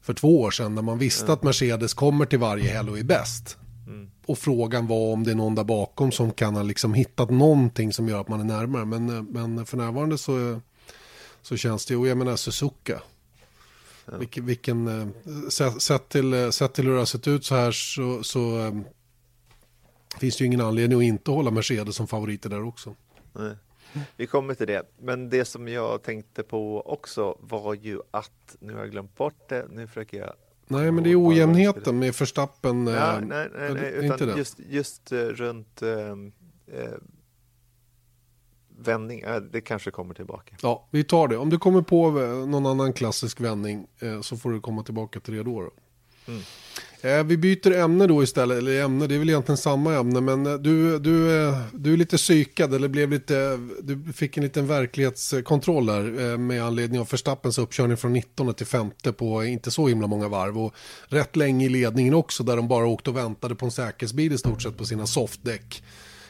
för 0.01 0.13
två 0.13 0.41
år 0.41 0.51
sedan. 0.51 0.75
När 0.75 0.81
man 0.81 0.97
visste 0.97 1.25
mm. 1.25 1.33
att 1.33 1.43
Mercedes 1.43 1.93
kommer 1.93 2.25
till 2.25 2.39
varje 2.39 2.69
helg 2.69 2.89
och 2.89 2.99
är 2.99 3.03
bäst. 3.03 3.57
Mm. 3.87 4.09
Och 4.25 4.37
frågan 4.37 4.87
var 4.87 5.13
om 5.13 5.23
det 5.23 5.31
är 5.31 5.35
någon 5.35 5.55
där 5.55 5.63
bakom 5.63 6.11
som 6.11 6.31
kan 6.31 6.55
ha 6.55 6.63
liksom 6.63 6.93
hittat 6.93 7.29
någonting 7.29 7.93
som 7.93 8.07
gör 8.07 8.21
att 8.21 8.27
man 8.27 8.39
är 8.39 8.43
närmare. 8.43 8.85
Men, 8.85 9.25
men 9.25 9.65
för 9.65 9.77
närvarande 9.77 10.17
så, 10.17 10.61
så 11.41 11.57
känns 11.57 11.85
det, 11.85 11.95
och 11.95 12.07
jag 12.07 12.17
menar 12.17 12.35
Suzuka. 12.35 13.01
Ja. 14.05 14.17
Vilken, 14.17 14.45
vilken 14.45 14.87
eh, 14.87 15.07
sett, 15.79 16.09
till, 16.09 16.51
sett 16.51 16.73
till 16.73 16.85
hur 16.85 16.93
det 16.93 16.99
har 16.99 17.05
sett 17.05 17.27
ut 17.27 17.45
så 17.45 17.55
här 17.55 17.71
så, 17.71 18.23
så 18.23 18.71
finns 20.19 20.37
det 20.37 20.43
ju 20.43 20.47
ingen 20.47 20.61
anledning 20.61 20.97
att 20.97 21.03
inte 21.03 21.31
hålla 21.31 21.51
Mercedes 21.51 21.95
som 21.95 22.07
favoriter 22.07 22.49
där 22.49 22.63
också. 22.63 22.95
Nej. 23.33 23.55
Vi 24.17 24.27
kommer 24.27 24.53
till 24.53 24.67
det, 24.67 24.83
men 24.99 25.29
det 25.29 25.45
som 25.45 25.67
jag 25.67 26.03
tänkte 26.03 26.43
på 26.43 26.81
också 26.81 27.37
var 27.39 27.73
ju 27.73 27.99
att, 28.11 28.55
nu 28.59 28.73
har 28.73 28.79
jag 28.79 28.91
glömt 28.91 29.15
bort 29.15 29.49
det, 29.49 29.67
nu 29.69 29.87
försöker 29.87 30.17
jag 30.17 30.33
Nej, 30.67 30.91
men 30.91 31.03
det 31.03 31.11
är 31.11 31.27
ojämnheten 31.27 31.99
med 31.99 32.15
förstappen. 32.15 32.87
Ja, 32.87 33.15
eh, 33.15 33.21
nej, 33.21 33.49
nej, 33.55 33.73
nej 33.73 33.91
utan 33.93 34.27
det. 34.27 34.37
just, 34.37 34.59
just 34.69 35.11
uh, 35.11 35.17
runt 35.19 35.81
uh, 35.83 35.89
uh, 35.89 36.27
vändning, 38.77 39.23
det 39.51 39.61
kanske 39.61 39.91
kommer 39.91 40.13
tillbaka. 40.13 40.55
Ja, 40.61 40.87
vi 40.91 41.03
tar 41.03 41.27
det. 41.27 41.37
Om 41.37 41.49
du 41.49 41.59
kommer 41.59 41.81
på 41.81 42.11
någon 42.47 42.65
annan 42.65 42.93
klassisk 42.93 43.41
vändning 43.41 43.87
så 44.21 44.37
får 44.37 44.51
du 44.51 44.61
komma 44.61 44.83
tillbaka 44.83 45.19
till 45.19 45.33
det 45.33 45.43
då. 45.43 45.61
då. 45.61 45.71
Mm. 46.27 46.41
Eh, 47.03 47.23
vi 47.23 47.37
byter 47.37 47.71
ämne 47.71 48.07
då 48.07 48.23
istället, 48.23 48.57
eller 48.57 48.81
ämne, 48.81 49.07
det 49.07 49.15
är 49.15 49.19
väl 49.19 49.29
egentligen 49.29 49.57
samma 49.57 49.93
ämne, 49.93 50.21
men 50.21 50.45
eh, 50.45 50.53
du, 50.53 50.99
du, 50.99 51.45
eh, 51.47 51.57
du 51.73 51.93
är 51.93 51.97
lite 51.97 52.17
psykad, 52.17 52.73
eller 52.73 52.87
blev 52.87 53.09
lite, 53.09 53.59
du 53.81 54.13
fick 54.13 54.37
en 54.37 54.43
liten 54.43 54.67
verklighetskontroll 54.67 55.85
där 55.85 56.37
med 56.37 56.63
anledning 56.63 56.99
av 56.99 57.05
Förstappens 57.05 57.57
uppkörning 57.57 57.97
från 57.97 58.13
19 58.13 58.53
till 58.53 58.65
5 58.65 58.91
på 59.17 59.43
inte 59.43 59.71
så 59.71 59.87
himla 59.87 60.07
många 60.07 60.27
varv 60.27 60.59
och 60.59 60.73
rätt 61.07 61.35
länge 61.35 61.65
i 61.65 61.69
ledningen 61.69 62.13
också 62.13 62.43
där 62.43 62.55
de 62.55 62.67
bara 62.67 62.85
åkte 62.85 63.09
och 63.09 63.17
väntade 63.17 63.55
på 63.55 63.65
en 63.65 63.71
säkerhetsbil 63.71 64.33
i 64.33 64.37
stort 64.37 64.61
sett 64.61 64.77
på 64.77 64.85
sina 64.85 65.07
softdäck. 65.07 65.83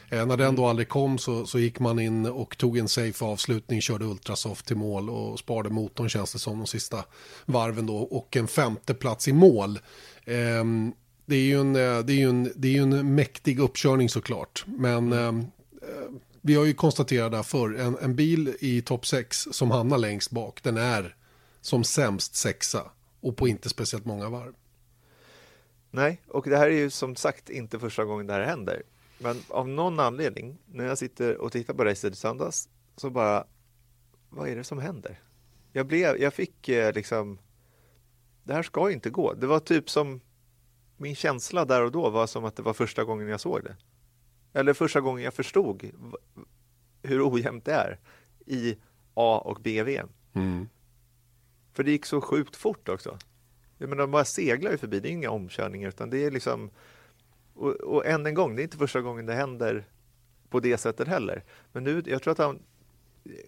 Eh, 0.08 0.26
när 0.26 0.36
den 0.36 0.56
då 0.56 0.66
aldrig 0.66 0.88
kom 0.88 1.18
så, 1.18 1.46
så 1.46 1.58
gick 1.58 1.80
man 1.80 1.98
in 1.98 2.26
och 2.26 2.58
tog 2.58 2.78
en 2.78 2.88
safe 2.88 3.24
avslutning, 3.24 3.80
körde 3.80 4.04
ultrasoft 4.04 4.66
till 4.66 4.76
mål 4.76 5.10
och 5.10 5.38
sparade 5.38 5.70
motorn 5.70 6.08
känns 6.08 6.32
det 6.32 6.38
som 6.38 6.58
de 6.58 6.66
sista 6.66 7.04
varven 7.46 7.86
då 7.86 7.96
och 7.96 8.36
en 8.36 8.48
femte 8.48 8.94
plats 8.94 9.28
i 9.28 9.32
mål. 9.32 9.78
Eh, 10.24 10.64
det 11.26 11.36
är 11.36 11.42
ju 11.42 11.60
en, 11.60 11.76
eh, 11.76 11.98
det 11.98 12.22
är 12.22 12.28
en, 12.28 12.52
det 12.56 12.76
är 12.76 12.82
en 12.82 13.14
mäktig 13.14 13.58
uppkörning 13.58 14.08
såklart, 14.08 14.64
men 14.66 15.12
ehm, 15.12 15.40
eh, 15.82 16.10
vi 16.40 16.54
har 16.54 16.64
ju 16.64 16.74
konstaterat 16.74 17.32
där 17.32 17.42
förr, 17.42 17.74
en, 17.74 17.96
en 18.02 18.16
bil 18.16 18.56
i 18.60 18.82
topp 18.82 19.06
6 19.06 19.48
som 19.50 19.70
hamnar 19.70 19.98
längst 19.98 20.30
bak, 20.30 20.62
den 20.62 20.76
är 20.76 21.16
som 21.60 21.84
sämst 21.84 22.34
sexa 22.34 22.90
och 23.20 23.36
på 23.36 23.48
inte 23.48 23.68
speciellt 23.68 24.04
många 24.04 24.28
varv. 24.28 24.52
Nej, 25.90 26.20
och 26.28 26.50
det 26.50 26.56
här 26.56 26.66
är 26.66 26.76
ju 26.76 26.90
som 26.90 27.16
sagt 27.16 27.50
inte 27.50 27.78
första 27.78 28.04
gången 28.04 28.26
det 28.26 28.32
här 28.32 28.42
händer. 28.42 28.82
Men 29.18 29.36
av 29.48 29.68
någon 29.68 30.00
anledning, 30.00 30.58
när 30.66 30.84
jag 30.84 30.98
sitter 30.98 31.36
och 31.36 31.52
tittar 31.52 31.74
på 31.74 31.84
racet 31.84 32.12
i 32.12 32.16
söndags, 32.16 32.68
så 32.96 33.10
bara, 33.10 33.46
vad 34.28 34.48
är 34.48 34.56
det 34.56 34.64
som 34.64 34.78
händer? 34.78 35.20
Jag, 35.72 35.86
blev, 35.86 36.16
jag 36.16 36.34
fick 36.34 36.68
eh, 36.68 36.94
liksom, 36.94 37.38
det 38.44 38.54
här 38.54 38.62
ska 38.62 38.90
inte 38.90 39.10
gå. 39.10 39.32
Det 39.32 39.46
var 39.46 39.60
typ 39.60 39.90
som, 39.90 40.20
min 40.96 41.14
känsla 41.14 41.64
där 41.64 41.82
och 41.82 41.92
då 41.92 42.10
var 42.10 42.26
som 42.26 42.44
att 42.44 42.56
det 42.56 42.62
var 42.62 42.72
första 42.72 43.04
gången 43.04 43.28
jag 43.28 43.40
såg 43.40 43.64
det. 43.64 43.76
Eller 44.52 44.72
första 44.72 45.00
gången 45.00 45.24
jag 45.24 45.34
förstod 45.34 45.90
hur 47.02 47.32
ojämnt 47.32 47.64
det 47.64 47.72
är 47.72 47.98
i 48.46 48.76
A 49.14 49.42
och 49.44 49.58
B-VM. 49.62 50.08
Mm. 50.32 50.68
För 51.72 51.82
det 51.82 51.90
gick 51.90 52.06
så 52.06 52.20
sjukt 52.20 52.56
fort 52.56 52.88
också. 52.88 53.18
Jag 53.78 53.88
menar, 53.88 54.02
de 54.02 54.10
bara 54.10 54.24
seglar 54.24 54.70
ju 54.70 54.78
förbi, 54.78 55.00
det 55.00 55.08
är 55.08 55.12
inga 55.12 55.30
omkörningar 55.30 55.88
utan 55.88 56.10
det 56.10 56.24
är 56.24 56.30
liksom 56.30 56.70
och, 57.54 57.70
och 57.70 58.06
än 58.06 58.26
en 58.26 58.34
gång, 58.34 58.56
det 58.56 58.62
är 58.62 58.64
inte 58.64 58.76
första 58.76 59.00
gången 59.00 59.26
det 59.26 59.34
händer 59.34 59.84
på 60.50 60.60
det 60.60 60.78
sättet 60.78 61.08
heller. 61.08 61.44
Men 61.72 61.84
nu, 61.84 62.02
jag 62.06 62.22
tror 62.22 62.32
att 62.32 62.38
han 62.38 62.58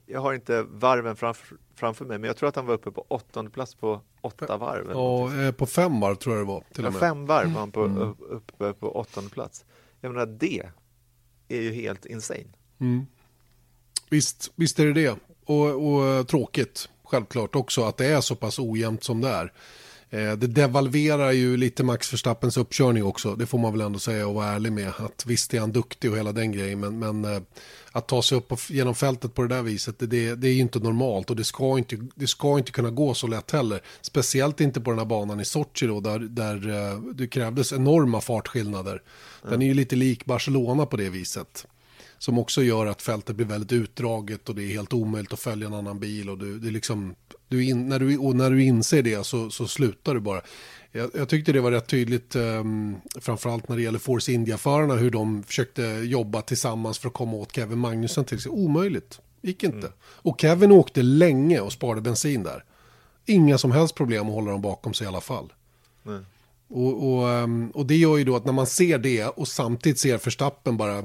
jag 0.06 0.20
har 0.20 0.34
inte 0.34 0.62
varven 0.62 1.16
framför, 1.16 1.56
framför 1.74 2.04
mig, 2.04 2.18
men 2.18 2.28
jag 2.28 2.36
tror 2.36 2.48
att 2.48 2.56
han 2.56 2.66
var 2.66 2.74
uppe 2.74 2.90
på 2.90 3.06
åttonde 3.08 3.50
plats 3.50 3.74
på 3.74 4.00
åtta 4.20 4.56
varv. 4.56 4.90
Ja, 4.90 5.42
eh, 5.42 5.52
på 5.52 5.66
fem 5.66 6.00
varv 6.00 6.14
tror 6.14 6.36
jag 6.36 6.44
det 6.44 6.48
var. 6.48 6.64
Till 6.72 6.84
med. 6.84 6.94
Fem 6.94 7.26
varv 7.26 7.52
var 7.52 7.60
han 7.60 7.70
på, 7.70 7.82
mm. 7.82 8.14
uppe 8.18 8.72
på 8.72 8.96
åttonde 8.96 9.30
plats. 9.30 9.64
Jag 10.00 10.12
menar, 10.12 10.26
det 10.26 10.62
är 11.48 11.60
ju 11.60 11.72
helt 11.72 12.06
insane. 12.06 12.44
Mm. 12.80 13.06
Visst, 14.10 14.52
visst 14.54 14.78
är 14.78 14.86
det 14.86 14.92
det. 14.92 15.18
Och, 15.44 15.86
och 15.86 16.28
tråkigt, 16.28 16.88
självklart 17.04 17.56
också, 17.56 17.84
att 17.84 17.96
det 17.96 18.06
är 18.06 18.20
så 18.20 18.34
pass 18.34 18.58
ojämnt 18.58 19.04
som 19.04 19.20
det 19.20 19.28
är. 19.28 19.52
Eh, 20.10 20.32
det 20.32 20.46
devalverar 20.46 21.32
ju 21.32 21.56
lite 21.56 21.84
Max 21.84 22.12
Verstappens 22.12 22.56
uppkörning 22.56 23.04
också, 23.04 23.34
det 23.34 23.46
får 23.46 23.58
man 23.58 23.72
väl 23.72 23.80
ändå 23.80 23.98
säga 23.98 24.26
och 24.26 24.34
vara 24.34 24.46
ärlig 24.46 24.72
med. 24.72 24.92
Att 24.98 25.26
visst 25.26 25.54
är 25.54 25.60
han 25.60 25.72
duktig 25.72 26.10
och 26.10 26.18
hela 26.18 26.32
den 26.32 26.52
grejen, 26.52 26.80
men, 26.80 26.98
men 26.98 27.24
eh, 27.24 27.42
att 27.92 28.08
ta 28.08 28.22
sig 28.22 28.38
upp 28.38 28.52
genom 28.68 28.94
fältet 28.94 29.34
på 29.34 29.42
det 29.42 29.48
där 29.48 29.62
viset, 29.62 29.94
det, 29.98 30.34
det 30.34 30.48
är 30.48 30.52
ju 30.52 30.60
inte 30.60 30.78
normalt 30.78 31.30
och 31.30 31.36
det 31.36 31.44
ska 31.44 31.78
inte, 31.78 31.98
det 32.14 32.26
ska 32.26 32.58
inte 32.58 32.72
kunna 32.72 32.90
gå 32.90 33.14
så 33.14 33.26
lätt 33.26 33.50
heller. 33.50 33.82
Speciellt 34.00 34.60
inte 34.60 34.80
på 34.80 34.90
den 34.90 34.98
här 34.98 35.06
banan 35.06 35.40
i 35.40 35.44
Sochi 35.44 35.86
då, 35.86 36.00
där, 36.00 36.18
där 36.18 36.68
eh, 36.68 36.98
det 36.98 37.28
krävdes 37.28 37.72
enorma 37.72 38.20
fartskillnader. 38.20 39.02
Den 39.42 39.62
är 39.62 39.66
ju 39.66 39.74
lite 39.74 39.96
lik 39.96 40.24
Barcelona 40.24 40.86
på 40.86 40.96
det 40.96 41.10
viset. 41.10 41.66
Som 42.18 42.38
också 42.38 42.62
gör 42.62 42.86
att 42.86 43.02
fältet 43.02 43.36
blir 43.36 43.46
väldigt 43.46 43.72
utdraget 43.72 44.48
och 44.48 44.54
det 44.54 44.62
är 44.62 44.68
helt 44.68 44.92
omöjligt 44.92 45.32
att 45.32 45.40
följa 45.40 45.66
en 45.66 45.74
annan 45.74 45.98
bil. 45.98 46.30
Och 46.30 46.38
du, 46.38 46.58
det 46.58 46.68
är 46.68 46.72
liksom, 46.72 47.14
du 47.48 47.64
in, 47.64 47.88
när, 47.88 47.98
du, 47.98 48.18
och 48.18 48.36
när 48.36 48.50
du 48.50 48.62
inser 48.62 49.02
det 49.02 49.26
så, 49.26 49.50
så 49.50 49.68
slutar 49.68 50.14
du 50.14 50.20
bara. 50.20 50.40
Jag, 50.92 51.10
jag 51.14 51.28
tyckte 51.28 51.52
det 51.52 51.60
var 51.60 51.70
rätt 51.70 51.86
tydligt, 51.86 52.36
um, 52.36 52.96
framförallt 53.20 53.68
när 53.68 53.76
det 53.76 53.82
gäller 53.82 53.98
Force 53.98 54.32
India-förarna, 54.32 54.94
hur 54.94 55.10
de 55.10 55.42
försökte 55.42 55.82
jobba 55.82 56.42
tillsammans 56.42 56.98
för 56.98 57.08
att 57.08 57.14
komma 57.14 57.36
åt 57.36 57.54
Kevin 57.54 57.78
Magnusson 57.78 58.24
till 58.24 58.40
sig. 58.40 58.50
Omöjligt, 58.50 59.20
gick 59.42 59.62
inte. 59.62 59.78
Mm. 59.78 59.92
Och 60.02 60.40
Kevin 60.40 60.72
åkte 60.72 61.02
länge 61.02 61.60
och 61.60 61.72
sparade 61.72 62.00
bensin 62.00 62.42
där. 62.42 62.64
Inga 63.26 63.58
som 63.58 63.72
helst 63.72 63.94
problem 63.94 64.26
att 64.26 64.34
hålla 64.34 64.50
dem 64.50 64.62
bakom 64.62 64.94
sig 64.94 65.04
i 65.04 65.08
alla 65.08 65.20
fall. 65.20 65.52
Mm. 66.06 66.26
Och, 66.68 67.12
och, 67.12 67.30
ehm, 67.30 67.70
och, 67.70 67.86
det 67.86 67.96
gör 67.96 68.16
ju 68.16 68.24
då 68.24 68.36
att 68.36 68.44
när 68.44 68.52
man 68.52 68.66
ser 68.66 68.98
det 68.98 69.26
och 69.26 69.48
samtidigt 69.48 69.98
ser 69.98 70.18
Förstappen 70.18 70.76
bara 70.76 71.02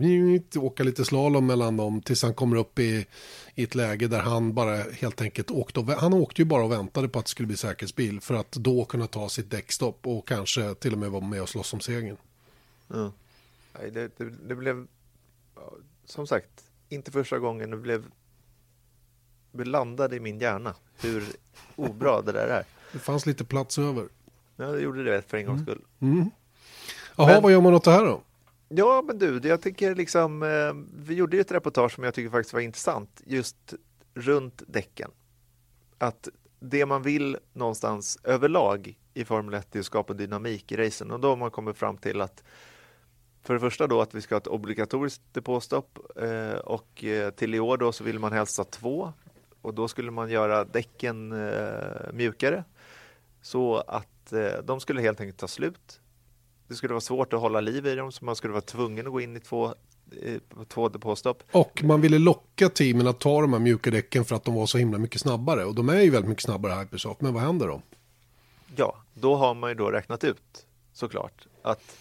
åka 0.56 0.84
lite 0.84 1.06
slalom 1.06 1.47
mellan 1.47 1.78
dem 1.78 2.02
tills 2.02 2.24
han 2.24 2.34
kommer 2.34 2.58
upp 2.58 2.80
i, 2.80 3.06
i 3.56 3.63
ett 3.63 3.76
läge 3.76 4.08
där 4.08 4.19
han 4.19 4.54
bara 4.54 4.76
helt 4.76 5.21
enkelt 5.21 5.52
åkte 5.52 5.80
och, 5.80 5.88
han 5.88 6.13
åkte 6.13 6.41
ju 6.41 6.45
bara 6.45 6.63
och 6.63 6.71
väntade 6.71 7.10
på 7.10 7.19
att 7.19 7.26
det 7.26 7.30
skulle 7.30 7.47
bli 7.47 7.58
säkerhetsbil 7.58 8.21
för 8.21 8.34
att 8.34 8.52
då 8.52 8.86
kunna 8.86 9.08
ta 9.08 9.30
sitt 9.30 9.52
däckstopp 9.52 10.08
och 10.08 10.28
kanske 10.28 10.76
till 10.76 10.93
och 10.93 11.00
med 11.00 11.12
vara 11.12 11.26
med 11.26 11.41
och 11.41 11.50
slåss 11.50 11.74
om 11.74 11.80
segern. 11.80 12.17
Mm. 12.93 13.12
Det, 13.74 14.17
det, 14.17 14.30
det, 14.47 14.56
blev 14.56 14.88
som 16.06 16.28
sagt 16.28 16.63
inte 16.89 17.12
första 17.12 17.39
gången 17.39 17.69
det 17.71 17.78
blev 17.78 18.06
landade 19.52 20.15
i 20.15 20.19
min 20.19 20.39
hjärna 20.39 20.76
hur 21.02 21.24
obra 21.76 22.21
det 22.21 22.32
där 22.32 22.47
är. 22.47 22.63
Det 22.91 23.00
fanns 23.00 23.26
lite 23.26 23.45
plats 23.45 23.80
över. 23.80 24.08
Ja, 24.62 24.67
det 24.67 24.82
gjorde 24.82 25.04
det 25.04 25.21
för 25.21 25.38
en 25.38 25.45
gångs 25.45 25.62
skull. 25.62 25.82
Mm. 26.00 26.13
mm. 26.13 26.30
Jaha, 27.15 27.28
men, 27.28 27.43
vad 27.43 27.52
gör 27.52 27.62
man 27.62 27.74
åt 27.74 27.84
det 27.84 27.91
här 27.91 28.06
då? 28.06 28.21
Ja, 28.69 29.04
men 29.08 29.19
du, 29.19 29.39
jag 29.43 29.62
tycker 29.62 29.95
liksom, 29.95 30.43
eh, 30.43 30.74
vi 31.06 31.15
gjorde 31.15 31.38
ju 31.38 31.41
ett 31.41 31.52
reportage 31.52 31.91
som 31.91 32.04
jag 32.04 32.13
tycker 32.13 32.30
faktiskt 32.30 32.54
var 32.54 32.62
intressant, 32.62 33.21
just 33.26 33.74
runt 34.13 34.63
däcken. 34.67 35.12
Att 35.97 36.30
det 36.60 36.86
man 36.86 37.02
vill 37.02 37.38
någonstans 37.54 38.19
överlag 38.24 38.97
i 39.13 39.26
Formel 39.26 39.54
1 39.54 39.76
är 39.76 39.80
att 39.80 39.86
skapa 39.86 40.13
dynamik 40.13 40.71
i 40.71 40.78
racen 40.78 41.12
och 41.12 41.19
då 41.19 41.30
har 41.30 41.36
man 41.36 41.52
kommit 41.52 41.78
fram 41.78 41.97
till 41.97 42.21
att 42.21 42.43
för 43.43 43.54
det 43.54 43.60
första 43.60 43.88
då 43.88 44.02
att 44.02 44.13
vi 44.13 44.21
ska 44.21 44.36
ha 44.36 44.39
ett 44.39 44.47
obligatoriskt 44.47 45.21
depåstopp 45.34 46.00
eh, 46.15 46.60
och 46.60 47.04
eh, 47.04 47.30
till 47.30 47.56
i 47.56 47.60
år 47.60 47.78
då 47.78 47.91
så 47.91 48.04
vill 48.04 48.19
man 48.19 48.32
helst 48.32 48.58
ha 48.58 48.63
två 48.63 49.13
och 49.62 49.74
då 49.74 49.88
skulle 49.88 50.12
man 50.12 50.30
göra 50.30 50.65
däcken 50.65 51.36
mjukare 52.13 52.63
så 53.41 53.78
att 53.78 54.11
eh, 54.34 54.63
de 54.63 54.80
skulle 54.80 55.02
helt 55.02 55.22
enkelt 55.22 55.38
ta 55.38 55.48
slut. 55.48 56.00
Det 56.67 56.76
skulle 56.76 56.94
vara 56.94 57.02
svårt 57.02 57.34
att 57.34 57.39
hålla 57.39 57.62
liv 57.62 57.88
i 57.88 57.96
dem 57.96 58.12
så 58.12 58.26
man 58.26 58.36
skulle 58.36 58.54
vara 58.54 58.62
tvungen 58.62 59.08
att 59.08 59.13
gå 59.13 59.22
in 59.22 59.38
i 59.38 59.39
två 59.39 59.76
två 60.67 60.89
depåstopp. 60.89 61.44
Och 61.52 61.84
man 61.84 62.02
ville 62.02 62.20
locka 62.20 62.70
teamen 62.70 63.08
att 63.08 63.20
ta 63.20 63.41
de 63.41 63.54
här 63.54 63.60
mjuka 63.60 63.91
däcken 63.91 64.26
för 64.26 64.36
att 64.36 64.44
de 64.44 64.56
var 64.56 64.65
så 64.65 64.78
himla 64.78 64.98
mycket 64.98 65.22
snabbare. 65.22 65.65
Och 65.65 65.76
de 65.76 65.89
är 65.89 66.02
ju 66.02 66.10
väldigt 66.10 66.30
mycket 66.30 66.44
snabbare 66.44 66.80
Hypersoft. 66.80 67.22
Men 67.22 67.34
vad 67.34 67.44
händer 67.44 67.67
då? 67.67 67.82
Ja, 68.76 68.98
då 69.13 69.36
har 69.36 69.54
man 69.54 69.70
ju 69.70 69.76
då 69.76 69.91
räknat 69.91 70.24
ut 70.24 70.65
såklart 70.94 71.48
att, 71.62 71.98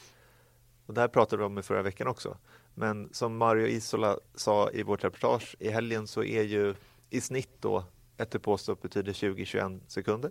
och 0.87 0.95
det 0.95 1.01
här 1.01 1.09
pratade 1.09 1.43
vi 1.43 1.47
om 1.47 1.59
i 1.59 1.62
förra 1.62 1.83
veckan 1.83 2.07
också, 2.07 2.37
men 2.75 3.09
som 3.12 3.37
Mario 3.37 3.66
Isola 3.66 4.19
sa 4.35 4.71
i 4.71 4.83
vårt 4.83 5.05
reportage 5.05 5.57
i 5.59 5.71
helgen 5.71 6.07
så 6.07 6.25
är 6.25 6.43
ju 6.43 6.75
i 7.11 7.21
snitt 7.21 7.51
då 7.61 7.85
ett 8.16 8.31
depåstopp 8.31 8.83
betyder 8.83 9.12
20-21 9.12 9.81
sekunder. 9.87 10.31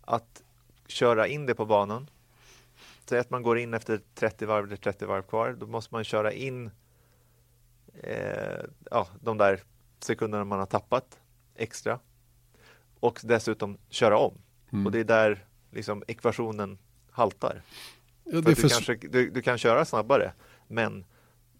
Att 0.00 0.42
köra 0.88 1.26
in 1.26 1.46
det 1.46 1.54
på 1.54 1.66
banan. 1.66 2.10
Säg 3.08 3.18
att 3.18 3.30
man 3.30 3.42
går 3.42 3.58
in 3.58 3.74
efter 3.74 4.00
30 4.14 4.46
varv 4.46 4.64
eller 4.64 4.76
30 4.76 5.06
varv 5.06 5.22
kvar. 5.22 5.56
Då 5.60 5.66
måste 5.66 5.94
man 5.94 6.04
köra 6.04 6.32
in 6.32 6.70
eh, 8.02 8.64
ja, 8.90 9.08
de 9.20 9.38
där 9.38 9.62
sekunderna 10.00 10.44
man 10.44 10.58
har 10.58 10.66
tappat 10.66 11.20
extra. 11.54 11.98
Och 13.00 13.20
dessutom 13.22 13.78
köra 13.90 14.18
om. 14.18 14.38
Mm. 14.72 14.86
Och 14.86 14.92
det 14.92 15.00
är 15.00 15.04
där 15.04 15.46
liksom 15.70 16.02
ekvationen 16.06 16.78
haltar. 17.10 17.62
Ja, 18.24 18.42
för. 18.42 18.42
Du, 18.42 18.54
kanske, 18.54 18.94
du, 18.94 19.30
du, 19.30 19.42
kan 19.42 19.58
köra 19.58 19.84
snabbare, 19.84 20.32
men 20.68 21.04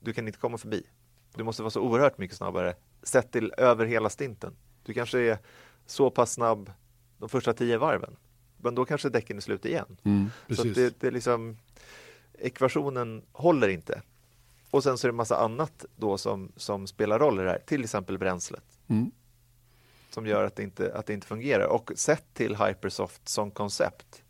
du 0.00 0.12
kan 0.12 0.26
inte 0.26 0.38
komma 0.38 0.58
förbi. 0.58 0.86
Du 1.34 1.44
måste 1.44 1.62
vara 1.62 1.70
så 1.70 1.80
oerhört 1.80 2.18
mycket 2.18 2.36
snabbare 2.36 2.74
sett 3.02 3.32
till 3.32 3.52
över 3.56 3.86
hela 3.86 4.10
stinten. 4.10 4.56
Du 4.82 4.94
kanske 4.94 5.18
är 5.18 5.38
så 5.86 6.10
pass 6.10 6.32
snabb 6.32 6.72
de 7.18 7.28
första 7.28 7.52
tio 7.52 7.78
varven 7.78 8.16
men 8.58 8.74
då 8.74 8.84
kanske 8.84 9.08
däcken 9.08 9.36
är 9.36 9.40
slut 9.40 9.64
igen. 9.64 9.96
Mm, 10.02 10.30
så 10.56 10.64
det, 10.64 11.00
det 11.00 11.10
liksom, 11.10 11.56
ekvationen 12.38 13.22
håller 13.32 13.68
inte. 13.68 14.02
Och 14.70 14.82
sen 14.82 14.98
så 14.98 15.06
är 15.06 15.12
det 15.12 15.16
massa 15.16 15.36
annat 15.36 15.84
då 15.96 16.18
som, 16.18 16.52
som 16.56 16.86
spelar 16.86 17.18
roll 17.18 17.40
i 17.40 17.42
det 17.42 17.50
här, 17.50 17.62
till 17.66 17.84
exempel 17.84 18.18
bränslet. 18.18 18.64
Mm. 18.88 19.10
Som 20.10 20.26
gör 20.26 20.44
att 20.44 20.56
det, 20.56 20.62
inte, 20.62 20.94
att 20.94 21.06
det 21.06 21.14
inte 21.14 21.26
fungerar. 21.26 21.66
Och 21.66 21.90
sett 21.96 22.34
till 22.34 22.56
Hypersoft 22.56 23.28
som 23.28 23.50
koncept, 23.50 24.22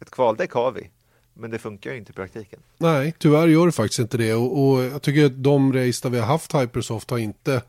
ett 0.00 0.10
kvaldäck 0.10 0.52
har 0.52 0.72
vi, 0.72 0.90
men 1.34 1.50
det 1.50 1.58
funkar 1.58 1.90
ju 1.90 1.98
inte 1.98 2.12
i 2.12 2.14
praktiken. 2.14 2.60
Nej, 2.78 3.14
tyvärr 3.18 3.48
gör 3.48 3.66
det 3.66 3.72
faktiskt 3.72 3.98
inte 3.98 4.16
det. 4.16 4.34
Och, 4.34 4.62
och 4.62 4.82
jag 4.82 5.02
tycker 5.02 5.26
att 5.26 5.42
de 5.42 5.72
race 5.72 6.08
där 6.08 6.10
vi 6.10 6.18
har 6.18 6.26
haft 6.26 6.54
Hypersoft 6.54 7.10
har 7.10 7.18
inte, 7.18 7.62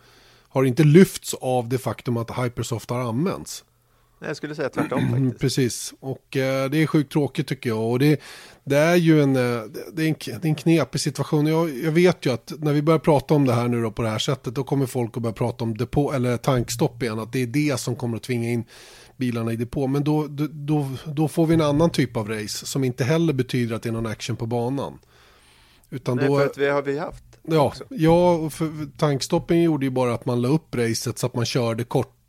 har 0.47 0.63
inte 0.63 0.84
lyfts 0.84 1.34
av 1.34 1.69
det 1.69 1.78
faktum 1.78 2.17
att 2.17 2.43
Hypersoft 2.43 2.89
har 2.89 2.99
använts. 2.99 3.65
Jag 4.26 4.38
skulle 4.38 4.56
säga 4.56 4.70
tvärtom 4.70 5.10
faktiskt. 5.12 5.40
Precis, 5.40 5.94
och 6.00 6.38
eh, 6.38 6.70
det 6.70 6.78
är 6.78 6.88
sjukt 6.88 7.12
tråkigt 7.12 7.48
tycker 7.48 7.70
jag. 7.70 7.92
Och 7.92 8.00
det, 8.00 8.22
det 8.64 8.78
är 8.78 8.96
ju 8.96 9.22
en, 9.22 9.36
eh, 9.36 9.62
det 9.94 10.04
är 10.04 10.08
en, 10.08 10.16
det 10.26 10.32
är 10.32 10.46
en 10.46 10.56
knepig 10.56 11.02
situation. 11.02 11.48
Jag, 11.48 11.78
jag, 11.78 11.92
vet 11.92 12.26
ju 12.26 12.34
att 12.34 12.54
när 12.58 12.74
vi 12.74 12.82
börjar 12.82 13.00
prata 13.00 13.34
om 13.34 13.46
det 13.46 13.54
här 13.54 13.68
nu 13.68 13.82
då 13.82 13.92
på 13.92 14.02
det 14.02 14.10
här 14.10 14.20
sättet, 14.20 14.56
då 14.56 14.64
kommer 14.64 14.86
folk 14.86 15.18
att 15.18 15.24
börja 15.24 15.34
prata 15.34 15.64
om 15.64 15.78
depå, 15.78 16.14
eller 16.14 16.38
tankstopp 16.38 17.04
igen. 17.04 17.20
Att 17.20 17.34
det 17.34 17.42
är 17.42 17.48
det 17.48 17.80
som 17.80 17.96
kommer 17.96 18.18
att 18.18 18.24
tvinga 18.24 18.50
in 18.50 18.64
bilarna 19.18 19.54
i 19.54 19.56
depå. 19.56 19.88
Men 19.88 20.04
då, 20.04 20.28
då, 20.52 20.90
då 21.06 21.28
får 21.28 21.46
vi 21.46 21.54
en 21.54 21.62
annan 21.62 21.90
typ 21.90 22.18
av 22.18 22.30
race 22.30 22.66
som 22.66 22.84
inte 22.84 23.04
heller 23.04 23.34
betyder 23.34 23.76
att 23.76 23.84
det 23.84 23.90
är 23.90 23.94
någon 23.94 24.06
action 24.06 24.36
på 24.36 24.46
banan. 24.46 25.00
Utan 25.90 26.18
Nej, 26.18 26.28
då, 26.28 26.38
för 26.38 26.46
att 26.46 26.58
vi 26.58 26.70
har 26.70 26.82
vi 26.82 27.00
haft. 27.00 27.24
Ja, 27.42 27.74
ja 27.90 28.50
för 28.50 28.98
tankstoppen 28.98 29.62
gjorde 29.62 29.86
ju 29.86 29.90
bara 29.90 30.14
att 30.14 30.26
man 30.26 30.42
la 30.42 30.48
upp 30.48 30.76
racet 30.76 31.18
så 31.18 31.26
att 31.26 31.36
man 31.36 31.46
körde 31.46 31.84
kort 31.84 32.23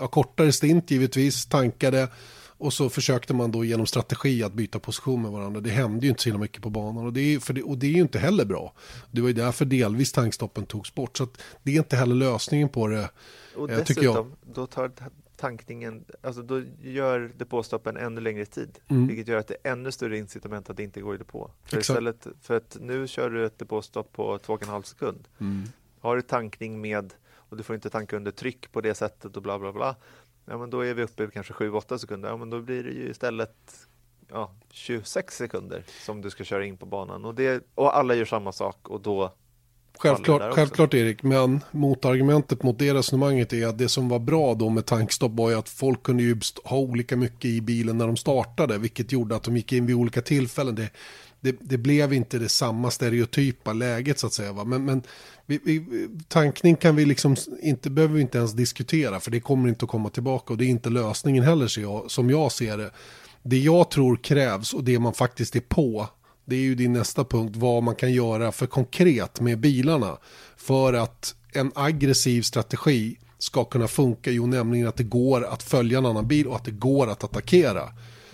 ja, 0.00 0.08
kortare 0.08 0.52
stint 0.52 0.90
givetvis, 0.90 1.46
tankade 1.46 2.08
och 2.58 2.72
så 2.72 2.88
försökte 2.88 3.34
man 3.34 3.50
då 3.50 3.64
genom 3.64 3.86
strategi 3.86 4.42
att 4.42 4.52
byta 4.52 4.78
position 4.78 5.22
med 5.22 5.30
varandra. 5.30 5.60
Det 5.60 5.70
hände 5.70 6.06
ju 6.06 6.10
inte 6.10 6.22
så 6.22 6.38
mycket 6.38 6.62
på 6.62 6.70
banan 6.70 7.06
och 7.06 7.12
det, 7.12 7.20
är, 7.20 7.52
det, 7.52 7.62
och 7.62 7.78
det 7.78 7.86
är 7.86 7.90
ju 7.90 8.00
inte 8.00 8.18
heller 8.18 8.44
bra. 8.44 8.72
Det 9.10 9.20
var 9.20 9.28
ju 9.28 9.34
därför 9.34 9.64
delvis 9.64 10.12
tankstoppen 10.12 10.66
togs 10.66 10.94
bort. 10.94 11.16
Så 11.16 11.28
det 11.62 11.70
är 11.70 11.78
inte 11.78 11.96
heller 11.96 12.14
lösningen 12.14 12.68
på 12.68 12.88
det. 12.88 13.10
Och 13.56 13.70
eh, 13.70 13.78
dessutom, 13.78 14.32
då 14.54 14.66
tar 14.66 14.92
tankningen, 15.36 16.04
alltså 16.22 16.42
då 16.42 16.62
gör 16.82 17.32
depåstoppen 17.36 17.96
ännu 17.96 18.20
längre 18.20 18.46
tid. 18.46 18.78
Mm. 18.88 19.06
Vilket 19.06 19.28
gör 19.28 19.38
att 19.38 19.48
det 19.48 19.56
är 19.62 19.72
ännu 19.72 19.92
större 19.92 20.18
incitament 20.18 20.70
att 20.70 20.76
det 20.76 20.82
inte 20.82 21.00
går 21.00 21.14
i 21.14 21.18
depå. 21.18 21.50
För, 21.64 21.78
istället, 21.78 22.26
för 22.42 22.56
att 22.56 22.76
nu 22.80 23.08
kör 23.08 23.30
du 23.30 23.46
ett 23.46 23.58
depåstopp 23.58 24.12
på 24.12 24.38
2,5 24.38 24.82
sekund. 24.82 25.28
Mm. 25.40 25.62
Har 26.00 26.16
du 26.16 26.22
tankning 26.22 26.80
med 26.80 27.14
och 27.56 27.58
du 27.58 27.64
får 27.64 27.74
inte 27.74 27.90
tanka 27.90 28.16
under 28.16 28.30
tryck 28.30 28.72
på 28.72 28.80
det 28.80 28.94
sättet 28.94 29.36
och 29.36 29.42
bla 29.42 29.58
bla 29.58 29.72
bla. 29.72 29.96
Ja, 30.44 30.58
men 30.58 30.70
då 30.70 30.80
är 30.80 30.94
vi 30.94 31.02
uppe 31.02 31.24
i 31.24 31.28
kanske 31.32 31.52
7-8 31.52 31.98
sekunder. 31.98 32.28
Ja, 32.28 32.36
men 32.36 32.50
då 32.50 32.60
blir 32.60 32.84
det 32.84 32.90
ju 32.90 33.10
istället 33.10 33.56
ja, 34.28 34.50
26 34.70 35.36
sekunder 35.36 35.82
som 36.04 36.22
du 36.22 36.30
ska 36.30 36.44
köra 36.44 36.64
in 36.64 36.76
på 36.76 36.86
banan 36.86 37.24
och, 37.24 37.34
det, 37.34 37.64
och 37.74 37.96
alla 37.96 38.14
gör 38.14 38.24
samma 38.24 38.52
sak 38.52 38.88
och 38.88 39.00
då 39.00 39.32
Självklart, 39.98 40.54
självklart 40.54 40.94
Erik, 40.94 41.22
men 41.22 41.60
motargumentet 41.70 42.62
mot 42.62 42.78
det 42.78 42.94
resonemanget 42.94 43.52
är 43.52 43.66
att 43.66 43.78
det 43.78 43.88
som 43.88 44.08
var 44.08 44.18
bra 44.18 44.54
då 44.54 44.68
med 44.68 44.86
tankstopp 44.86 45.32
var 45.34 45.50
ju 45.50 45.56
att 45.56 45.68
folk 45.68 46.02
kunde 46.02 46.22
ju 46.22 46.40
ha 46.64 46.76
olika 46.76 47.16
mycket 47.16 47.44
i 47.44 47.60
bilen 47.60 47.98
när 47.98 48.06
de 48.06 48.16
startade, 48.16 48.78
vilket 48.78 49.12
gjorde 49.12 49.36
att 49.36 49.42
de 49.42 49.56
gick 49.56 49.72
in 49.72 49.86
vid 49.86 49.96
olika 49.96 50.22
tillfällen. 50.22 50.74
Det, 50.74 50.90
det, 51.46 51.56
det, 51.60 51.78
blev 51.78 52.12
inte 52.12 52.38
det 52.38 52.48
samma 52.48 52.90
stereotypa 52.90 53.72
läget 53.72 54.18
så 54.18 54.26
att 54.26 54.32
säga. 54.32 54.52
Va? 54.52 54.64
Men, 54.64 54.84
men 54.84 55.02
vi, 55.46 55.60
vi, 55.64 56.08
tankning 56.28 56.76
kan 56.76 56.96
vi 56.96 57.04
liksom 57.04 57.36
inte, 57.62 57.90
behöver 57.90 58.14
vi 58.14 58.20
inte 58.20 58.38
ens 58.38 58.52
diskutera 58.52 59.20
för 59.20 59.30
det 59.30 59.40
kommer 59.40 59.68
inte 59.68 59.84
att 59.84 59.90
komma 59.90 60.08
tillbaka 60.08 60.52
och 60.52 60.58
det 60.58 60.64
är 60.64 60.68
inte 60.68 60.90
lösningen 60.90 61.44
heller 61.44 61.66
så 61.66 61.80
jag, 61.80 62.10
som 62.10 62.30
jag 62.30 62.52
ser 62.52 62.78
det. 62.78 62.90
Det 63.42 63.58
jag 63.58 63.90
tror 63.90 64.16
krävs 64.16 64.74
och 64.74 64.84
det 64.84 64.98
man 64.98 65.14
faktiskt 65.14 65.56
är 65.56 65.60
på 65.60 66.08
det 66.44 66.56
är 66.56 66.60
ju 66.60 66.74
din 66.74 66.92
nästa 66.92 67.24
punkt 67.24 67.56
vad 67.56 67.82
man 67.82 67.94
kan 67.94 68.12
göra 68.12 68.52
för 68.52 68.66
konkret 68.66 69.40
med 69.40 69.58
bilarna 69.58 70.16
för 70.56 70.92
att 70.92 71.34
en 71.52 71.72
aggressiv 71.74 72.42
strategi 72.42 73.16
ska 73.38 73.64
kunna 73.64 73.88
funka, 73.88 74.30
jo 74.30 74.46
nämligen 74.46 74.88
att 74.88 74.96
det 74.96 75.04
går 75.04 75.44
att 75.44 75.62
följa 75.62 75.98
en 75.98 76.06
annan 76.06 76.28
bil 76.28 76.46
och 76.46 76.56
att 76.56 76.64
det 76.64 76.70
går 76.70 77.10
att 77.10 77.24
attackera. 77.24 77.82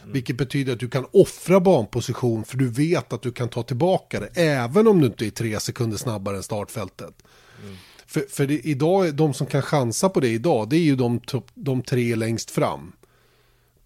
Mm. 0.02 0.12
Vilket 0.12 0.36
betyder 0.36 0.72
att 0.72 0.80
du 0.80 0.88
kan 0.88 1.06
offra 1.12 1.60
banposition 1.60 2.44
för 2.44 2.56
du 2.56 2.68
vet 2.68 3.12
att 3.12 3.22
du 3.22 3.32
kan 3.32 3.48
ta 3.48 3.62
tillbaka 3.62 4.20
det 4.20 4.30
även 4.34 4.86
om 4.86 5.00
du 5.00 5.06
inte 5.06 5.26
är 5.26 5.30
tre 5.30 5.60
sekunder 5.60 5.96
snabbare 5.96 6.36
än 6.36 6.42
startfältet. 6.42 7.14
Mm. 7.62 7.76
För, 8.06 8.20
för 8.30 8.46
det, 8.46 8.60
idag, 8.60 9.14
de 9.14 9.34
som 9.34 9.46
kan 9.46 9.62
chansa 9.62 10.08
på 10.08 10.20
det 10.20 10.28
idag, 10.28 10.68
det 10.68 10.76
är 10.76 10.80
ju 10.80 10.96
de, 10.96 11.20
de 11.54 11.82
tre 11.82 12.14
längst 12.14 12.50
fram. 12.50 12.92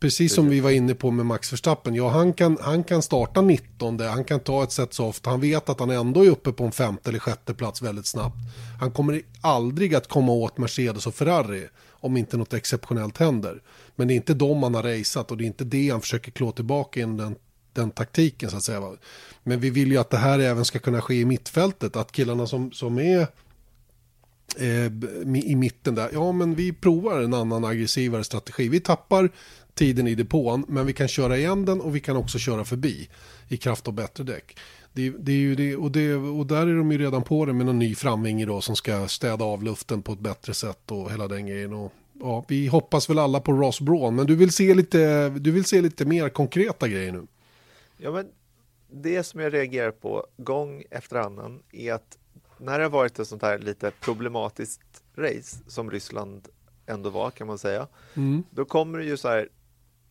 Precis 0.06 0.34
som 0.34 0.48
vi 0.48 0.60
var 0.60 0.70
inne 0.70 0.94
på 0.94 1.10
med 1.10 1.26
Max 1.26 1.52
Verstappen. 1.52 1.94
Ja, 1.94 2.08
han 2.08 2.32
kan, 2.32 2.58
han 2.60 2.84
kan 2.84 3.02
starta 3.02 3.40
19, 3.42 4.00
han 4.00 4.24
kan 4.24 4.40
ta 4.40 4.62
ett 4.62 4.72
set 4.72 4.94
soft, 4.94 5.26
han 5.26 5.40
vet 5.40 5.68
att 5.68 5.80
han 5.80 5.90
ändå 5.90 6.24
är 6.24 6.30
uppe 6.30 6.52
på 6.52 6.64
en 6.64 6.72
femte 6.72 7.10
eller 7.10 7.18
sjätte 7.18 7.54
plats 7.54 7.82
väldigt 7.82 8.06
snabbt. 8.06 8.36
Han 8.80 8.90
kommer 8.90 9.22
aldrig 9.40 9.94
att 9.94 10.08
komma 10.08 10.32
åt 10.32 10.58
Mercedes 10.58 11.06
och 11.06 11.14
Ferrari 11.14 11.68
om 11.90 12.16
inte 12.16 12.36
något 12.36 12.54
exceptionellt 12.54 13.18
händer. 13.18 13.62
Men 13.96 14.08
det 14.08 14.14
är 14.14 14.16
inte 14.16 14.34
dem 14.34 14.62
han 14.62 14.74
har 14.74 14.82
raceat 14.82 15.30
och 15.30 15.36
det 15.36 15.44
är 15.44 15.46
inte 15.46 15.64
det 15.64 15.90
han 15.90 16.00
försöker 16.00 16.30
klå 16.30 16.52
tillbaka 16.52 17.00
in 17.00 17.16
den, 17.16 17.36
den 17.72 17.90
taktiken 17.90 18.50
så 18.50 18.56
att 18.56 18.64
säga. 18.64 18.96
Men 19.42 19.60
vi 19.60 19.70
vill 19.70 19.90
ju 19.90 19.98
att 19.98 20.10
det 20.10 20.18
här 20.18 20.38
även 20.38 20.64
ska 20.64 20.78
kunna 20.78 21.00
ske 21.00 21.14
i 21.14 21.24
mittfältet, 21.24 21.96
att 21.96 22.12
killarna 22.12 22.46
som, 22.46 22.72
som 22.72 22.98
är 22.98 23.26
eh, 24.56 24.86
i 25.44 25.56
mitten 25.56 25.94
där, 25.94 26.10
ja 26.12 26.32
men 26.32 26.54
vi 26.54 26.72
provar 26.72 27.20
en 27.20 27.34
annan 27.34 27.64
aggressivare 27.64 28.24
strategi. 28.24 28.68
Vi 28.68 28.80
tappar 28.80 29.30
tiden 29.76 30.06
i 30.06 30.14
depån, 30.14 30.64
men 30.68 30.86
vi 30.86 30.92
kan 30.92 31.08
köra 31.08 31.36
igen 31.36 31.64
den 31.64 31.80
och 31.80 31.96
vi 31.96 32.00
kan 32.00 32.16
också 32.16 32.38
köra 32.38 32.64
förbi 32.64 33.08
i 33.48 33.56
kraft 33.56 33.88
av 33.88 33.94
bättre 33.94 34.24
däck. 34.24 34.58
Det, 34.92 35.10
det 35.10 35.32
är 35.32 35.36
ju 35.36 35.54
det, 35.54 35.76
och, 35.76 35.90
det, 35.90 36.14
och 36.14 36.46
där 36.46 36.66
är 36.66 36.76
de 36.76 36.92
ju 36.92 36.98
redan 36.98 37.22
på 37.22 37.44
det 37.44 37.52
med 37.52 37.66
någon 37.66 37.78
ny 37.78 37.94
framvinge 37.94 38.46
då 38.46 38.60
som 38.60 38.76
ska 38.76 39.08
städa 39.08 39.44
av 39.44 39.62
luften 39.62 40.02
på 40.02 40.12
ett 40.12 40.18
bättre 40.18 40.54
sätt 40.54 40.90
och 40.90 41.10
hela 41.10 41.28
den 41.28 41.46
grejen. 41.46 41.72
Och, 41.72 41.92
ja, 42.20 42.44
vi 42.48 42.66
hoppas 42.66 43.10
väl 43.10 43.18
alla 43.18 43.40
på 43.40 43.52
Ross 43.52 43.80
Braun, 43.80 44.14
men 44.14 44.26
du 44.26 44.36
vill, 44.36 44.52
se 44.52 44.74
lite, 44.74 45.28
du 45.28 45.50
vill 45.50 45.64
se 45.64 45.80
lite 45.80 46.04
mer 46.04 46.28
konkreta 46.28 46.88
grejer 46.88 47.12
nu. 47.12 47.26
Ja, 47.98 48.10
men 48.12 48.26
det 48.90 49.22
som 49.22 49.40
jag 49.40 49.54
reagerar 49.54 49.90
på 49.90 50.26
gång 50.36 50.82
efter 50.90 51.16
annan 51.16 51.62
är 51.72 51.92
att 51.92 52.18
när 52.58 52.78
det 52.78 52.84
har 52.84 52.90
varit 52.90 53.18
ett 53.18 53.28
sånt 53.28 53.42
här 53.42 53.58
lite 53.58 53.90
problematiskt 53.90 55.02
race 55.16 55.56
som 55.66 55.90
Ryssland 55.90 56.48
ändå 56.86 57.10
var 57.10 57.30
kan 57.30 57.46
man 57.46 57.58
säga. 57.58 57.88
Mm. 58.14 58.42
Då 58.50 58.64
kommer 58.64 58.98
det 58.98 59.04
ju 59.04 59.16
så 59.16 59.28
här 59.28 59.48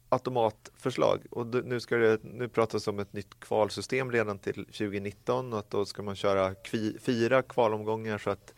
automatförslag 0.10 1.20
och 1.32 1.48
nu 1.48 1.80
ska 1.80 1.96
det 1.96 2.24
nu 2.24 2.48
pratas 2.48 2.88
om 2.88 3.00
ett 3.00 3.14
nytt 3.14 3.40
kvalsystem 3.40 4.12
redan 4.12 4.40
till 4.40 4.66
2019 4.66 5.54
och 5.54 5.60
att 5.60 5.70
då 5.70 5.86
ska 5.86 6.04
man 6.04 6.16
köra 6.16 6.56
fyra 7.00 7.42
kvalomgångar 7.42 8.18
så 8.18 8.30
att 8.30 8.54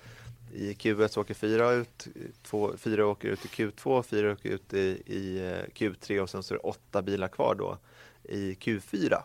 i 0.53 0.73
Q1 0.73 1.07
så 1.07 1.21
åker 1.21 1.33
fyra 1.33 1.71
ut, 1.71 2.07
två, 2.43 2.77
fyra 2.77 3.07
åker 3.07 3.27
ut 3.27 3.45
i 3.45 3.47
Q2, 3.47 4.03
fyra 4.03 4.31
åker 4.31 4.49
ut 4.49 4.73
i, 4.73 5.01
i 5.05 5.37
eh, 5.37 5.73
Q3 5.73 6.19
och 6.19 6.29
sen 6.29 6.43
så 6.43 6.53
är 6.53 6.57
det 6.57 6.63
åtta 6.63 7.01
bilar 7.01 7.27
kvar 7.27 7.55
då 7.55 7.77
i 8.23 8.53
Q4. 8.53 9.17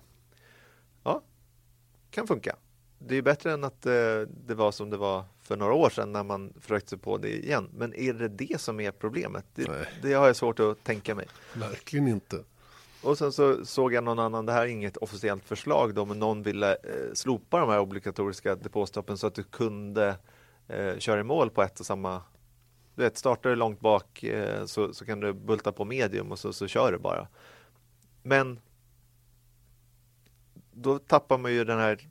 Ja, 1.04 1.22
kan 2.10 2.26
funka. 2.26 2.56
Det 2.98 3.16
är 3.16 3.22
bättre 3.22 3.52
än 3.52 3.64
att 3.64 3.86
eh, 3.86 4.20
det 4.46 4.54
var 4.54 4.72
som 4.72 4.90
det 4.90 4.96
var 4.96 5.24
för 5.42 5.56
några 5.56 5.72
år 5.72 5.90
sedan 5.90 6.12
när 6.12 6.24
man 6.24 6.52
försökte 6.60 6.88
sig 6.90 6.98
på 6.98 7.18
det 7.18 7.44
igen. 7.44 7.70
Men 7.74 7.94
är 7.94 8.12
det 8.12 8.28
det 8.28 8.60
som 8.60 8.80
är 8.80 8.90
problemet? 8.90 9.44
Det, 9.54 9.88
det 10.02 10.12
har 10.12 10.26
jag 10.26 10.36
svårt 10.36 10.60
att 10.60 10.84
tänka 10.84 11.14
mig. 11.14 11.26
Verkligen 11.54 12.08
inte. 12.08 12.44
Och 13.02 13.18
sen 13.18 13.32
så 13.32 13.64
såg 13.64 13.92
jag 13.92 14.04
någon 14.04 14.18
annan, 14.18 14.46
det 14.46 14.52
här 14.52 14.62
är 14.62 14.66
inget 14.66 14.96
officiellt 14.96 15.44
förslag 15.44 15.94
då, 15.94 16.04
men 16.04 16.18
någon 16.18 16.42
ville 16.42 16.72
eh, 16.72 17.12
slopa 17.14 17.60
de 17.60 17.68
här 17.68 17.80
obligatoriska 17.80 18.54
depåstoppen 18.54 19.18
så 19.18 19.26
att 19.26 19.34
du 19.34 19.42
kunde 19.42 20.16
eh, 20.68 20.98
köra 20.98 21.20
i 21.20 21.24
mål 21.24 21.50
på 21.50 21.62
ett 21.62 21.80
och 21.80 21.86
samma 21.86 22.22
du 22.94 23.02
vet, 23.02 23.18
startar 23.18 23.50
du 23.50 23.56
långt 23.56 23.80
bak 23.80 24.22
eh, 24.22 24.64
så, 24.64 24.94
så 24.94 25.04
kan 25.04 25.20
du 25.20 25.32
bulta 25.32 25.72
på 25.72 25.84
medium 25.84 26.32
och 26.32 26.38
så, 26.38 26.52
så 26.52 26.66
kör 26.66 26.92
du 26.92 26.98
bara. 26.98 27.28
Men 28.22 28.60
då 30.72 30.98
tappar 30.98 31.38
man 31.38 31.52
ju 31.52 31.64
den 31.64 31.78
här 31.78 32.08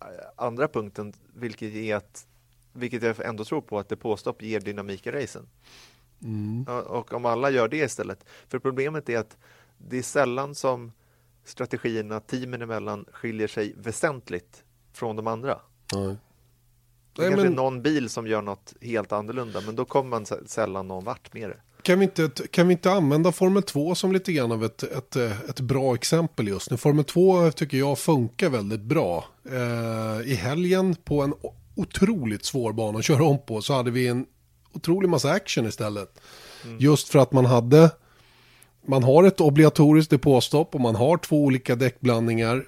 eh, 0.00 0.06
andra 0.36 0.68
punkten, 0.68 1.12
vilket 1.34 1.74
är 1.74 1.96
att 1.96 2.27
vilket 2.78 3.02
jag 3.02 3.24
ändå 3.24 3.44
tror 3.44 3.60
på 3.60 3.78
att 3.78 3.88
depåstopp 3.88 4.42
ger 4.42 4.60
dynamik 4.60 5.06
i 5.06 5.10
racen. 5.10 5.46
Mm. 6.22 6.64
Och 6.68 7.12
om 7.12 7.24
alla 7.24 7.50
gör 7.50 7.68
det 7.68 7.76
istället. 7.76 8.24
För 8.48 8.58
problemet 8.58 9.08
är 9.08 9.18
att 9.18 9.36
det 9.78 9.98
är 9.98 10.02
sällan 10.02 10.54
som 10.54 10.92
strategierna 11.44 12.20
teamen 12.20 12.62
emellan 12.62 13.04
skiljer 13.12 13.48
sig 13.48 13.74
väsentligt 13.76 14.64
från 14.92 15.16
de 15.16 15.26
andra. 15.26 15.60
Nej. 15.94 16.16
Det 17.12 17.24
är 17.24 17.28
kanske 17.30 17.46
men... 17.46 17.56
någon 17.56 17.82
bil 17.82 18.08
som 18.08 18.26
gör 18.26 18.42
något 18.42 18.74
helt 18.80 19.12
annorlunda, 19.12 19.60
men 19.66 19.76
då 19.76 19.84
kommer 19.84 20.10
man 20.10 20.26
sällan 20.46 20.88
någon 20.88 21.04
vart 21.04 21.34
med 21.34 21.50
det. 21.50 21.56
Kan 21.82 21.98
vi, 21.98 22.04
inte, 22.04 22.30
kan 22.50 22.68
vi 22.68 22.72
inte 22.72 22.92
använda 22.92 23.32
Formel 23.32 23.62
2 23.62 23.94
som 23.94 24.12
lite 24.12 24.32
grann 24.32 24.52
av 24.52 24.64
ett, 24.64 24.82
ett, 24.82 25.16
ett 25.16 25.60
bra 25.60 25.94
exempel 25.94 26.48
just 26.48 26.70
nu? 26.70 26.76
Formel 26.76 27.04
2 27.04 27.50
tycker 27.50 27.78
jag 27.78 27.98
funkar 27.98 28.50
väldigt 28.50 28.80
bra. 28.80 29.24
Eh, 29.50 30.30
I 30.30 30.34
helgen 30.34 30.94
på 30.94 31.22
en 31.22 31.34
otroligt 31.78 32.44
svår 32.44 32.72
bana 32.72 32.98
att 32.98 33.04
köra 33.04 33.24
om 33.24 33.38
på 33.46 33.62
så 33.62 33.74
hade 33.74 33.90
vi 33.90 34.06
en 34.06 34.26
otrolig 34.72 35.08
massa 35.08 35.30
action 35.30 35.66
istället. 35.66 36.20
Mm. 36.64 36.76
Just 36.80 37.08
för 37.08 37.18
att 37.18 37.32
man 37.32 37.46
hade, 37.46 37.90
man 38.86 39.02
har 39.02 39.24
ett 39.24 39.40
obligatoriskt 39.40 40.10
depåstopp 40.10 40.74
och 40.74 40.80
man 40.80 40.94
har 40.94 41.16
två 41.16 41.44
olika 41.44 41.76
däckblandningar. 41.76 42.64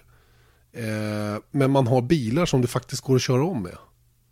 Eh, 0.72 1.42
men 1.50 1.70
man 1.70 1.86
har 1.86 2.02
bilar 2.02 2.46
som 2.46 2.62
det 2.62 2.68
faktiskt 2.68 3.02
går 3.02 3.16
att 3.16 3.22
köra 3.22 3.44
om 3.44 3.62
med. 3.62 3.76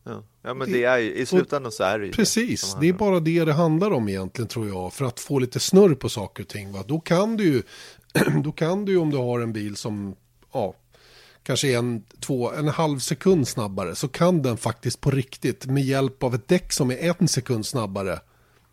Ja, 0.05 0.23
ja 0.43 0.55
men 0.55 0.73
det 0.73 0.85
är 0.85 0.99
ju, 0.99 1.15
i 1.15 1.27
slutändan 1.27 1.73
så 1.73 1.83
är 1.83 1.99
det 1.99 2.07
ju 2.07 2.13
Precis, 2.13 2.75
det, 2.75 2.81
det 2.81 2.89
är 2.89 2.93
bara 2.93 3.21
det 3.21 3.45
det 3.45 3.53
handlar 3.53 3.91
om 3.91 4.09
egentligen 4.09 4.49
tror 4.49 4.69
jag. 4.69 4.93
För 4.93 5.05
att 5.05 5.21
få 5.21 5.39
lite 5.39 5.61
snurr 5.61 5.95
på 5.95 6.09
saker 6.09 6.43
och 6.43 6.49
ting. 6.49 6.73
Va? 6.73 6.85
Då 6.87 7.01
kan 7.01 7.37
du 7.37 7.45
ju, 7.45 7.63
då 8.45 8.53
kan 8.53 8.85
du 8.85 8.93
ju 8.93 8.99
om 8.99 9.11
du 9.11 9.17
har 9.17 9.41
en 9.41 9.53
bil 9.53 9.77
som, 9.77 10.17
ja, 10.53 10.75
kanske 11.49 11.77
en, 11.77 12.03
två, 12.21 12.53
en 12.53 12.69
halv 12.69 12.99
sekund 12.99 13.49
snabbare 13.49 13.95
så 13.95 14.09
kan 14.09 14.43
den 14.43 14.57
faktiskt 14.57 15.01
på 15.01 15.11
riktigt 15.11 15.67
med 15.67 15.83
hjälp 15.83 16.23
av 16.23 16.35
ett 16.35 16.49
däck 16.49 16.73
som 16.73 16.91
är 16.91 17.15
en 17.21 17.29
sekund 17.29 17.67
snabbare 17.67 18.21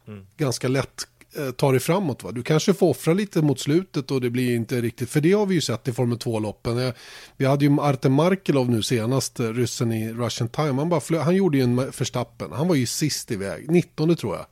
mm. 0.08 0.26
ganska 0.38 0.68
lätt 0.68 1.08
eh, 1.38 1.52
ta 1.52 1.72
dig 1.72 1.80
framåt. 1.80 2.24
Va? 2.24 2.32
Du 2.32 2.44
kanske 2.44 2.74
får 2.74 2.90
offra 2.90 3.14
lite 3.14 3.42
mot 3.42 3.60
slutet 3.60 4.12
och 4.12 4.22
det 4.22 4.30
blir 4.30 4.56
inte 4.56 4.82
riktigt, 4.82 5.10
för 5.10 5.22
det 5.22 5.32
har 5.32 5.46
vi 5.46 5.56
ju 5.56 5.62
sett 5.62 5.88
i 5.88 5.94
Formel 5.94 6.18
2-loppen. 6.18 6.80
Eh, 6.80 6.94
vi 7.38 7.46
hade 7.46 7.66
ju 7.66 7.80
Artem 7.80 8.14
Markelov 8.14 8.70
nu 8.70 8.84
senast, 8.84 9.40
eh, 9.40 9.54
ryssen 9.54 9.92
i 9.92 10.14
Russian 10.14 10.50
Time, 10.50 10.74
han, 10.74 10.90
bara 10.90 11.02
flö, 11.02 11.20
han 11.20 11.36
gjorde 11.36 11.58
ju 11.58 11.64
en 11.64 11.92
förstappen, 11.92 12.52
han 12.52 12.68
var 12.68 12.76
ju 12.76 12.86
sist 12.86 13.32
iväg, 13.32 13.72
19 13.72 14.16
tror 14.16 14.36
jag. 14.36 14.46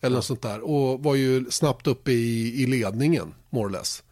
Eller 0.00 0.16
något 0.16 0.24
sånt 0.24 0.42
där, 0.42 0.60
och 0.60 1.02
var 1.02 1.14
ju 1.14 1.50
snabbt 1.50 1.86
uppe 1.86 2.12
i, 2.12 2.62
i 2.62 2.66
ledningen, 2.66 3.34
more 3.50 3.66
or 3.66 3.70
less. 3.70 4.02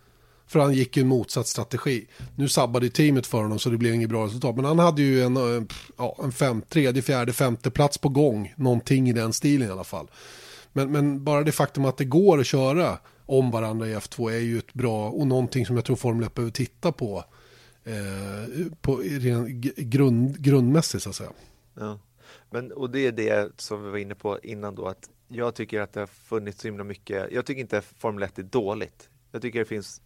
För 0.51 0.59
han 0.59 0.75
gick 0.75 0.97
ju 0.97 1.01
en 1.01 1.09
motsatt 1.09 1.47
strategi. 1.47 2.07
Nu 2.35 2.49
sabbade 2.49 2.91
teamet 2.91 3.27
för 3.27 3.43
honom 3.43 3.59
så 3.59 3.71
det 3.71 3.77
blev 3.77 3.95
inget 3.95 4.09
bra 4.09 4.27
resultat. 4.27 4.57
Men 4.57 4.65
han 4.65 4.79
hade 4.79 5.03
ju 5.03 5.23
en, 5.23 5.37
eh, 5.37 5.63
ja, 5.97 6.17
en 6.23 6.33
fem, 6.33 6.63
tredje, 6.63 7.03
fjärde, 7.03 7.33
femte 7.33 7.71
plats 7.71 7.99
på 7.99 8.09
gång. 8.09 8.55
Någonting 8.57 9.09
i 9.09 9.13
den 9.13 9.33
stilen 9.33 9.69
i 9.69 9.73
alla 9.73 9.85
fall. 9.85 10.11
Men, 10.73 10.93
men 10.93 11.25
bara 11.25 11.43
det 11.43 11.53
faktum 11.53 11.85
att 11.85 11.97
det 11.97 12.05
går 12.05 12.41
att 12.41 12.47
köra 12.47 12.99
om 13.27 13.51
varandra 13.51 13.89
i 13.89 13.95
F2 13.95 14.31
är 14.31 14.39
ju 14.39 14.59
ett 14.59 14.73
bra 14.73 15.11
och 15.11 15.27
någonting 15.27 15.67
som 15.67 15.77
jag 15.77 15.85
tror 15.85 15.97
Formel 15.97 16.27
1 16.27 16.35
behöver 16.35 16.53
titta 16.53 16.93
på. 16.93 17.25
Eh, 17.85 18.67
på 18.81 18.97
ren, 18.97 19.61
grund, 19.77 20.41
grundmässigt 20.41 21.03
så 21.03 21.11
att 21.11 21.17
säga. 21.17 21.33
Ja. 21.75 21.99
Men, 22.51 22.73
och 22.73 22.91
det 22.91 23.07
är 23.07 23.13
det 23.13 23.61
som 23.61 23.85
vi 23.85 23.91
var 23.91 23.99
inne 23.99 24.15
på 24.15 24.39
innan 24.43 24.75
då 24.75 24.87
att 24.87 25.11
jag 25.29 25.55
tycker 25.55 25.81
att 25.81 25.93
det 25.93 26.01
har 26.01 26.07
funnits 26.07 26.61
så 26.61 26.69
himla 26.69 26.85
mycket. 26.85 27.33
Jag 27.33 27.47
tycker 27.47 27.61
inte 27.61 27.81
Formel 27.99 28.23
1 28.23 28.39
är 28.39 28.43
dåligt. 28.43 29.09
Jag 29.33 29.43
tycker 29.43 29.59
det 29.59 29.65
finns 29.65 30.03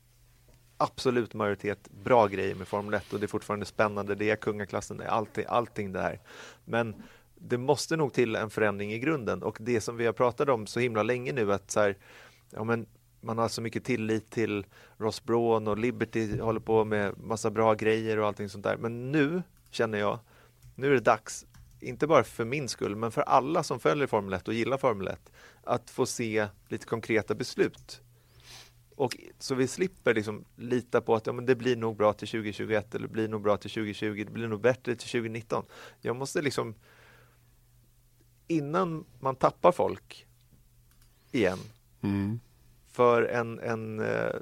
absolut 0.76 1.34
majoritet 1.34 1.88
bra 2.04 2.26
grejer 2.26 2.54
med 2.54 2.68
Formel 2.68 2.94
1 2.94 3.12
och 3.12 3.20
det 3.20 3.26
är 3.26 3.28
fortfarande 3.28 3.66
spännande. 3.66 4.14
Det 4.14 4.30
är 4.30 4.36
kungaklassen, 4.36 4.96
det 4.96 5.04
är 5.04 5.08
allting, 5.08 5.44
allting 5.48 5.92
det 5.92 6.00
här. 6.00 6.20
Men 6.64 7.02
det 7.34 7.58
måste 7.58 7.96
nog 7.96 8.12
till 8.12 8.36
en 8.36 8.50
förändring 8.50 8.92
i 8.92 8.98
grunden 8.98 9.42
och 9.42 9.56
det 9.60 9.80
som 9.80 9.96
vi 9.96 10.06
har 10.06 10.12
pratat 10.12 10.48
om 10.48 10.66
så 10.66 10.80
himla 10.80 11.02
länge 11.02 11.32
nu 11.32 11.52
att 11.52 11.70
så 11.70 11.80
här, 11.80 11.96
ja 12.50 12.64
men 12.64 12.86
man 13.20 13.38
har 13.38 13.48
så 13.48 13.62
mycket 13.62 13.84
tillit 13.84 14.30
till 14.30 14.66
Ross 14.96 15.24
Braun 15.24 15.68
och 15.68 15.78
Liberty 15.78 16.40
håller 16.40 16.60
på 16.60 16.84
med 16.84 17.18
massa 17.18 17.50
bra 17.50 17.74
grejer 17.74 18.18
och 18.18 18.26
allting 18.26 18.48
sånt 18.48 18.64
där. 18.64 18.76
Men 18.76 19.12
nu 19.12 19.42
känner 19.70 19.98
jag, 19.98 20.18
nu 20.74 20.86
är 20.86 20.94
det 20.94 21.00
dags, 21.00 21.46
inte 21.80 22.06
bara 22.06 22.24
för 22.24 22.44
min 22.44 22.68
skull, 22.68 22.96
men 22.96 23.12
för 23.12 23.22
alla 23.22 23.62
som 23.62 23.80
följer 23.80 24.06
Formel 24.06 24.32
1 24.32 24.48
och 24.48 24.54
gillar 24.54 24.76
Formel 24.76 25.08
1, 25.08 25.32
att 25.64 25.90
få 25.90 26.06
se 26.06 26.46
lite 26.68 26.86
konkreta 26.86 27.34
beslut 27.34 28.00
och 28.96 29.16
så 29.38 29.54
vi 29.54 29.66
slipper 29.66 30.14
liksom 30.14 30.44
lita 30.56 31.00
på 31.00 31.14
att 31.14 31.26
ja, 31.26 31.32
men 31.32 31.46
det 31.46 31.54
blir 31.54 31.76
nog 31.76 31.96
bra 31.96 32.12
till 32.12 32.28
2021 32.28 32.94
eller 32.94 33.06
det 33.06 33.12
blir 33.12 33.28
nog 33.28 33.42
bra 33.42 33.56
till 33.56 33.70
2020, 33.70 34.24
det 34.26 34.32
blir 34.32 34.48
nog 34.48 34.60
bättre 34.60 34.96
till 34.96 35.08
2019. 35.08 35.64
Jag 36.00 36.16
måste 36.16 36.42
liksom 36.42 36.74
innan 38.46 39.04
man 39.20 39.36
tappar 39.36 39.72
folk 39.72 40.26
igen 41.32 41.58
Mm. 42.02 42.40
för 42.86 43.22
en, 43.22 43.58
en 43.58 44.00
eh, 44.00 44.34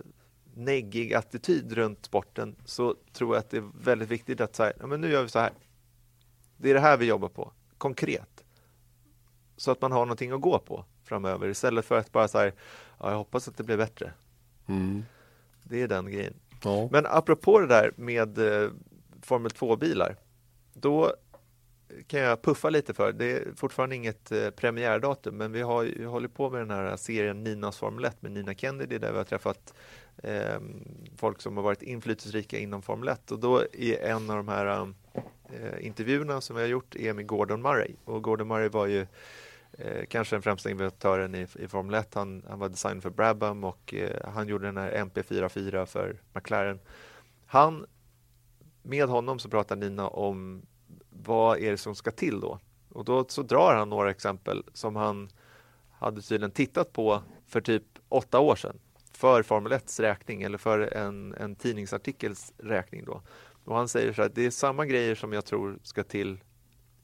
neggig 0.55 1.15
attityd 1.15 1.73
runt 1.73 2.05
sporten 2.07 2.57
så 2.65 2.97
tror 3.13 3.35
jag 3.35 3.41
att 3.41 3.51
det 3.51 3.57
är 3.57 3.71
väldigt 3.83 4.09
viktigt 4.09 4.41
att 4.41 4.57
säga, 4.57 4.73
ja, 4.81 4.87
men 4.87 5.01
nu 5.01 5.11
gör 5.11 5.23
vi 5.23 5.29
så 5.29 5.39
här. 5.39 5.53
Det 6.57 6.71
är 6.71 6.75
det 6.75 6.81
här 6.81 6.97
vi 6.97 7.07
jobbar 7.07 7.29
på, 7.29 7.53
konkret. 7.79 8.45
Så 9.57 9.71
att 9.71 9.81
man 9.81 9.93
har 9.93 10.07
någonting 10.07 10.31
att 10.33 10.41
gå 10.41 10.59
på 10.59 10.85
framöver 11.05 11.49
istället 11.49 11.85
för 11.85 11.99
att 11.99 12.13
bara 12.13 12.29
säga, 12.29 12.53
ja, 12.99 13.11
jag 13.11 13.19
hoppas 13.19 13.49
att 13.49 13.57
det 13.57 13.65
blir 13.65 13.77
bättre. 13.77 14.13
Mm. 14.67 15.05
Det 15.63 15.83
är 15.83 15.89
den 15.89 16.13
grejen. 16.13 16.35
Ja. 16.65 16.89
Men 16.93 17.07
apropå 17.07 17.61
det 17.61 17.67
där 17.67 17.93
med 17.97 18.39
eh, 18.39 18.71
Formel 19.23 19.53
2-bilar, 19.53 20.17
då 20.73 21.15
kan 22.07 22.21
jag 22.21 22.43
puffa 22.43 22.71
lite 22.71 22.95
för. 22.95 23.13
Det 23.13 23.33
är 23.33 23.49
fortfarande 23.57 23.97
inget 23.97 24.33
eh, 24.33 24.51
premiärdatum, 24.51 25.37
men 25.37 25.53
vi 25.53 25.63
har 25.63 25.83
ju 25.83 26.07
hållit 26.07 26.35
på 26.35 26.51
med 26.51 26.61
den 26.61 26.71
här 26.71 26.97
serien 26.97 27.45
Ninas 27.45 27.79
Formel 27.79 28.05
1 28.05 28.23
med 28.23 28.33
Nina 28.33 28.55
Kennedy 28.55 28.99
där 28.99 29.13
vi 29.13 29.19
har 29.19 29.25
träffat 29.25 29.75
eh, 30.23 30.61
folk 31.17 31.41
som 31.41 31.57
har 31.57 31.65
varit 31.65 31.83
inflytelserika 31.83 32.59
inom 32.59 32.83
Formel 32.83 33.09
1 33.09 33.31
och 33.31 33.39
då 33.39 33.63
är 33.73 34.05
en 34.05 34.31
av 34.31 34.37
de 34.37 34.49
här 34.49 34.93
eh, 35.53 35.87
intervjuerna 35.87 36.41
som 36.41 36.57
vi 36.57 36.63
har 36.63 36.69
gjort 36.69 36.97
är 36.97 37.13
med 37.13 37.27
Gordon 37.27 37.63
Murray 37.63 37.95
och 38.05 38.23
Gordon 38.23 38.49
Murray 38.49 38.69
var 38.69 38.87
ju 38.87 39.07
eh, 39.79 40.07
kanske 40.09 40.37
den 40.37 40.43
främsta 40.43 40.71
innovatören 40.71 41.35
i, 41.35 41.47
i 41.55 41.69
Formel 41.69 41.95
1. 41.95 42.15
Han, 42.15 42.45
han 42.49 42.59
var 42.59 42.69
design 42.69 43.01
för 43.01 43.11
Brabham 43.11 43.65
och 43.65 43.95
eh, 43.95 44.31
han 44.35 44.49
gjorde 44.49 44.67
den 44.67 44.77
här 44.77 44.93
MP44 44.93 45.87
för 45.87 46.21
McLaren. 46.35 46.81
Han, 47.47 47.87
med 48.83 49.09
honom 49.09 49.39
så 49.39 49.49
pratar 49.49 49.77
Nina 49.77 50.09
om 50.09 50.67
vad 51.11 51.59
är 51.59 51.71
det 51.71 51.79
som 51.79 51.95
ska 51.95 52.11
till 52.11 52.41
då? 52.41 52.59
Och 52.89 53.05
då 53.05 53.25
så 53.29 53.43
drar 53.43 53.75
han 53.75 53.89
några 53.89 54.11
exempel 54.11 54.65
som 54.73 54.97
han 54.97 55.31
hade 55.91 56.23
tydligen 56.23 56.51
tittat 56.51 56.93
på 56.93 57.23
för 57.47 57.61
typ 57.61 57.85
åtta 58.09 58.41
år 58.41 58.57
sedan 58.57 58.79
för 59.13 59.43
Formel 59.43 59.73
1 59.73 60.01
räkning 60.01 60.43
eller 60.43 60.59
för 60.59 60.81
en, 60.97 61.35
en 61.35 61.57
tidningsartikels 61.57 62.53
räkning 62.59 63.05
då. 63.05 63.23
Och 63.65 63.77
han 63.77 63.89
säger 63.89 64.13
så 64.13 64.23
här, 64.23 64.31
det 64.35 64.47
är 64.47 64.51
samma 64.51 64.87
grejer 64.87 65.15
som 65.15 65.33
jag 65.33 65.45
tror 65.45 65.79
ska 65.83 66.03
till 66.03 66.39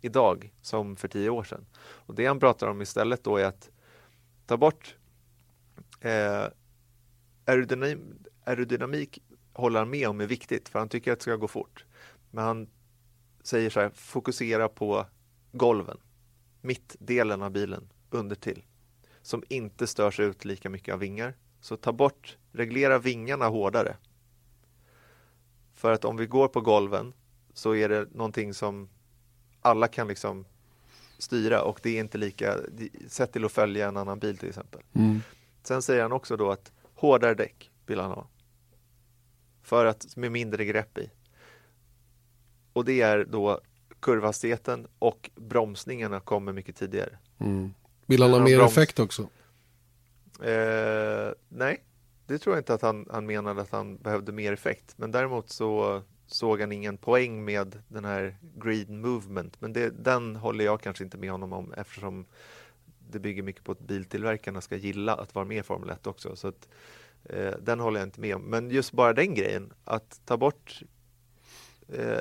idag 0.00 0.52
som 0.60 0.96
för 0.96 1.08
tio 1.08 1.30
år 1.30 1.44
sedan. 1.44 1.66
Och 1.80 2.14
det 2.14 2.26
han 2.26 2.40
pratar 2.40 2.66
om 2.66 2.82
istället 2.82 3.24
då 3.24 3.36
är 3.36 3.44
att 3.44 3.70
ta 4.46 4.56
bort 4.56 4.96
eh, 6.00 6.44
aerodynamik, 7.44 7.98
aerodynamik 8.44 9.22
håller 9.52 9.78
han 9.78 9.90
med 9.90 10.08
om 10.08 10.20
är 10.20 10.26
viktigt 10.26 10.68
för 10.68 10.78
han 10.78 10.88
tycker 10.88 11.12
att 11.12 11.18
det 11.18 11.22
ska 11.22 11.36
gå 11.36 11.48
fort. 11.48 11.84
Men 12.30 12.44
han 12.44 12.68
säger 13.42 13.70
så 13.70 13.80
här, 13.80 13.90
fokusera 13.90 14.68
på 14.68 15.06
golven, 15.52 15.98
mittdelen 16.60 17.42
av 17.42 17.50
bilen, 17.50 17.92
under 18.10 18.36
till, 18.36 18.64
som 19.22 19.42
inte 19.48 19.86
störs 19.86 20.20
ut 20.20 20.44
lika 20.44 20.70
mycket 20.70 20.94
av 20.94 21.00
vingar. 21.00 21.36
Så 21.60 21.76
ta 21.76 21.92
bort, 21.92 22.38
reglera 22.52 22.98
vingarna 22.98 23.48
hårdare. 23.48 23.96
För 25.74 25.92
att 25.92 26.04
om 26.04 26.16
vi 26.16 26.26
går 26.26 26.48
på 26.48 26.60
golven 26.60 27.12
så 27.52 27.74
är 27.74 27.88
det 27.88 28.14
någonting 28.14 28.54
som 28.54 28.88
alla 29.68 29.88
kan 29.88 30.08
liksom 30.08 30.44
styra 31.18 31.62
och 31.62 31.80
det 31.82 31.90
är 31.90 32.00
inte 32.00 32.18
lika, 32.18 32.56
sett 33.08 33.32
till 33.32 33.44
att 33.44 33.52
följa 33.52 33.88
en 33.88 33.96
annan 33.96 34.18
bil 34.18 34.38
till 34.38 34.48
exempel. 34.48 34.80
Mm. 34.92 35.20
Sen 35.62 35.82
säger 35.82 36.02
han 36.02 36.12
också 36.12 36.36
då 36.36 36.50
att 36.50 36.72
hårdare 36.94 37.34
däck 37.34 37.70
vill 37.86 38.00
han 38.00 38.10
ha. 38.10 38.28
För 39.62 39.86
att 39.86 40.16
med 40.16 40.32
mindre 40.32 40.64
grepp 40.64 40.98
i. 40.98 41.10
Och 42.72 42.84
det 42.84 43.00
är 43.00 43.24
då 43.24 43.60
kurvhastigheten 44.00 44.86
och 44.98 45.30
bromsningarna 45.34 46.20
kommer 46.20 46.52
mycket 46.52 46.76
tidigare. 46.76 47.18
Mm. 47.38 47.74
Vill 48.06 48.22
han 48.22 48.30
ha 48.30 48.40
mer 48.40 48.56
broms. 48.56 48.72
effekt 48.72 48.98
också? 48.98 49.22
Eh, 50.42 51.32
nej, 51.48 51.84
det 52.26 52.38
tror 52.38 52.56
jag 52.56 52.60
inte 52.60 52.74
att 52.74 52.82
han, 52.82 53.06
han 53.10 53.26
menade 53.26 53.62
att 53.62 53.70
han 53.70 53.96
behövde 53.96 54.32
mer 54.32 54.52
effekt. 54.52 54.94
Men 54.96 55.10
däremot 55.10 55.50
så 55.50 56.02
såg 56.28 56.60
han 56.60 56.72
ingen 56.72 56.96
poäng 56.96 57.44
med 57.44 57.82
den 57.88 58.04
här 58.04 58.36
green 58.56 59.00
movement. 59.00 59.60
Men 59.60 59.72
det, 59.72 59.90
den 59.90 60.36
håller 60.36 60.64
jag 60.64 60.80
kanske 60.80 61.04
inte 61.04 61.16
med 61.18 61.30
honom 61.30 61.52
om 61.52 61.72
eftersom 61.72 62.26
det 63.10 63.18
bygger 63.18 63.42
mycket 63.42 63.64
på 63.64 63.72
att 63.72 63.80
biltillverkarna 63.80 64.60
ska 64.60 64.76
gilla 64.76 65.14
att 65.14 65.34
vara 65.34 65.44
med 65.44 65.56
i 65.58 65.62
Formel 65.62 65.90
1 65.90 66.06
också. 66.06 66.36
Så 66.36 66.48
att, 66.48 66.68
eh, 67.24 67.52
den 67.60 67.80
håller 67.80 68.00
jag 68.00 68.06
inte 68.06 68.20
med 68.20 68.36
om. 68.36 68.42
Men 68.42 68.70
just 68.70 68.92
bara 68.92 69.12
den 69.12 69.34
grejen, 69.34 69.72
att 69.84 70.20
ta 70.24 70.36
bort 70.36 70.82
eh, 71.88 72.20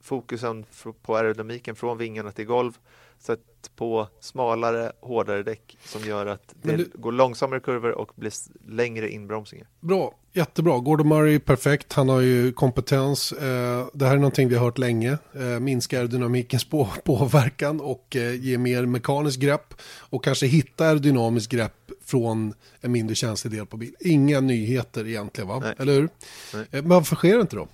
fokusen 0.00 0.66
på 1.02 1.16
aerodynamiken 1.16 1.76
från 1.76 1.98
vingarna 1.98 2.32
till 2.32 2.44
golv 2.46 2.78
sätt 3.18 3.70
på 3.76 4.08
smalare, 4.20 4.92
hårdare 5.00 5.42
däck 5.42 5.78
som 5.84 6.02
gör 6.02 6.26
att 6.26 6.54
det 6.62 6.76
du- 6.76 6.90
går 6.94 7.12
långsammare 7.12 7.60
kurvor 7.60 7.90
och 7.92 8.12
blir 8.14 8.32
längre 8.70 9.10
inbromsningar. 9.10 9.68
Bra, 9.80 10.14
jättebra. 10.36 10.78
Gordon 10.78 11.08
Murray, 11.08 11.38
perfekt. 11.38 11.92
Han 11.92 12.08
har 12.08 12.20
ju 12.20 12.52
kompetens. 12.52 13.32
Eh, 13.32 13.86
det 13.94 14.06
här 14.06 14.12
är 14.12 14.16
någonting 14.16 14.48
vi 14.48 14.54
har 14.54 14.64
hört 14.64 14.78
länge. 14.78 15.18
Eh, 15.34 15.60
minska 15.60 15.98
aerodynamikens 15.98 16.64
på 16.64 16.88
påverkan 17.04 17.80
och 17.80 18.16
eh, 18.16 18.34
ge 18.34 18.58
mer 18.58 18.86
mekaniskt 18.86 19.38
grepp. 19.38 19.74
Och 19.82 20.24
kanske 20.24 20.46
hitta 20.46 20.86
aerodynamiskt 20.86 21.52
grepp 21.52 21.90
från 22.04 22.54
en 22.80 22.92
mindre 22.92 23.14
känslig 23.14 23.52
del 23.52 23.66
på 23.66 23.76
bil. 23.76 23.94
Inga 24.00 24.40
nyheter 24.40 25.06
egentligen, 25.06 25.48
va? 25.48 25.58
Nej. 25.58 25.74
Eller 25.78 25.92
hur? 25.92 26.08
Nej. 26.54 26.66
Men 26.70 26.88
varför 26.88 27.16
sker 27.16 27.34
det 27.34 27.40
inte 27.40 27.56
då? 27.56 27.68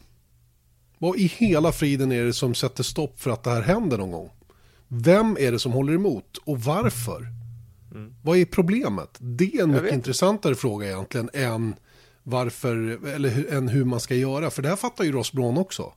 Vad 0.98 1.16
i 1.16 1.26
hela 1.26 1.72
friden 1.72 2.12
är 2.12 2.24
det 2.24 2.32
som 2.32 2.54
sätter 2.54 2.82
stopp 2.82 3.20
för 3.20 3.30
att 3.30 3.42
det 3.42 3.50
här 3.50 3.62
händer 3.62 3.98
någon 3.98 4.10
gång? 4.10 4.30
Vem 4.88 5.36
är 5.40 5.52
det 5.52 5.58
som 5.58 5.72
håller 5.72 5.92
emot 5.92 6.38
och 6.44 6.60
varför? 6.60 7.26
Vad 8.22 8.38
är 8.38 8.44
problemet? 8.44 9.16
Det 9.18 9.54
är 9.54 9.62
en 9.62 9.70
mycket 9.70 9.84
vet. 9.84 9.94
intressantare 9.94 10.54
fråga 10.54 10.86
egentligen 10.86 11.30
än 11.32 11.74
varför, 12.22 13.06
eller 13.06 13.30
hu- 13.30 13.56
än 13.56 13.68
hur 13.68 13.84
man 13.84 14.00
ska 14.00 14.14
göra. 14.14 14.50
För 14.50 14.62
det 14.62 14.68
här 14.68 14.76
fattar 14.76 15.04
ju 15.04 15.12
Ross 15.12 15.32
Braun 15.32 15.58
också. 15.58 15.92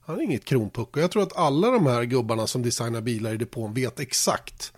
Han 0.00 0.18
är 0.18 0.22
inget 0.22 0.44
kronpuck 0.44 0.96
och 0.96 1.02
jag 1.02 1.10
tror 1.10 1.22
att 1.22 1.36
alla 1.36 1.70
de 1.70 1.86
här 1.86 2.04
gubbarna 2.04 2.46
som 2.46 2.62
designar 2.62 3.00
bilar 3.00 3.34
i 3.34 3.36
depån 3.36 3.74
vet 3.74 4.00
exakt 4.00 4.72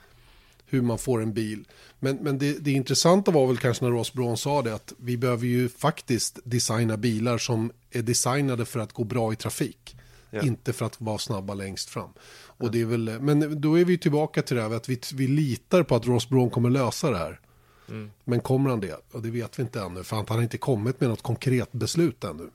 hur 0.66 0.82
man 0.82 0.98
får 0.98 1.22
en 1.22 1.32
bil. 1.32 1.64
Men, 1.98 2.16
men 2.16 2.38
det, 2.38 2.64
det 2.64 2.70
intressanta 2.70 3.30
var 3.30 3.46
väl 3.46 3.56
kanske 3.56 3.84
när 3.84 3.92
Ross 3.92 4.12
Braun 4.12 4.36
sa 4.36 4.62
det 4.62 4.74
att 4.74 4.92
vi 4.98 5.16
behöver 5.16 5.46
ju 5.46 5.68
faktiskt 5.68 6.38
designa 6.44 6.96
bilar 6.96 7.38
som 7.38 7.72
är 7.90 8.02
designade 8.02 8.64
för 8.64 8.80
att 8.80 8.92
gå 8.92 9.04
bra 9.04 9.32
i 9.32 9.36
trafik. 9.36 9.96
Ja. 10.30 10.42
Inte 10.42 10.72
för 10.72 10.86
att 10.86 11.00
vara 11.00 11.18
snabba 11.18 11.54
längst 11.54 11.90
fram. 11.90 12.10
Och 12.58 12.70
det 12.70 12.80
är 12.80 12.84
väl, 12.84 13.20
men 13.20 13.60
då 13.60 13.78
är 13.78 13.84
vi 13.84 13.98
tillbaka 13.98 14.42
till 14.42 14.56
det 14.56 14.62
här 14.62 14.70
att 14.70 14.88
vi, 14.88 15.00
vi 15.14 15.26
litar 15.26 15.82
på 15.82 15.96
att 15.96 16.06
Ross 16.06 16.28
Braun 16.28 16.50
kommer 16.50 16.70
lösa 16.70 17.10
det 17.10 17.18
här. 17.18 17.40
Mm. 17.88 18.10
Men 18.24 18.40
kommer 18.40 18.70
han 18.70 18.80
det? 18.80 19.00
Och 19.12 19.22
det 19.22 19.30
vet 19.30 19.58
vi 19.58 19.62
inte 19.62 19.80
ännu, 19.80 20.04
för 20.04 20.16
han 20.16 20.26
har 20.28 20.42
inte 20.42 20.58
kommit 20.58 21.00
med 21.00 21.10
något 21.10 21.22
konkret 21.22 21.72
beslut 21.72 22.24
ännu. 22.24 22.50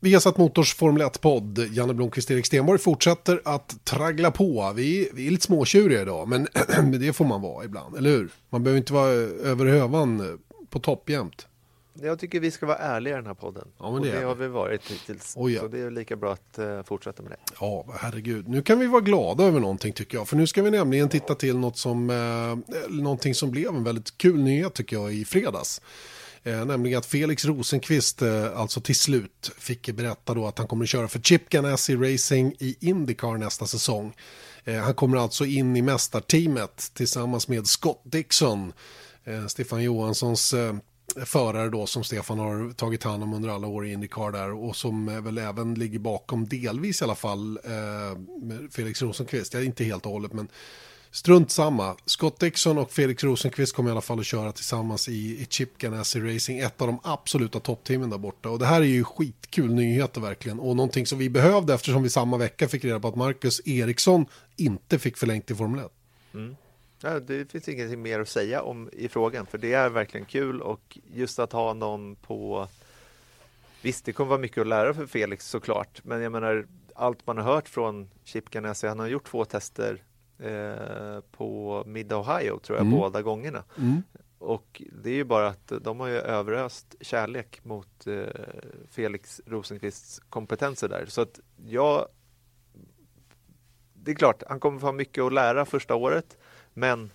Vi 0.00 0.12
har 0.12 0.20
satt 0.20 0.36
Motors 0.36 0.74
Formel 0.74 1.02
1-podd. 1.02 1.58
Janne 1.58 1.94
Blomqvist 1.94 2.30
Erik 2.30 2.46
Stenborg 2.46 2.78
fortsätter 2.78 3.40
att 3.44 3.84
traggla 3.84 4.30
på. 4.30 4.72
Vi, 4.76 5.10
vi 5.14 5.26
är 5.26 5.30
lite 5.30 5.44
småtjuriga 5.44 6.02
idag, 6.02 6.28
men 6.28 6.48
men 6.68 6.92
det 7.00 7.12
får 7.12 7.24
man 7.24 7.42
vara 7.42 7.64
ibland, 7.64 7.96
eller 7.96 8.10
hur? 8.10 8.28
Man 8.50 8.62
behöver 8.62 8.78
inte 8.78 8.92
vara 8.92 9.10
över 9.10 9.66
hövan 9.66 10.38
på 10.70 10.78
topp 10.78 11.10
jämt. 11.10 11.46
Jag 12.02 12.18
tycker 12.18 12.40
vi 12.40 12.50
ska 12.50 12.66
vara 12.66 12.78
ärliga 12.78 13.14
i 13.14 13.16
den 13.16 13.26
här 13.26 13.34
podden. 13.34 13.68
Ja, 13.78 13.84
och 13.84 14.00
det 14.00 14.12
det 14.12 14.24
har 14.24 14.34
vi. 14.34 14.42
vi 14.42 14.48
varit 14.48 14.90
hittills. 14.90 15.32
Oh, 15.36 15.52
ja. 15.52 15.60
Så 15.60 15.68
det 15.68 15.80
är 15.80 15.90
lika 15.90 16.16
bra 16.16 16.32
att 16.32 16.58
eh, 16.58 16.82
fortsätta 16.82 17.22
med 17.22 17.32
det. 17.32 17.36
Ja, 17.60 17.86
herregud. 18.00 18.48
Nu 18.48 18.62
kan 18.62 18.78
vi 18.78 18.86
vara 18.86 19.00
glada 19.00 19.44
över 19.44 19.60
någonting 19.60 19.92
tycker 19.92 20.18
jag. 20.18 20.28
För 20.28 20.36
nu 20.36 20.46
ska 20.46 20.62
vi 20.62 20.70
nämligen 20.70 21.08
titta 21.08 21.34
till 21.34 21.58
något 21.58 21.78
som, 21.78 22.10
eh, 22.10 22.74
någonting 22.88 23.34
som 23.34 23.50
blev 23.50 23.68
en 23.68 23.84
väldigt 23.84 24.18
kul 24.18 24.42
nyhet 24.42 24.74
tycker 24.74 24.96
jag 24.96 25.14
i 25.14 25.24
fredags. 25.24 25.80
Eh, 26.42 26.64
nämligen 26.64 26.98
att 26.98 27.06
Felix 27.06 27.44
Rosenqvist 27.44 28.22
eh, 28.22 28.58
alltså 28.60 28.80
till 28.80 28.96
slut 28.96 29.52
fick 29.58 29.90
berätta 29.90 30.34
då 30.34 30.46
att 30.46 30.58
han 30.58 30.66
kommer 30.66 30.84
att 30.84 30.88
köra 30.88 31.08
för 31.08 31.18
Chip 31.18 31.48
Ganassi 31.48 31.96
Racing 31.96 32.56
i 32.58 32.76
Indycar 32.80 33.36
nästa 33.36 33.66
säsong. 33.66 34.12
Eh, 34.64 34.76
han 34.76 34.94
kommer 34.94 35.18
alltså 35.18 35.44
in 35.44 35.76
i 35.76 35.82
mästarteamet 35.82 36.90
tillsammans 36.94 37.48
med 37.48 37.66
Scott 37.66 38.02
Dixon, 38.04 38.72
eh, 39.24 39.46
Stefan 39.46 39.82
Johanssons 39.82 40.54
eh, 40.54 40.74
förare 41.24 41.70
då 41.70 41.86
som 41.86 42.04
Stefan 42.04 42.38
har 42.38 42.72
tagit 42.72 43.04
hand 43.04 43.22
om 43.22 43.34
under 43.34 43.48
alla 43.48 43.66
år 43.66 43.86
i 43.86 43.92
Indycar 43.92 44.32
där 44.32 44.52
och 44.52 44.76
som 44.76 45.24
väl 45.24 45.38
även 45.38 45.74
ligger 45.74 45.98
bakom 45.98 46.48
delvis 46.48 47.00
i 47.00 47.04
alla 47.04 47.14
fall 47.14 47.58
eh, 47.64 48.18
med 48.42 48.72
Felix 48.72 49.02
Rosenqvist. 49.02 49.54
Jag 49.54 49.62
är 49.62 49.66
inte 49.66 49.84
helt 49.84 50.06
och 50.06 50.12
hållet 50.12 50.32
men 50.32 50.48
strunt 51.10 51.50
samma. 51.50 51.96
Scott 52.04 52.40
Dixon 52.40 52.78
och 52.78 52.92
Felix 52.92 53.24
Rosenqvist 53.24 53.76
kommer 53.76 53.90
i 53.90 53.92
alla 53.92 54.00
fall 54.00 54.20
att 54.20 54.26
köra 54.26 54.52
tillsammans 54.52 55.08
i, 55.08 55.12
i 55.12 55.46
Chip 55.50 55.78
Ganassi 55.78 56.20
Racing, 56.20 56.58
ett 56.58 56.80
av 56.80 56.86
de 56.86 57.00
absoluta 57.02 57.60
toppteamen 57.60 58.10
där 58.10 58.18
borta. 58.18 58.48
Och 58.48 58.58
det 58.58 58.66
här 58.66 58.80
är 58.80 58.84
ju 58.84 59.04
skitkul 59.04 59.74
nyheter 59.74 60.20
verkligen 60.20 60.60
och 60.60 60.76
någonting 60.76 61.06
som 61.06 61.18
vi 61.18 61.30
behövde 61.30 61.74
eftersom 61.74 62.02
vi 62.02 62.10
samma 62.10 62.36
vecka 62.36 62.68
fick 62.68 62.84
reda 62.84 63.00
på 63.00 63.08
att 63.08 63.16
Marcus 63.16 63.66
Eriksson 63.66 64.26
inte 64.56 64.98
fick 64.98 65.16
förlängt 65.16 65.50
i 65.50 65.54
Formel 65.54 65.84
1. 65.84 65.92
Mm. 66.34 66.56
Ja, 67.06 67.20
det 67.20 67.52
finns 67.52 67.68
ingenting 67.68 68.02
mer 68.02 68.20
att 68.20 68.28
säga 68.28 68.62
om 68.62 68.90
i 68.92 69.08
frågan, 69.08 69.46
för 69.46 69.58
det 69.58 69.72
är 69.72 69.88
verkligen 69.88 70.26
kul 70.26 70.62
och 70.62 70.98
just 71.12 71.38
att 71.38 71.52
ha 71.52 71.74
någon 71.74 72.16
på 72.16 72.68
Visst, 73.82 74.04
det 74.04 74.12
kommer 74.12 74.28
vara 74.28 74.40
mycket 74.40 74.60
att 74.60 74.66
lära 74.66 74.94
för 74.94 75.06
Felix 75.06 75.48
såklart, 75.48 76.00
men 76.04 76.22
jag 76.22 76.32
menar 76.32 76.66
allt 76.94 77.26
man 77.26 77.36
har 77.38 77.44
hört 77.44 77.68
från 77.68 78.10
Chip 78.24 78.50
Ganassi, 78.50 78.86
han 78.86 78.98
har 78.98 79.06
gjort 79.06 79.26
två 79.26 79.44
tester 79.44 80.02
eh, 80.38 81.20
på 81.32 81.82
Mid 81.86 82.12
Ohio 82.12 82.58
tror 82.58 82.78
jag, 82.78 82.86
mm. 82.86 82.98
båda 82.98 83.22
gångerna. 83.22 83.64
Mm. 83.78 84.02
Och 84.38 84.82
det 85.02 85.10
är 85.10 85.14
ju 85.14 85.24
bara 85.24 85.48
att 85.48 85.72
de 85.80 86.00
har 86.00 86.08
ju 86.08 86.18
överöst 86.18 86.94
kärlek 87.00 87.64
mot 87.64 88.06
eh, 88.06 88.24
Felix 88.90 89.40
Rosenqvists 89.46 90.20
kompetenser 90.28 90.88
där. 90.88 91.06
Så 91.06 91.20
att 91.20 91.40
jag 91.66 92.08
det 94.06 94.12
är 94.12 94.14
klart, 94.14 94.42
han 94.48 94.60
kommer 94.60 94.78
få 94.78 94.92
mycket 94.92 95.24
att 95.24 95.32
lära 95.32 95.64
första 95.64 95.94
året, 95.94 96.36
men 96.76 97.10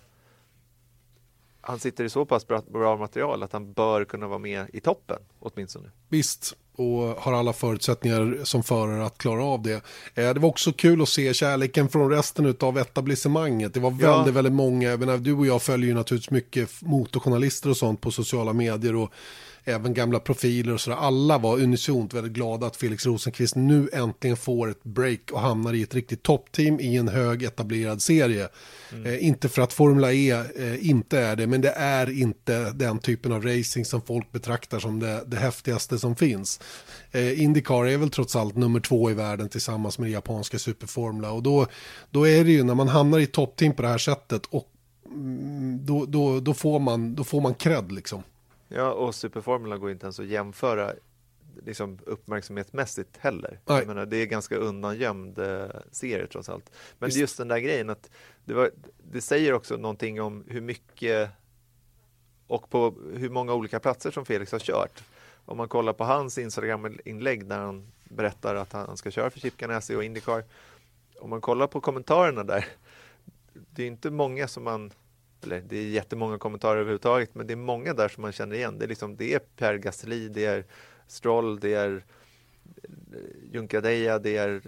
han 1.62 1.80
sitter 1.80 2.03
i 2.03 2.09
så 2.09 2.26
pass 2.26 2.47
bra, 2.47 2.62
bra, 2.68 2.97
material 2.97 3.43
att 3.43 3.53
han 3.53 3.74
bör 3.74 4.05
kunna 4.05 4.28
vara 4.28 4.39
med 4.39 4.66
i 4.74 4.80
toppen 4.80 5.20
åtminstone. 5.39 5.91
Visst, 6.09 6.55
och 6.76 7.01
har 7.01 7.34
alla 7.34 7.53
förutsättningar 7.53 8.39
som 8.43 8.64
förare 8.64 9.05
att 9.05 9.18
klara 9.18 9.43
av 9.43 9.62
det. 9.62 9.74
Eh, 10.16 10.34
det 10.34 10.39
var 10.39 10.49
också 10.49 10.74
kul 10.74 11.01
att 11.01 11.09
se 11.09 11.34
kärleken 11.34 11.89
från 11.89 12.09
resten 12.09 12.55
av 12.59 12.78
etablissemanget. 12.78 13.74
Det 13.74 13.80
var 13.80 13.91
väldigt, 13.91 14.28
ja. 14.28 14.32
väldigt 14.32 14.53
många, 14.53 14.97
men 14.97 15.24
du 15.24 15.34
och 15.34 15.45
jag 15.45 15.62
följer 15.62 15.88
ju 15.88 15.93
naturligtvis 15.93 16.32
mycket 16.32 16.82
motorjournalister 16.82 17.70
och 17.70 17.78
sånt 17.78 18.01
på 18.01 18.12
sociala 18.12 18.53
medier 18.53 18.95
och 18.95 19.14
även 19.64 19.93
gamla 19.93 20.20
profiler 20.20 20.74
och 20.74 20.82
sådär. 20.82 20.97
Alla 20.97 21.38
var 21.38 21.59
unisont 21.59 22.14
väldigt 22.14 22.34
glada 22.34 22.68
att 22.68 22.76
Felix 22.76 23.05
Rosenqvist 23.05 23.55
nu 23.55 23.89
äntligen 23.93 24.38
får 24.38 24.70
ett 24.70 24.84
break 24.84 25.32
och 25.32 25.41
hamnar 25.41 25.74
i 25.74 25.82
ett 25.82 25.95
riktigt 25.95 26.24
toppteam 26.24 26.80
i 26.80 26.97
en 26.97 27.07
hög 27.07 27.43
etablerad 27.43 28.01
serie. 28.01 28.47
Mm. 28.91 29.05
Eh, 29.05 29.28
inte 29.28 29.49
för 29.49 29.62
att 29.62 29.74
Formula 29.74 30.14
E 30.14 30.32
eh, 30.55 30.89
inte 30.89 31.20
är 31.20 31.36
det, 31.36 31.47
men 31.47 31.62
det 31.62 31.72
är 31.72 32.20
inte 32.20 32.72
den 32.72 32.99
typen 32.99 33.32
av 33.32 33.43
racing 33.43 33.86
som 33.86 34.01
folk 34.01 34.32
betraktar 34.32 34.80
som 34.80 34.99
det, 34.99 35.24
det 35.28 35.38
häftigaste 35.38 35.99
som 35.99 36.16
finns. 36.16 36.59
Eh, 37.12 37.41
Indycar 37.41 37.86
är 37.86 37.97
väl 37.97 38.09
trots 38.09 38.36
allt 38.36 38.55
nummer 38.55 38.80
två 38.80 39.12
i 39.12 39.14
världen 39.14 39.49
tillsammans 39.49 39.99
med 39.99 40.07
det 40.07 40.14
japanska 40.14 40.59
superformula 40.59 41.32
och 41.32 41.43
då, 41.43 41.68
då 42.09 42.28
är 42.28 42.43
det 42.43 42.51
ju 42.51 42.64
när 42.64 42.76
man 42.76 42.88
hamnar 42.88 43.20
i 43.20 43.26
toppteam 43.26 43.74
på 43.74 43.82
det 43.82 43.88
här 43.88 43.97
sättet 43.97 44.45
och 44.45 44.68
mm, 45.05 45.86
då, 45.86 46.05
då, 46.05 46.39
då, 46.39 46.53
får 46.53 46.80
man, 46.80 47.16
då 47.16 47.24
får 47.24 47.41
man 47.41 47.53
cred 47.53 47.91
liksom. 47.91 48.24
Ja, 48.76 48.91
och 48.91 49.15
Superformula 49.15 49.78
går 49.78 49.91
inte 49.91 50.05
ens 50.05 50.19
att 50.19 50.26
jämföra 50.26 50.93
liksom 51.65 51.99
uppmärksamhetsmässigt 52.05 53.17
heller. 53.17 53.59
Jag 53.65 53.88
menar, 53.88 54.05
det 54.05 54.17
är 54.17 54.26
ganska 54.26 54.55
undangömd 54.55 55.39
eh, 55.39 55.65
serie 55.91 56.28
trots 56.28 56.49
allt. 56.49 56.72
Men 56.99 57.07
Visst. 57.07 57.19
just 57.19 57.38
den 57.38 57.47
där 57.47 57.59
grejen 57.59 57.89
att 57.89 58.09
det, 58.45 58.53
var, 58.53 58.72
det 59.11 59.22
säger 59.22 59.53
också 59.53 59.78
någonting 59.78 60.22
om 60.22 60.43
hur 60.47 60.61
mycket 60.61 61.30
och 62.47 62.69
på 62.69 62.95
hur 63.13 63.30
många 63.30 63.53
olika 63.53 63.80
platser 63.80 64.11
som 64.11 64.26
Felix 64.26 64.51
har 64.51 64.59
kört. 64.59 65.03
Om 65.45 65.57
man 65.57 65.67
kollar 65.67 65.93
på 65.93 66.03
hans 66.03 66.38
Instagram-inlägg 66.38 67.45
där 67.45 67.59
han 67.59 67.91
berättar 68.03 68.55
att 68.55 68.74
han 68.74 68.97
ska 68.97 69.11
köra 69.11 69.30
för 69.30 69.39
Chip 69.39 69.57
Ganassi 69.57 69.95
och 69.95 70.03
Indycar. 70.03 70.43
Om 71.19 71.30
man 71.30 71.41
kollar 71.41 71.67
på 71.67 71.82
kommentarerna 71.82 72.43
där, 72.43 72.65
det 73.53 73.84
är 73.84 73.88
inte 73.88 74.11
många 74.11 74.47
som 74.47 74.63
man 74.63 74.91
eller 75.44 75.62
det 75.62 75.78
är 75.78 75.88
jättemånga 75.88 76.38
kommentarer 76.38 76.80
överhuvudtaget, 76.80 77.36
men 77.36 77.48
det 77.48 77.54
är 77.54 77.56
många 77.56 77.94
där 77.94 78.08
som 78.08 78.22
man 78.22 78.32
känner 78.32 78.56
igen. 78.56 78.78
Det 78.80 78.86
är, 78.86 78.89
liksom, 78.89 79.16
det 79.16 79.34
är 79.34 79.39
Per 79.39 79.78
Gasly, 79.78 80.30
det 80.30 80.46
är 80.46 80.66
Stroll, 81.08 81.60
det 81.60 81.74
är 81.74 82.04
eh, 82.84 83.54
Junkadeja, 83.54 84.20
det 84.20 84.38
är 84.38 84.62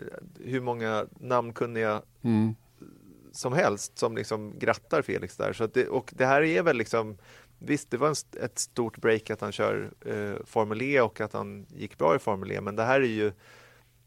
hur 0.44 0.62
många 0.62 1.06
namnkunniga 1.20 2.02
mm. 2.22 2.56
som 3.32 3.54
helst 3.54 3.98
som 3.98 4.16
liksom 4.16 4.60
grattar 4.60 5.02
Felix 5.02 5.38
där. 5.38 5.54
Så 5.54 5.68
det, 5.68 5.88
och 5.88 6.12
det 6.16 6.26
här 6.26 6.42
är 6.42 6.64
väl 6.64 6.78
liksom 6.78 7.18
Visst, 7.66 7.92
det 7.92 7.98
var 7.98 8.08
en, 8.08 8.44
ett 8.44 8.60
stort 8.60 8.98
break 8.98 9.30
att 9.30 9.42
han 9.42 9.52
kör 9.52 9.92
eh, 10.06 10.46
Formel 10.46 10.82
E 10.82 11.02
och 11.02 11.22
att 11.22 11.34
han 11.34 11.66
gick 11.76 11.98
bra 11.98 12.16
i 12.16 12.20
Formel 12.20 12.52
E, 12.52 12.62
men 12.62 12.76
det 12.76 12.84
här 12.84 13.02
är 13.02 13.06
ju 13.06 13.32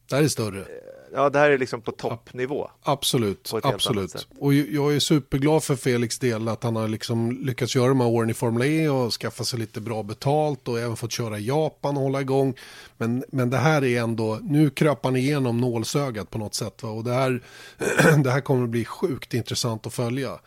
det 0.09 0.16
här 0.16 0.22
är 0.22 0.28
större. 0.28 0.64
Ja, 1.12 1.30
det 1.30 1.38
här 1.38 1.50
är 1.50 1.59
liksom 1.59 1.80
på 1.80 1.92
toppnivå. 1.92 2.70
Absolut, 2.82 3.52
absolut. 3.62 4.28
Och 4.38 4.54
jag 4.54 4.94
är 4.94 4.98
superglad 4.98 5.64
för 5.64 5.76
Felix 5.76 6.18
del 6.18 6.48
att 6.48 6.62
han 6.62 6.76
har 6.76 6.88
liksom 6.88 7.30
lyckats 7.30 7.76
göra 7.76 7.88
de 7.88 8.00
här 8.00 8.09
åren 8.09 8.30
i 8.30 8.34
Formel 8.34 8.62
E 8.62 8.88
och 8.88 9.12
skaffa 9.12 9.44
sig 9.44 9.59
lite 9.59 9.80
bra 9.80 10.02
betalt 10.02 10.68
och 10.68 10.78
även 10.78 10.96
fått 10.96 11.12
köra 11.12 11.38
i 11.38 11.46
Japan 11.46 11.96
och 11.96 12.02
hålla 12.02 12.20
igång. 12.20 12.54
Men, 12.98 13.24
men 13.28 13.50
det 13.50 13.57
här 13.57 13.84
är 13.84 14.00
ändå, 14.02 14.38
nu 14.42 14.70
kröp 14.70 15.04
han 15.04 15.16
igenom 15.16 15.59
nålsögat 15.59 16.30
på 16.30 16.38
något 16.38 16.54
sätt. 16.54 16.82
Va? 16.82 16.90
Och 16.90 17.04
det 17.04 17.12
här, 17.12 17.42
det 18.24 18.30
här 18.30 18.40
kommer 18.40 18.64
att 18.64 18.70
bli 18.70 18.84
sjukt 18.84 19.34
intressant 19.34 19.86
att 19.86 19.94
följa. 19.94 20.38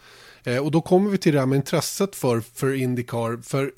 Eh, 0.44 0.58
och 0.58 0.72
då 0.72 0.82
kommer 0.82 1.12
vi 1.12 1.18
till 1.18 1.34
det 1.34 1.40
här 1.40 1.46
med 1.46 1.56
intresset 1.56 2.16
för, 2.16 2.42
för 2.42 2.74
Indycar. 2.74 3.42
För 3.44 3.72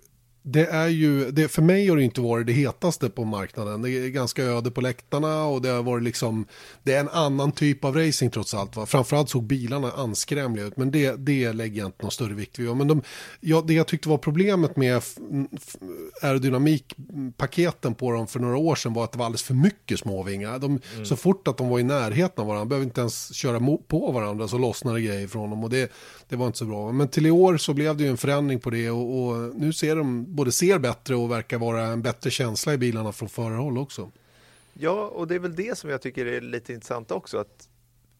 det 0.44 0.66
är 0.66 0.88
ju, 0.88 1.32
det, 1.32 1.48
för 1.48 1.62
mig 1.62 1.88
har 1.88 1.98
det 1.98 2.04
inte 2.04 2.22
varit 2.22 2.48
det 2.48 2.54
hetaste 2.54 3.10
på 3.10 3.26
marknaden. 3.26 3.82
Det 3.82 3.90
är 3.90 4.10
ganska 4.10 4.44
öde 4.44 4.72
på 4.72 4.82
läktarna 4.82 5.46
och 5.46 5.62
det 5.62 5.70
har 5.70 5.84
varit 5.84 6.04
liksom, 6.04 6.46
det 6.84 6.94
är 6.94 7.00
en 7.00 7.10
annan 7.10 7.52
typ 7.52 7.86
av 7.86 7.96
racing 7.96 8.34
trots 8.34 8.54
allt. 8.54 8.76
Va? 8.76 8.86
Framförallt 8.86 9.30
såg 9.30 9.44
bilarna 9.44 9.92
anskrämliga 9.92 10.66
ut, 10.66 10.78
men 10.78 10.92
det, 10.92 11.16
det 11.16 11.54
lägger 11.54 11.80
jag 11.80 11.88
inte 11.88 12.02
någon 12.02 12.12
större 12.12 12.34
vikt 12.34 12.60
vid. 12.60 12.76
Men 12.76 12.88
de, 12.88 13.02
ja, 13.40 13.64
det 13.68 13.74
jag 13.74 13.88
tyckte 13.88 14.10
var 14.10 14.18
problemet 14.18 14.76
med 14.76 15.02
aerodynamikpaketen 16.22 17.96
på 17.96 18.12
dem 18.12 18.28
för 18.28 18.40
några 18.40 18.58
år 18.58 18.76
sedan 18.76 18.94
var 18.94 19.04
att 19.04 19.12
det 19.12 19.18
var 19.18 19.26
alldeles 19.26 19.44
för 19.44 19.54
mycket 19.54 20.00
småvingar. 20.00 20.60
De, 20.60 20.80
mm. 20.94 21.06
Så 21.06 21.16
fort 21.16 21.48
att 21.48 21.58
de 21.58 21.70
var 21.70 21.80
i 21.80 21.84
närheten 21.84 22.42
av 22.42 22.48
varandra, 22.48 22.66
behöver 22.66 22.86
inte 22.86 23.02
ens 23.02 23.34
köra 23.34 23.78
på 23.88 24.12
varandra 24.12 24.48
så 24.48 24.58
lossnade 24.58 25.02
grejer 25.02 25.28
från 25.28 25.50
dem. 25.50 25.64
Och 25.64 25.70
det, 25.70 25.92
det 26.32 26.38
var 26.38 26.48
inte 26.48 26.58
så 26.58 26.66
bra. 26.66 26.92
Men 26.92 27.08
till 27.08 27.26
i 27.26 27.32
år 27.32 27.58
så 27.58 27.74
blev 27.74 27.98
det 27.98 28.04
ju 28.04 28.10
en 28.10 28.18
förändring 28.18 28.60
på 28.60 28.70
det 28.70 28.90
och, 28.90 29.28
och 29.28 29.56
nu 29.56 29.74
ser 29.74 29.96
de 29.96 30.36
både 30.36 30.52
ser 30.52 30.80
bättre 30.80 31.16
och 31.16 31.32
verkar 31.32 31.58
vara 31.58 31.82
en 31.82 32.02
bättre 32.02 32.30
känsla 32.30 32.74
i 32.74 32.78
bilarna 32.78 33.12
från 33.12 33.30
förarhåll 33.30 33.78
också. 33.78 34.12
Ja, 34.74 35.08
och 35.08 35.28
det 35.28 35.36
är 35.36 35.40
väl 35.40 35.56
det 35.56 35.78
som 35.78 35.90
jag 35.90 36.02
tycker 36.02 36.26
är 36.26 36.42
lite 36.42 36.74
intressant 36.74 37.12
också. 37.12 37.38
Att, 37.38 37.70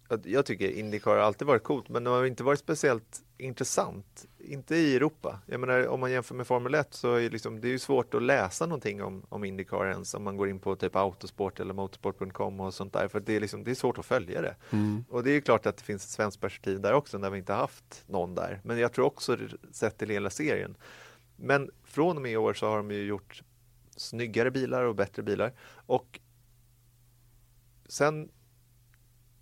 att 0.08 0.26
jag 0.26 0.46
tycker 0.46 0.70
Indycar 0.70 1.12
har 1.12 1.18
alltid 1.18 1.48
varit 1.48 1.64
coolt, 1.64 1.90
men 1.90 2.04
det 2.04 2.10
har 2.10 2.26
inte 2.26 2.44
varit 2.44 2.60
speciellt 2.60 3.22
intressant. 3.42 4.28
Inte 4.40 4.76
i 4.76 4.96
Europa. 4.96 5.40
Jag 5.46 5.60
menar, 5.60 5.88
om 5.88 6.00
man 6.00 6.12
jämför 6.12 6.36
med 6.36 6.48
Formel 6.48 6.76
1 6.76 6.94
så 6.94 7.16
är 7.16 7.30
liksom, 7.30 7.62
det 7.62 7.74
är 7.74 7.78
svårt 7.78 8.14
att 8.14 8.24
läsa 8.24 8.66
någonting 8.66 9.04
om, 9.04 9.26
om 9.30 9.44
Indycar 9.44 9.86
ens 9.86 10.14
om 10.14 10.24
man 10.24 10.38
går 10.38 10.50
in 10.50 10.60
på 10.60 10.76
typ 10.76 10.96
Autosport 10.96 11.60
eller 11.60 11.74
Motorsport.com 11.74 12.60
och 12.60 12.74
sånt 12.74 12.94
där. 12.94 13.08
För 13.08 13.20
det 13.20 13.36
är, 13.36 13.40
liksom, 13.40 13.64
det 13.64 13.72
är 13.72 13.76
svårt 13.76 13.98
att 13.98 14.06
följa 14.06 14.42
det. 14.42 14.56
Mm. 14.70 15.06
Och 15.10 15.24
det 15.24 15.32
är 15.32 15.42
klart 15.42 15.66
att 15.66 15.78
det 15.78 15.84
finns 15.84 16.04
ett 16.04 16.10
svenskt 16.10 16.42
perspektiv 16.42 16.82
där 16.82 16.94
också 16.94 17.18
när 17.18 17.30
vi 17.30 17.38
inte 17.38 17.54
haft 17.54 18.04
någon 18.08 18.36
där. 18.36 18.62
Men 18.64 18.80
jag 18.80 18.94
tror 18.94 19.06
också 19.06 19.38
sett 19.72 19.98
till 19.98 20.10
hela 20.10 20.30
serien 20.30 20.76
men 21.42 21.70
från 21.84 22.16
och 22.16 22.22
med 22.22 22.32
i 22.32 22.38
år 22.38 22.54
så 22.54 22.68
har 22.68 22.78
de 22.78 22.92
ju 22.92 23.06
gjort 23.06 23.44
snyggare 23.96 24.52
bilar 24.52 24.84
och 24.84 24.96
bättre 24.96 25.24
bilar. 25.24 25.54
Och 25.86 26.20
sen 27.88 28.30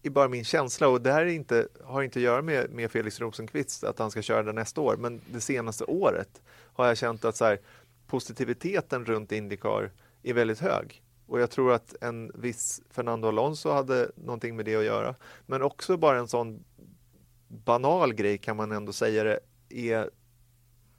är 0.03 0.09
bara 0.09 0.27
min 0.27 0.43
känsla, 0.43 0.87
och 0.87 1.01
det 1.01 1.11
här 1.11 1.25
inte, 1.25 1.67
har 1.83 2.03
inte 2.03 2.19
att 2.19 2.23
göra 2.23 2.41
med, 2.41 2.69
med 2.69 2.91
Felix 2.91 3.19
Rosenqvist, 3.19 3.83
att 3.83 3.99
han 3.99 4.11
ska 4.11 4.21
köra 4.21 4.43
där 4.43 4.53
nästa 4.53 4.81
år, 4.81 4.97
men 4.97 5.21
det 5.31 5.41
senaste 5.41 5.83
året 5.83 6.41
har 6.73 6.87
jag 6.87 6.97
känt 6.97 7.25
att 7.25 7.35
så 7.35 7.45
här, 7.45 7.59
positiviteten 8.07 9.05
runt 9.05 9.31
Indycar 9.31 9.91
är 10.23 10.33
väldigt 10.33 10.59
hög. 10.59 11.03
Och 11.27 11.39
jag 11.39 11.51
tror 11.51 11.73
att 11.73 11.95
en 12.01 12.31
viss 12.35 12.81
Fernando 12.89 13.27
Alonso 13.27 13.69
hade 13.69 14.11
någonting 14.15 14.55
med 14.55 14.65
det 14.65 14.75
att 14.75 14.85
göra. 14.85 15.15
Men 15.45 15.61
också 15.61 15.97
bara 15.97 16.19
en 16.19 16.27
sån 16.27 16.63
banal 17.47 18.13
grej 18.13 18.37
kan 18.37 18.57
man 18.57 18.71
ändå 18.71 18.93
säga 18.93 19.23
det, 19.23 19.39
är 19.69 20.09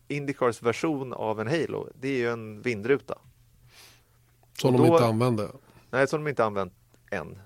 Indycars 0.08 0.62
version 0.62 1.12
av 1.12 1.40
en 1.40 1.46
Halo, 1.46 1.88
det 2.00 2.08
är 2.08 2.18
ju 2.18 2.30
en 2.30 2.62
vindruta. 2.62 3.18
Som 4.58 4.76
då, 4.76 4.84
de 4.84 4.92
inte 4.92 5.06
använder? 5.06 5.48
Nej, 5.90 6.08
som 6.08 6.24
de 6.24 6.30
inte 6.30 6.44
använt 6.44 6.72
än 7.10 7.38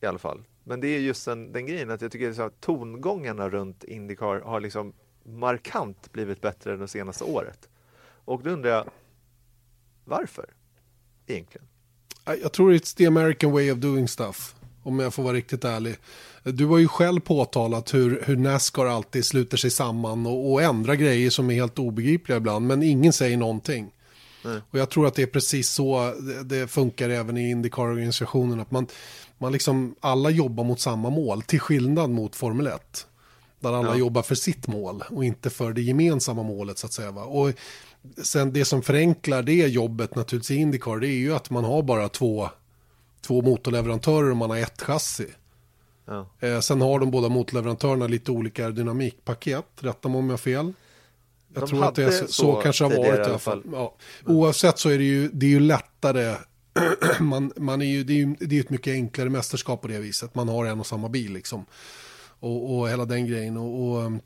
i 0.00 0.06
alla 0.06 0.18
fall. 0.18 0.44
Men 0.68 0.80
det 0.80 0.88
är 0.88 1.00
just 1.00 1.24
den, 1.24 1.52
den 1.52 1.66
grejen 1.66 1.90
att 1.90 2.00
jag 2.00 2.12
tycker 2.12 2.40
att 2.40 2.60
tongångarna 2.60 3.48
runt 3.48 3.84
Indycar 3.84 4.40
har 4.40 4.60
liksom 4.60 4.92
markant 5.24 6.12
blivit 6.12 6.40
bättre 6.40 6.76
det 6.76 6.88
senaste 6.88 7.24
året. 7.24 7.68
Och 8.24 8.42
då 8.42 8.50
undrar 8.50 8.70
jag, 8.70 8.90
varför 10.04 10.46
egentligen? 11.26 11.66
Jag 12.24 12.52
tror 12.52 12.72
it's 12.72 12.96
the 12.96 13.06
American 13.06 13.52
way 13.52 13.72
of 13.72 13.78
doing 13.78 14.08
stuff, 14.08 14.54
om 14.82 14.98
jag 14.98 15.14
får 15.14 15.22
vara 15.22 15.34
riktigt 15.34 15.64
ärlig. 15.64 15.96
Du 16.42 16.66
har 16.66 16.78
ju 16.78 16.88
själv 16.88 17.20
påtalat 17.20 17.94
hur, 17.94 18.22
hur 18.26 18.36
Nascar 18.36 18.86
alltid 18.86 19.24
sluter 19.24 19.56
sig 19.56 19.70
samman 19.70 20.26
och, 20.26 20.52
och 20.52 20.62
ändrar 20.62 20.94
grejer 20.94 21.30
som 21.30 21.50
är 21.50 21.54
helt 21.54 21.78
obegripliga 21.78 22.36
ibland, 22.36 22.66
men 22.66 22.82
ingen 22.82 23.12
säger 23.12 23.36
någonting. 23.36 23.92
Nej. 24.44 24.60
Och 24.70 24.78
jag 24.78 24.90
tror 24.90 25.06
att 25.06 25.14
det 25.14 25.22
är 25.22 25.26
precis 25.26 25.70
så 25.70 26.14
det, 26.20 26.42
det 26.42 26.68
funkar 26.68 27.10
även 27.10 27.36
i 27.36 27.50
Indycar-organisationen, 27.50 28.60
att 28.60 28.70
man, 28.70 28.86
man 29.38 29.52
liksom, 29.52 29.94
alla 30.00 30.30
jobbar 30.30 30.64
mot 30.64 30.80
samma 30.80 31.10
mål, 31.10 31.42
till 31.42 31.60
skillnad 31.60 32.10
mot 32.10 32.36
Formel 32.36 32.66
1. 32.66 33.06
Där 33.60 33.72
alla 33.72 33.88
ja. 33.88 33.96
jobbar 33.96 34.22
för 34.22 34.34
sitt 34.34 34.66
mål 34.66 35.04
och 35.10 35.24
inte 35.24 35.50
för 35.50 35.72
det 35.72 35.82
gemensamma 35.82 36.42
målet 36.42 36.78
så 36.78 36.86
att 36.86 36.92
säga. 36.92 37.10
Va? 37.10 37.24
Och 37.24 37.52
sen 38.22 38.52
det 38.52 38.64
som 38.64 38.82
förenklar 38.82 39.42
det 39.42 39.52
jobbet 39.52 40.14
naturligtvis 40.14 40.50
i 40.50 40.60
Indycar, 40.60 40.96
det 40.96 41.08
är 41.08 41.18
ju 41.18 41.34
att 41.34 41.50
man 41.50 41.64
har 41.64 41.82
bara 41.82 42.08
två, 42.08 42.50
två 43.20 43.42
motorleverantörer 43.42 44.30
och 44.30 44.36
man 44.36 44.50
har 44.50 44.56
ett 44.56 44.82
chassi. 44.82 45.28
Ja. 46.04 46.26
Eh, 46.40 46.60
sen 46.60 46.80
har 46.80 46.98
de 46.98 47.10
båda 47.10 47.28
motleverantörerna 47.28 48.06
lite 48.06 48.30
olika 48.30 48.70
dynamikpaket, 48.70 49.66
rätta 49.80 50.08
mig 50.08 50.18
om 50.18 50.26
jag 50.26 50.32
har 50.32 50.38
fel. 50.38 50.72
Jag 51.54 51.62
De 51.62 51.68
tror 51.68 51.84
att 51.84 51.94
det 51.94 52.04
är 52.04 52.10
så, 52.10 52.26
så, 52.26 52.52
kanske 52.54 52.84
har 52.84 52.90
varit 52.90 53.18
i 53.18 53.30
alla 53.30 53.38
fall. 53.38 53.62
Ja. 53.72 53.94
Oavsett 54.26 54.78
så 54.78 54.88
är 54.88 54.98
det 54.98 55.04
ju, 55.04 55.28
det 55.28 55.46
är 55.46 55.50
ju 55.50 55.60
lättare. 55.60 56.36
man, 57.20 57.52
man 57.56 57.82
är 57.82 57.86
ju, 57.86 58.04
det 58.04 58.12
är 58.12 58.16
ju 58.16 58.34
det 58.38 58.44
är 58.44 58.52
ju 58.52 58.60
ett 58.60 58.70
mycket 58.70 58.92
enklare 58.92 59.30
mästerskap 59.30 59.82
på 59.82 59.88
det 59.88 59.98
viset. 59.98 60.34
Man 60.34 60.48
har 60.48 60.66
en 60.66 60.80
och 60.80 60.86
samma 60.86 61.08
bil 61.08 61.32
liksom. 61.32 61.66
Och, 62.40 62.78
och 62.78 62.88
hela 62.88 63.04
den 63.04 63.26
grejen. 63.26 63.56
Och, 63.56 63.82
och 63.82 64.04
um, 64.04 64.20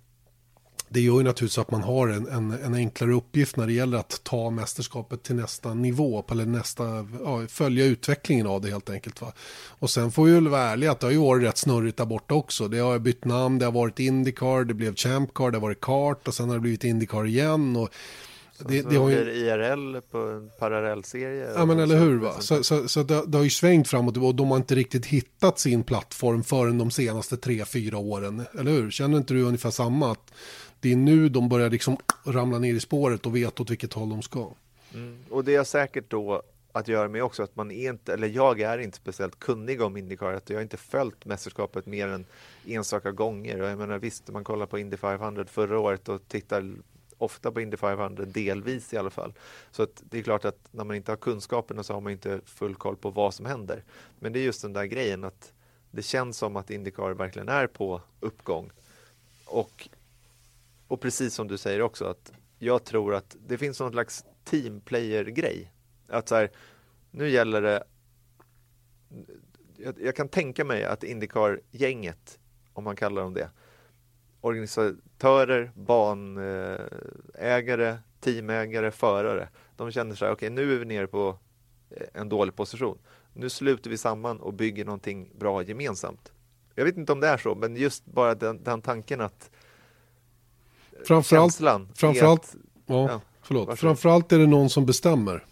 det 0.92 1.00
gör 1.00 1.18
ju 1.18 1.22
naturligtvis 1.22 1.58
att 1.58 1.70
man 1.70 1.82
har 1.82 2.08
en, 2.08 2.28
en, 2.28 2.50
en 2.50 2.74
enklare 2.74 3.12
uppgift 3.12 3.56
när 3.56 3.66
det 3.66 3.72
gäller 3.72 3.98
att 3.98 4.20
ta 4.24 4.50
mästerskapet 4.50 5.22
till 5.22 5.36
nästa 5.36 5.74
nivå. 5.74 6.24
Eller 6.30 6.46
nästa, 6.46 7.06
ja, 7.24 7.46
följa 7.48 7.84
utvecklingen 7.84 8.46
av 8.46 8.60
det 8.60 8.70
helt 8.70 8.90
enkelt. 8.90 9.20
Va? 9.20 9.32
Och 9.68 9.90
sen 9.90 10.12
får 10.12 10.24
vi 10.24 10.32
väl 10.32 10.48
vara 10.48 10.62
ärliga 10.62 10.92
att 10.92 11.00
det 11.00 11.06
har 11.06 11.12
ju 11.12 11.18
varit 11.18 11.44
rätt 11.44 11.58
snurrigt 11.58 11.96
där 11.96 12.04
borta 12.04 12.34
också. 12.34 12.68
Det 12.68 12.78
har 12.78 12.98
bytt 12.98 13.24
namn, 13.24 13.58
det 13.58 13.64
har 13.64 13.72
varit 13.72 13.98
Indycar, 13.98 14.64
det 14.64 14.74
blev 14.74 14.94
Champcar, 14.94 15.50
det 15.50 15.56
har 15.56 15.62
varit 15.62 15.80
kart 15.80 16.28
och 16.28 16.34
sen 16.34 16.48
har 16.48 16.56
det 16.56 16.60
blivit 16.60 16.84
Indycar 16.84 17.26
igen. 17.26 17.76
Och 17.76 17.88
det, 18.68 18.82
Så 18.82 18.88
det 18.88 18.96
har 18.96 19.10
ju... 19.10 19.16
IRL 19.16 20.00
på 20.10 20.18
en 20.18 20.50
parallellserie. 20.58 21.52
Ja 21.56 21.64
men 21.64 21.78
eller 21.78 21.98
hur 21.98 22.18
va. 22.18 22.32
Så, 22.40 22.62
så, 22.62 22.88
så 22.88 23.02
det, 23.02 23.26
det 23.26 23.36
har 23.38 23.44
ju 23.44 23.50
svängt 23.50 23.88
framåt 23.88 24.16
och 24.16 24.34
de 24.34 24.50
har 24.50 24.56
inte 24.56 24.74
riktigt 24.74 25.06
hittat 25.06 25.58
sin 25.58 25.82
plattform 25.82 26.44
förrän 26.44 26.78
de 26.78 26.90
senaste 26.90 27.36
tre, 27.36 27.64
fyra 27.64 27.98
åren. 27.98 28.42
Eller 28.58 28.70
hur? 28.70 28.90
Känner 28.90 29.18
inte 29.18 29.34
du 29.34 29.42
ungefär 29.42 29.70
samma? 29.70 30.12
Att 30.12 30.34
det 30.80 30.92
är 30.92 30.96
nu 30.96 31.28
de 31.28 31.48
börjar 31.48 31.70
liksom 31.70 31.96
ramla 32.26 32.58
ner 32.58 32.74
i 32.74 32.80
spåret 32.80 33.26
och 33.26 33.36
vet 33.36 33.60
åt 33.60 33.70
vilket 33.70 33.92
håll 33.92 34.08
de 34.08 34.22
ska. 34.22 34.50
mm. 34.94 35.18
Och 35.30 35.44
det 35.44 35.54
är 35.54 35.64
säkert 35.64 36.10
då 36.10 36.42
att 36.72 36.88
göra 36.88 37.08
med 37.08 37.22
också 37.22 37.42
att 37.42 37.56
man 37.56 37.70
är 37.70 37.90
inte, 37.90 38.12
eller 38.12 38.28
jag 38.28 38.60
är 38.60 38.78
inte 38.78 38.96
speciellt 38.96 39.38
kunnig 39.38 39.82
om 39.82 39.96
Indycar, 39.96 40.32
att 40.32 40.50
jag 40.50 40.56
har 40.56 40.62
inte 40.62 40.76
följt 40.76 41.24
mästerskapet 41.24 41.86
mer 41.86 42.08
än 42.08 42.24
enstaka 42.66 43.10
gånger. 43.10 43.60
Och 43.62 43.68
jag 43.68 43.78
menar 43.78 43.98
visst, 43.98 44.28
man 44.28 44.44
kollar 44.44 44.66
på 44.66 44.78
Indy 44.78 44.96
500 44.96 45.44
förra 45.44 45.78
året 45.78 46.08
och 46.08 46.28
tittar 46.28 46.74
ofta 47.22 47.52
på 47.52 47.60
Indy 47.60 47.76
500, 47.76 48.24
delvis 48.24 48.92
i 48.92 48.96
alla 48.96 49.10
fall. 49.10 49.32
Så 49.70 49.82
att 49.82 50.02
det 50.10 50.18
är 50.18 50.22
klart 50.22 50.44
att 50.44 50.68
när 50.70 50.84
man 50.84 50.96
inte 50.96 51.12
har 51.12 51.16
kunskaperna 51.16 51.82
så 51.82 51.94
har 51.94 52.00
man 52.00 52.12
inte 52.12 52.40
full 52.44 52.74
koll 52.74 52.96
på 52.96 53.10
vad 53.10 53.34
som 53.34 53.46
händer. 53.46 53.84
Men 54.18 54.32
det 54.32 54.38
är 54.38 54.44
just 54.44 54.62
den 54.62 54.72
där 54.72 54.84
grejen 54.84 55.24
att 55.24 55.52
det 55.90 56.02
känns 56.02 56.38
som 56.38 56.56
att 56.56 56.70
Indycar 56.70 57.10
verkligen 57.10 57.48
är 57.48 57.66
på 57.66 58.00
uppgång. 58.20 58.70
Och, 59.44 59.88
och 60.88 61.00
precis 61.00 61.34
som 61.34 61.48
du 61.48 61.58
säger 61.58 61.82
också 61.82 62.04
att 62.04 62.32
jag 62.58 62.84
tror 62.84 63.14
att 63.14 63.36
det 63.46 63.58
finns 63.58 63.80
någon 63.80 63.92
slags 63.92 64.24
teamplayer-grej. 64.44 65.72
Att 66.08 66.28
så 66.28 66.34
här, 66.34 66.50
nu 67.10 67.28
gäller 67.28 67.62
det 67.62 67.84
jag, 69.76 69.94
jag 70.00 70.16
kan 70.16 70.28
tänka 70.28 70.64
mig 70.64 70.84
att 70.84 71.04
Indycar-gänget, 71.04 72.38
om 72.72 72.84
man 72.84 72.96
kallar 72.96 73.22
dem 73.22 73.34
det, 73.34 73.50
organisatörer, 74.42 75.72
banägare, 75.74 76.78
teamägare, 78.20 78.90
förare, 78.90 79.48
de 79.76 79.90
känner 79.90 80.14
så 80.14 80.24
här, 80.24 80.32
okej 80.32 80.50
nu 80.50 80.74
är 80.74 80.78
vi 80.78 80.84
nere 80.84 81.06
på 81.06 81.38
eh, 81.90 82.06
en 82.20 82.28
dålig 82.28 82.56
position. 82.56 82.98
Nu 83.32 83.50
sluter 83.50 83.90
vi 83.90 83.98
samman 83.98 84.40
och 84.40 84.54
bygger 84.54 84.84
någonting 84.84 85.30
bra 85.38 85.62
gemensamt. 85.62 86.32
Jag 86.74 86.84
vet 86.84 86.96
inte 86.96 87.12
om 87.12 87.20
det 87.20 87.28
är 87.28 87.36
så, 87.36 87.54
men 87.54 87.76
just 87.76 88.04
bara 88.04 88.34
den, 88.34 88.64
den 88.64 88.82
tanken 88.82 89.20
att 89.20 89.50
Framförallt, 91.06 91.52
känslan 91.52 91.88
framförallt, 91.94 92.42
att, 92.42 92.56
ja, 92.86 93.08
ja, 93.10 93.20
förlåt. 93.42 93.78
Framförallt 93.78 94.32
är 94.32 94.38
det 94.38 94.46
någon 94.46 94.70
som 94.70 94.86
bestämmer. 94.86 95.44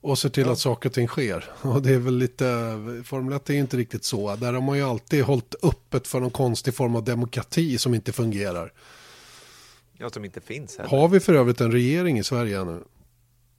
Och 0.00 0.18
ser 0.18 0.28
till 0.28 0.46
Ja. 0.46 0.52
att 0.52 0.58
saker 0.58 0.88
och 0.88 0.92
ting 0.94 1.08
sker. 1.08 1.44
Och 1.62 1.82
det 1.82 1.94
är 1.94 1.98
väl 1.98 2.16
lite, 2.18 2.44
Formel 3.04 3.32
1 3.36 3.50
är 3.50 3.54
ju 3.54 3.60
inte 3.60 3.76
riktigt 3.76 4.04
så. 4.04 4.36
Där 4.36 4.52
har 4.52 4.60
man 4.60 4.76
ju 4.78 4.82
alltid 4.84 5.24
hållit 5.24 5.54
öppet 5.62 6.06
för 6.08 6.20
någon 6.20 6.30
konstig 6.30 6.74
form 6.74 6.96
av 6.96 7.04
demokrati 7.04 7.78
som 7.78 7.94
inte 7.94 8.12
fungerar. 8.12 8.72
ja, 9.98 10.10
som 10.10 10.24
inte 10.24 10.40
finns 10.40 10.78
här. 10.78 10.86
Har 10.86 11.08
vi 11.08 11.20
för 11.20 11.34
övrigt 11.34 11.60
en 11.60 11.72
regering 11.72 12.18
i 12.18 12.24
Sverige 12.24 12.64
nu? 12.64 12.82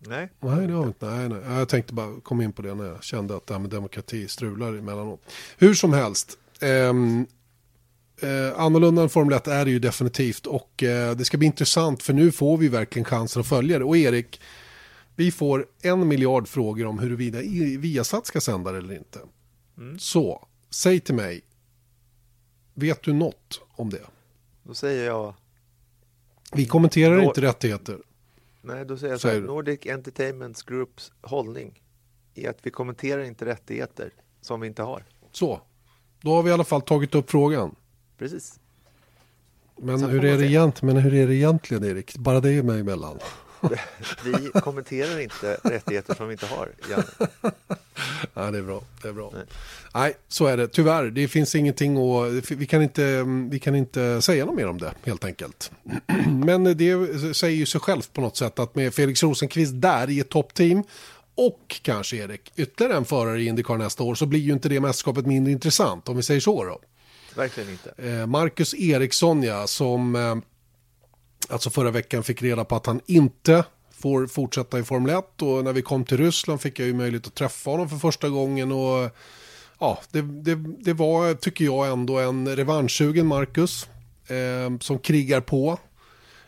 Nej, 0.07 0.29
Nej, 0.39 0.67
det 0.67 0.73
har 0.73 0.81
vi 0.81 0.87
inte. 0.87 1.05
Nej, 1.05 1.29
nej. 1.29 1.57
Jag 1.57 1.69
tänkte 1.69 1.93
bara 1.93 2.19
komma 2.23 2.43
in 2.43 2.51
på 2.53 2.61
det 2.61 2.75
när 2.75 2.85
jag 2.85 3.03
kände 3.03 3.35
att 3.35 3.47
det 3.47 3.53
här 3.53 3.61
med 3.61 3.69
demokrati 3.69 4.27
strular 4.27 4.67
emellanåt. 4.73 5.21
Hur 5.57 5.73
som 5.73 5.93
helst. 5.93 6.37
ehm, 6.61 7.25
eh, 8.21 8.59
annorlunda 8.59 9.01
än 9.01 9.09
Formel 9.09 9.33
1 9.37 9.47
är 9.47 9.65
det 9.65 9.71
ju 9.71 9.79
definitivt 9.79 10.45
och 10.45 10.83
eh, 10.83 11.15
det 11.15 11.25
ska 11.25 11.37
bli 11.37 11.45
intressant 11.47 12.03
för 12.03 12.13
nu 12.13 12.31
får 12.31 12.57
vi 12.57 12.67
verkligen 12.67 13.05
chansen 13.05 13.39
att 13.39 13.47
följa 13.47 13.79
det. 13.79 13.85
Och 13.85 13.97
Erik, 13.97 14.41
vi 15.19 15.31
får 15.31 15.65
en 15.81 16.07
miljard 16.07 16.47
frågor 16.47 16.85
om 16.85 16.99
huruvida 16.99 17.39
Viasat 17.79 18.25
ska 18.25 18.41
sända 18.41 18.71
det 18.71 18.77
eller 18.77 18.95
inte. 18.95 19.19
Mm. 19.77 19.99
Så, 19.99 20.47
säg 20.69 20.99
till 20.99 21.15
mig, 21.15 21.41
vet 22.73 23.03
du 23.03 23.13
något 23.13 23.61
om 23.71 23.89
det? 23.89 24.01
då 24.63 24.73
säger 24.73 25.05
jag 25.05 25.33
Vi 26.53 26.65
kommenterar 26.65 27.17
Då- 27.17 27.23
inte 27.23 27.41
rättigheter. 27.41 27.99
Nej, 28.61 28.85
då 28.85 28.97
säger 28.97 29.13
jag 29.13 29.21
så 29.21 29.27
här? 29.27 29.41
Nordic 29.41 29.79
Entertainment 29.85 30.63
Groups 30.65 31.11
hållning 31.21 31.81
är 32.35 32.49
att 32.49 32.57
vi 32.61 32.71
kommenterar 32.71 33.23
inte 33.23 33.45
rättigheter 33.45 34.11
som 34.41 34.61
vi 34.61 34.67
inte 34.67 34.81
har. 34.83 35.03
Så, 35.31 35.61
då 36.21 36.35
har 36.35 36.43
vi 36.43 36.49
i 36.49 36.53
alla 36.53 36.63
fall 36.63 36.81
tagit 36.81 37.15
upp 37.15 37.31
frågan. 37.31 37.75
Precis. 38.17 38.59
Men 39.77 40.03
hur, 40.03 40.25
är 40.25 40.37
det 40.37 40.45
egentligen, 40.45 40.95
men 40.95 41.03
hur 41.03 41.13
är 41.13 41.27
det 41.27 41.35
egentligen 41.35 41.83
Erik? 41.83 42.17
Bara 42.17 42.39
det 42.39 42.63
mig 42.63 42.79
emellan. 42.79 43.19
Vi 44.23 44.51
kommenterar 44.61 45.19
inte 45.19 45.57
rättigheter 45.63 46.15
som 46.15 46.27
vi 46.27 46.31
inte 46.31 46.45
har. 46.45 46.69
Janne. 46.89 47.05
Ja, 48.33 48.51
det 48.51 48.57
är 48.57 48.61
bra. 48.61 48.81
Det 49.01 49.07
är 49.07 49.13
bra. 49.13 49.31
Nej. 49.33 49.43
Nej. 49.93 50.13
så 50.27 50.45
är 50.45 50.57
det. 50.57 50.67
Tyvärr, 50.67 51.03
det 51.03 51.27
finns 51.27 51.55
ingenting 51.55 51.97
att... 51.97 52.51
Vi 52.51 52.65
kan 52.65 52.81
inte, 52.81 53.23
vi 53.49 53.59
kan 53.59 53.75
inte 53.75 54.21
säga 54.21 54.45
något 54.45 54.55
mer 54.55 54.67
om 54.67 54.77
det, 54.77 54.93
helt 55.03 55.25
enkelt. 55.25 55.71
Men 56.27 56.77
det 56.77 56.95
säger 57.35 57.57
ju 57.57 57.65
sig 57.65 57.81
självt 57.81 58.13
på 58.13 58.21
något 58.21 58.37
sätt 58.37 58.59
att 58.59 58.75
med 58.75 58.93
Felix 58.93 59.23
Rosenqvist 59.23 59.71
där 59.75 60.09
i 60.09 60.19
ett 60.19 60.29
toppteam 60.29 60.83
och 61.35 61.79
kanske 61.81 62.17
Erik, 62.17 62.51
ytterligare 62.55 62.97
en 62.97 63.05
förare 63.05 63.41
i 63.41 63.45
Indycar 63.45 63.77
nästa 63.77 64.03
år 64.03 64.15
så 64.15 64.25
blir 64.25 64.39
ju 64.39 64.53
inte 64.53 64.69
det 64.69 64.79
mästerskapet 64.79 65.25
mindre 65.25 65.51
intressant 65.51 66.09
om 66.09 66.15
vi 66.15 66.23
säger 66.23 66.41
så 66.41 66.63
då. 66.63 66.79
Verkligen 67.35 67.69
inte. 67.69 67.93
Eh, 67.97 68.25
Marcus 68.25 68.73
Eriksson 68.73 69.43
ja, 69.43 69.67
som 69.67 70.15
eh, 70.15 70.35
alltså 71.49 71.69
förra 71.69 71.91
veckan 71.91 72.23
fick 72.23 72.41
reda 72.41 72.65
på 72.65 72.75
att 72.75 72.85
han 72.85 73.01
inte 73.05 73.63
får 73.91 74.27
fortsätta 74.27 74.79
i 74.79 74.83
Formel 74.83 75.15
1 75.15 75.41
och 75.41 75.63
när 75.63 75.73
vi 75.73 75.81
kom 75.81 76.05
till 76.05 76.17
Ryssland 76.17 76.61
fick 76.61 76.79
jag 76.79 76.87
ju 76.87 76.93
möjlighet 76.93 77.27
att 77.27 77.35
träffa 77.35 77.69
honom 77.71 77.89
för 77.89 77.97
första 77.97 78.29
gången 78.29 78.71
och 78.71 79.09
ja, 79.79 79.99
det, 80.11 80.21
det, 80.21 80.55
det 80.55 80.93
var 80.93 81.33
tycker 81.33 81.65
jag 81.65 81.91
ändå 81.91 82.19
en 82.19 82.55
revanschsugen 82.55 83.27
Marcus 83.27 83.87
eh, 84.27 84.77
som 84.79 84.99
krigar 84.99 85.41
på. 85.41 85.79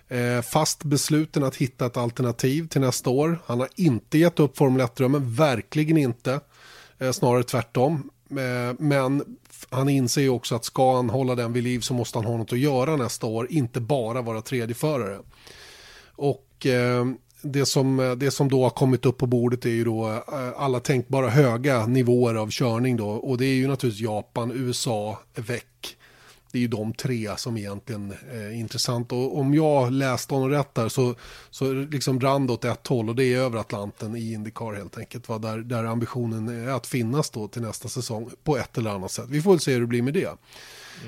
Eh, 0.07 0.41
fast 0.41 0.83
besluten 0.83 1.43
att 1.43 1.55
hitta 1.55 1.85
ett 1.85 1.97
alternativ 1.97 2.67
till 2.67 2.81
nästa 2.81 3.09
år. 3.09 3.39
Han 3.45 3.59
har 3.59 3.69
inte 3.75 4.17
gett 4.17 4.39
upp 4.39 4.57
Formel 4.57 4.81
1-drömmen, 4.81 5.35
verkligen 5.35 5.97
inte. 5.97 6.39
Eh, 6.99 7.11
snarare 7.11 7.43
tvärtom. 7.43 8.09
Eh, 8.29 8.75
men 8.79 9.37
han 9.69 9.89
inser 9.89 10.21
ju 10.21 10.29
också 10.29 10.55
att 10.55 10.65
ska 10.65 10.95
han 10.95 11.09
hålla 11.09 11.35
den 11.35 11.53
vid 11.53 11.63
liv 11.63 11.79
så 11.79 11.93
måste 11.93 12.17
han 12.17 12.25
ha 12.25 12.37
något 12.37 12.53
att 12.53 12.59
göra 12.59 12.95
nästa 12.95 13.27
år, 13.27 13.47
inte 13.49 13.81
bara 13.81 14.21
vara 14.21 14.41
tredje 14.41 14.75
förare. 14.75 15.19
Och 16.15 16.65
eh, 16.65 17.05
det, 17.41 17.65
som, 17.65 18.15
det 18.17 18.31
som 18.31 18.49
då 18.49 18.63
har 18.63 18.69
kommit 18.69 19.05
upp 19.05 19.17
på 19.17 19.27
bordet 19.27 19.65
är 19.65 19.69
ju 19.69 19.83
då 19.83 20.09
eh, 20.09 20.21
alla 20.57 20.79
tänkbara 20.79 21.29
höga 21.29 21.85
nivåer 21.85 22.35
av 22.35 22.49
körning 22.49 22.97
då. 22.97 23.09
Och 23.09 23.37
det 23.37 23.45
är 23.45 23.55
ju 23.55 23.67
naturligtvis 23.67 24.05
Japan, 24.07 24.51
USA, 24.55 25.19
VEC. 25.35 25.95
Det 26.51 26.57
är 26.57 26.61
ju 26.61 26.67
de 26.67 26.93
tre 26.93 27.29
som 27.37 27.57
egentligen 27.57 28.13
är 28.31 28.51
intressant. 28.51 29.11
Och 29.11 29.37
om 29.37 29.53
jag 29.53 29.91
läste 29.91 30.33
honom 30.33 30.49
rätt 30.49 30.75
där 30.75 30.89
så, 30.89 31.15
så 31.49 31.73
liksom 31.73 32.19
rann 32.19 32.47
det 32.47 32.53
åt 32.53 32.65
ett 32.65 32.87
håll 32.87 33.09
och 33.09 33.15
det 33.15 33.25
är 33.25 33.37
över 33.37 33.59
Atlanten 33.59 34.15
i 34.15 34.33
Indycar 34.33 34.73
helt 34.73 34.97
enkelt. 34.97 35.29
Va? 35.29 35.37
Där, 35.37 35.57
där 35.57 35.83
ambitionen 35.83 36.67
är 36.67 36.71
att 36.71 36.87
finnas 36.87 37.29
då 37.29 37.47
till 37.47 37.61
nästa 37.61 37.89
säsong 37.89 38.29
på 38.43 38.57
ett 38.57 38.77
eller 38.77 38.91
annat 38.91 39.11
sätt. 39.11 39.25
Vi 39.29 39.41
får 39.41 39.51
väl 39.51 39.59
se 39.59 39.73
hur 39.73 39.81
det 39.81 39.87
blir 39.87 40.01
med 40.01 40.13
det. 40.13 40.37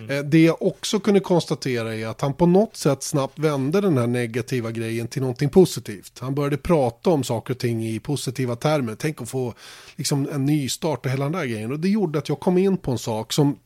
Eh, 0.10 0.24
Det 0.24 0.44
jag 0.44 0.62
också 0.62 1.00
kunde 1.00 1.20
konstatera 1.20 1.96
är 1.96 2.08
att 2.08 2.22
han 2.22 2.34
på 2.34 2.46
något 2.46 2.76
sätt 2.76 3.04
snabbt 3.04 3.40
vände 3.40 3.82
den 3.82 3.98
här 3.98 4.08
negativa 4.08 4.72
grejen 4.72 5.08
till 5.08 5.22
någonting 5.22 5.50
positivt. 5.50 6.20
Han 6.20 6.36
började 6.36 6.58
prata 6.58 7.10
om 7.10 7.24
saker 7.24 7.54
och 7.54 7.60
ting 7.60 7.86
i 7.86 8.00
positiva 8.00 8.56
termer. 8.56 8.96
Tänk 9.00 9.22
att 9.22 9.30
få 9.30 9.54
liksom 9.96 10.30
en 10.34 10.46
ny 10.46 10.70
start 10.70 11.06
och 11.06 11.12
hela 11.12 11.24
den 11.26 11.32
där 11.32 11.46
grejen. 11.46 11.72
Och 11.72 11.80
det 11.80 11.90
gjorde 11.90 12.20
att 12.20 12.30
jag 12.30 12.40
kom 12.40 12.58
in 12.58 12.78
på 12.78 12.92
en 12.92 12.98
sak 12.98 13.34
som 13.34 13.58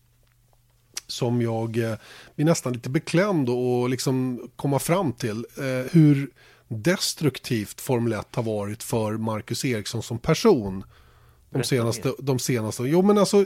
som 1.08 1.42
jag 1.42 1.78
eh, 1.78 1.96
blir 2.36 2.46
nästan 2.46 2.74
lite 2.74 2.90
beklämd 2.90 3.50
och 3.50 3.90
liksom 3.90 4.50
komma 4.56 4.80
fram 4.80 5.14
till 5.14 5.46
eh, 5.58 5.92
hur 5.92 6.30
destruktivt 6.68 7.82
Formel 7.82 8.14
1 8.14 8.36
har 8.36 8.44
varit 8.44 8.84
för 8.84 9.18
Marcus 9.18 9.66
Eriksson 9.66 10.04
som 10.04 10.20
person. 10.20 10.84
De 11.50 11.64
senaste, 11.64 12.14
de 12.20 12.40
senaste, 12.40 12.84
jo 12.84 13.02
men 13.02 13.18
alltså 13.18 13.46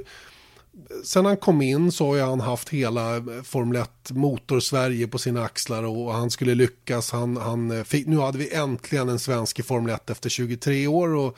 sen 1.03 1.25
han 1.25 1.37
kom 1.37 1.61
in 1.61 1.91
så 1.91 2.07
har 2.07 2.15
ju 2.15 2.21
han 2.21 2.39
haft 2.39 2.69
hela 2.69 3.15
eh, 3.15 3.23
Formel 3.43 3.81
1 3.81 4.11
motor 4.11 4.59
Sverige 4.59 5.07
på 5.07 5.17
sina 5.17 5.43
axlar 5.43 5.83
och 5.83 6.13
han 6.13 6.29
skulle 6.29 6.55
lyckas. 6.55 7.11
Han, 7.11 7.37
han 7.37 7.85
fick, 7.85 8.07
nu 8.07 8.17
hade 8.17 8.37
vi 8.37 8.53
äntligen 8.53 9.09
en 9.09 9.19
svensk 9.19 9.59
i 9.59 9.63
Formel 9.63 9.95
1 9.95 10.09
efter 10.09 10.29
23 10.29 10.87
år 10.87 11.15
och 11.15 11.37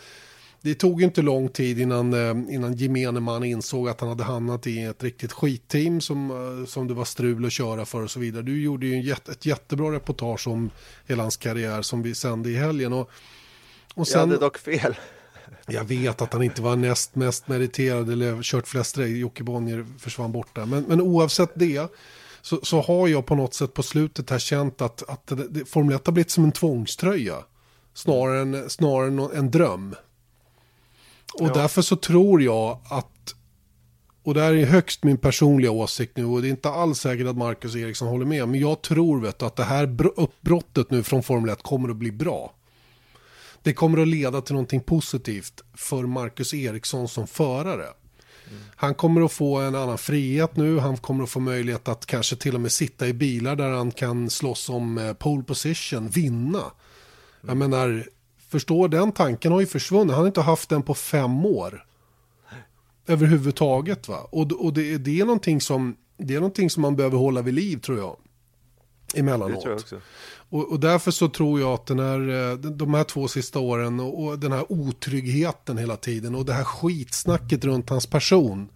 det 0.64 0.76
tog 0.76 1.00
ju 1.02 1.06
inte 1.06 1.22
lång 1.22 1.50
tid 1.50 1.80
innan, 1.80 2.14
eh, 2.14 2.54
innan 2.56 2.74
gemene 2.74 3.20
man 3.20 3.44
insåg 3.44 3.90
att 3.90 4.00
han 4.00 4.10
hade 4.10 4.24
hamnat 4.24 4.68
i 4.68 4.84
ett 4.84 5.04
riktigt 5.04 5.32
skitteam 5.32 6.02
som, 6.02 6.32
eh, 6.32 6.66
som 6.66 6.88
det 6.88 6.94
var 6.94 7.06
strul 7.06 7.46
att 7.46 7.52
köra 7.52 7.86
för 7.86 8.02
och 8.02 8.12
så 8.12 8.20
vidare. 8.20 8.44
Du 8.44 8.62
gjorde 8.62 8.86
ju 8.86 9.02
jätte, 9.02 9.32
ett 9.32 9.46
jättebra 9.46 9.92
reportage 9.92 10.48
om 10.48 10.70
hela 11.08 11.24
hans 11.24 11.38
karriär 11.38 11.82
som 11.82 12.02
vi 12.02 12.16
sände 12.16 12.50
i 12.50 12.56
helgen. 12.56 12.94
Och, 12.94 13.10
och 13.94 14.08
sen, 14.08 14.20
jag 14.20 14.28
hade 14.28 14.40
dock 14.40 14.58
fel. 14.58 14.96
Jag 15.68 15.84
vet 15.84 16.22
att 16.22 16.34
han 16.34 16.44
inte 16.44 16.62
var 16.62 16.76
näst 16.76 17.16
mest 17.16 17.48
meriterad 17.48 18.10
eller 18.10 18.44
kört 18.44 18.68
flest 18.68 18.98
race. 18.98 19.10
Jocke 19.10 19.44
Bonnier 19.44 19.86
försvann 20.00 20.32
bort 20.32 20.56
där. 20.56 20.66
Men, 20.66 20.84
men 20.84 21.02
oavsett 21.02 21.52
det 21.56 21.92
så, 22.42 22.60
så 22.64 22.82
har 22.82 23.08
jag 23.08 23.26
på 23.26 23.36
något 23.36 23.54
sätt 23.54 23.74
på 23.74 23.84
slutet 23.84 24.30
här 24.30 24.40
känt 24.40 24.82
att, 24.82 25.10
att 25.10 25.28
det, 25.28 25.48
det, 25.48 25.66
Formel 25.66 25.96
1 25.96 26.06
har 26.06 26.14
blivit 26.14 26.32
som 26.32 26.44
en 26.44 26.52
tvångströja. 26.52 27.36
Snarare 27.94 28.42
än, 28.42 28.70
snarare 28.70 29.08
än 29.08 29.20
en 29.20 29.52
dröm. 29.52 29.96
Och 31.34 31.48
ja. 31.48 31.54
därför 31.54 31.82
så 31.82 31.96
tror 31.96 32.42
jag 32.42 32.80
att, 32.90 33.36
och 34.24 34.34
det 34.34 34.42
här 34.42 34.54
är 34.54 34.66
högst 34.66 35.04
min 35.04 35.18
personliga 35.18 35.72
åsikt 35.72 36.18
nu 36.18 36.26
och 36.26 36.42
det 36.42 36.48
är 36.48 36.50
inte 36.50 36.70
alls 36.70 37.00
säkert 37.00 37.28
att 37.28 37.38
Marcus 37.38 37.76
Eriksson 37.76 38.08
håller 38.08 38.26
med, 38.26 38.50
men 38.50 38.60
jag 38.60 38.82
tror 38.82 39.22
vet 39.22 39.40
du, 39.40 39.46
att 39.46 39.56
det 39.56 39.64
här 39.64 39.98
uppbrottet 40.16 40.92
nu 40.92 41.04
från 41.04 41.24
Formel 41.24 41.50
1 41.50 41.64
kommer 41.64 41.90
att 41.90 41.96
bli 41.96 42.12
bra. 42.12 42.54
Det 43.64 43.74
kommer 43.74 44.02
att 44.02 44.08
leda 44.08 44.42
till 44.42 44.54
någonting 44.54 44.82
positivt 44.82 45.62
för 45.74 46.04
Marcus 46.04 46.54
Eriksson 46.54 47.08
som 47.08 47.28
förare. 47.28 47.88
Mm. 48.50 48.64
Han 48.76 48.96
kommer 48.96 49.22
att 49.22 49.32
få 49.32 49.58
en 49.58 49.76
annan 49.76 49.98
frihet 49.98 50.56
nu, 50.56 50.80
han 50.80 50.98
kommer 50.98 51.24
att 51.24 51.30
få 51.30 51.40
möjlighet 51.40 51.88
att 51.88 52.06
kanske 52.06 52.36
till 52.36 52.56
och 52.56 52.62
med 52.62 52.72
sitta 52.72 53.08
i 53.08 53.14
bilar 53.14 53.56
där 53.56 53.70
han 53.70 53.92
kan 53.92 54.30
slåss 54.30 54.70
om 54.70 54.98
eh, 54.98 55.14
pole 55.14 55.44
position, 55.44 56.10
vinna. 56.10 56.64
Jag 57.48 57.58
menar, 57.58 58.08
Förstår, 58.54 58.88
den 58.88 59.12
tanken 59.12 59.52
har 59.52 59.60
ju 59.60 59.66
försvunnit. 59.66 60.12
Han 60.12 60.20
har 60.20 60.28
inte 60.28 60.42
haft 60.42 60.70
den 60.70 60.84
på 60.84 60.94
fem 60.94 61.46
år. 61.46 61.86
Överhuvudtaget 63.08 64.08
va. 64.08 64.28
Och, 64.32 64.52
och 64.52 64.74
det, 64.74 64.98
det, 64.98 65.20
är 65.20 65.26
någonting 65.26 65.62
som, 65.62 65.96
det 66.18 66.36
är 66.36 66.40
någonting 66.40 66.70
som 66.70 66.82
man 66.82 66.96
behöver 66.96 67.18
hålla 67.18 67.42
vid 67.42 67.54
liv 67.54 67.78
tror 67.78 67.98
jag. 67.98 68.18
Emellanåt. 69.16 69.56
Det 69.56 69.62
tror 69.62 69.72
jag 69.72 69.80
också. 69.80 70.02
Och, 70.50 70.72
och 70.72 70.80
därför 70.80 71.12
så 71.12 71.30
tror 71.30 71.60
jag 71.60 71.74
att 71.74 71.86
den 71.86 72.00
här, 72.00 72.52
eh, 72.52 72.58
de 72.58 72.94
här 72.94 73.04
två 73.04 73.28
sista 73.28 73.60
åren 73.60 74.00
och, 74.00 74.24
och 74.24 74.40
den 74.40 74.52
här 74.52 74.72
otryggheten 74.72 75.78
hela 75.78 75.96
tiden 75.96 76.36
och 76.36 76.46
det 76.46 76.54
här 76.54 76.64
skitsnacket 76.64 77.66
runt 77.66 77.90
hans 77.90 78.08
person 78.08 78.70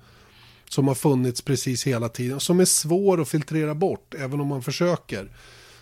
som 0.70 0.88
har 0.88 0.96
funnits 0.96 1.42
precis 1.42 1.88
hela 1.88 2.10
tiden, 2.10 2.40
som 2.40 2.60
är 2.60 2.66
svår 2.66 3.22
att 3.22 3.30
filtrera 3.30 3.76
bort, 3.76 4.14
även 4.18 4.42
om 4.42 4.48
man 4.48 4.62
försöker 4.62 5.30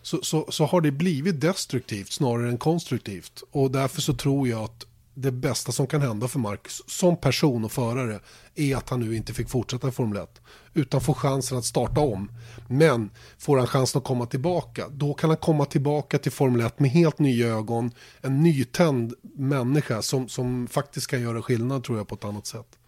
så, 0.05 0.19
så, 0.21 0.51
så 0.51 0.65
har 0.65 0.81
det 0.81 0.91
blivit 0.91 1.41
destruktivt 1.41 2.11
snarare 2.11 2.49
än 2.49 2.57
konstruktivt. 2.57 3.43
Och 3.51 3.71
därför 3.71 4.01
så 4.01 4.13
tror 4.13 4.47
jag 4.47 4.63
att 4.63 4.85
det 5.13 5.31
bästa 5.31 5.71
som 5.71 5.87
kan 5.87 6.01
hända 6.01 6.27
för 6.27 6.39
Marcus 6.39 6.83
som 6.87 7.17
person 7.17 7.65
och 7.65 7.71
förare 7.71 8.19
är 8.55 8.75
att 8.75 8.89
han 8.89 8.99
nu 8.99 9.15
inte 9.15 9.33
fick 9.33 9.49
fortsätta 9.49 9.87
i 9.87 9.91
Formel 9.91 10.17
1 10.17 10.41
utan 10.73 11.01
får 11.01 11.13
chansen 11.13 11.57
att 11.57 11.65
starta 11.65 12.01
om. 12.01 12.31
Men 12.67 13.09
får 13.37 13.57
han 13.57 13.67
chansen 13.67 13.99
att 13.99 14.05
komma 14.05 14.25
tillbaka, 14.25 14.89
då 14.89 15.13
kan 15.13 15.29
han 15.29 15.37
komma 15.37 15.65
tillbaka 15.65 16.17
till 16.17 16.31
Formel 16.31 16.61
1 16.61 16.79
med 16.79 16.89
helt 16.89 17.19
nya 17.19 17.47
ögon, 17.47 17.91
en 18.21 18.43
nytänd 18.43 19.13
människa 19.21 20.01
som, 20.01 20.27
som 20.27 20.67
faktiskt 20.67 21.07
kan 21.07 21.21
göra 21.21 21.41
skillnad 21.41 21.83
tror 21.83 21.97
jag 21.97 22.07
på 22.07 22.15
ett 22.15 22.25
annat 22.25 22.45
sätt. 22.45 22.79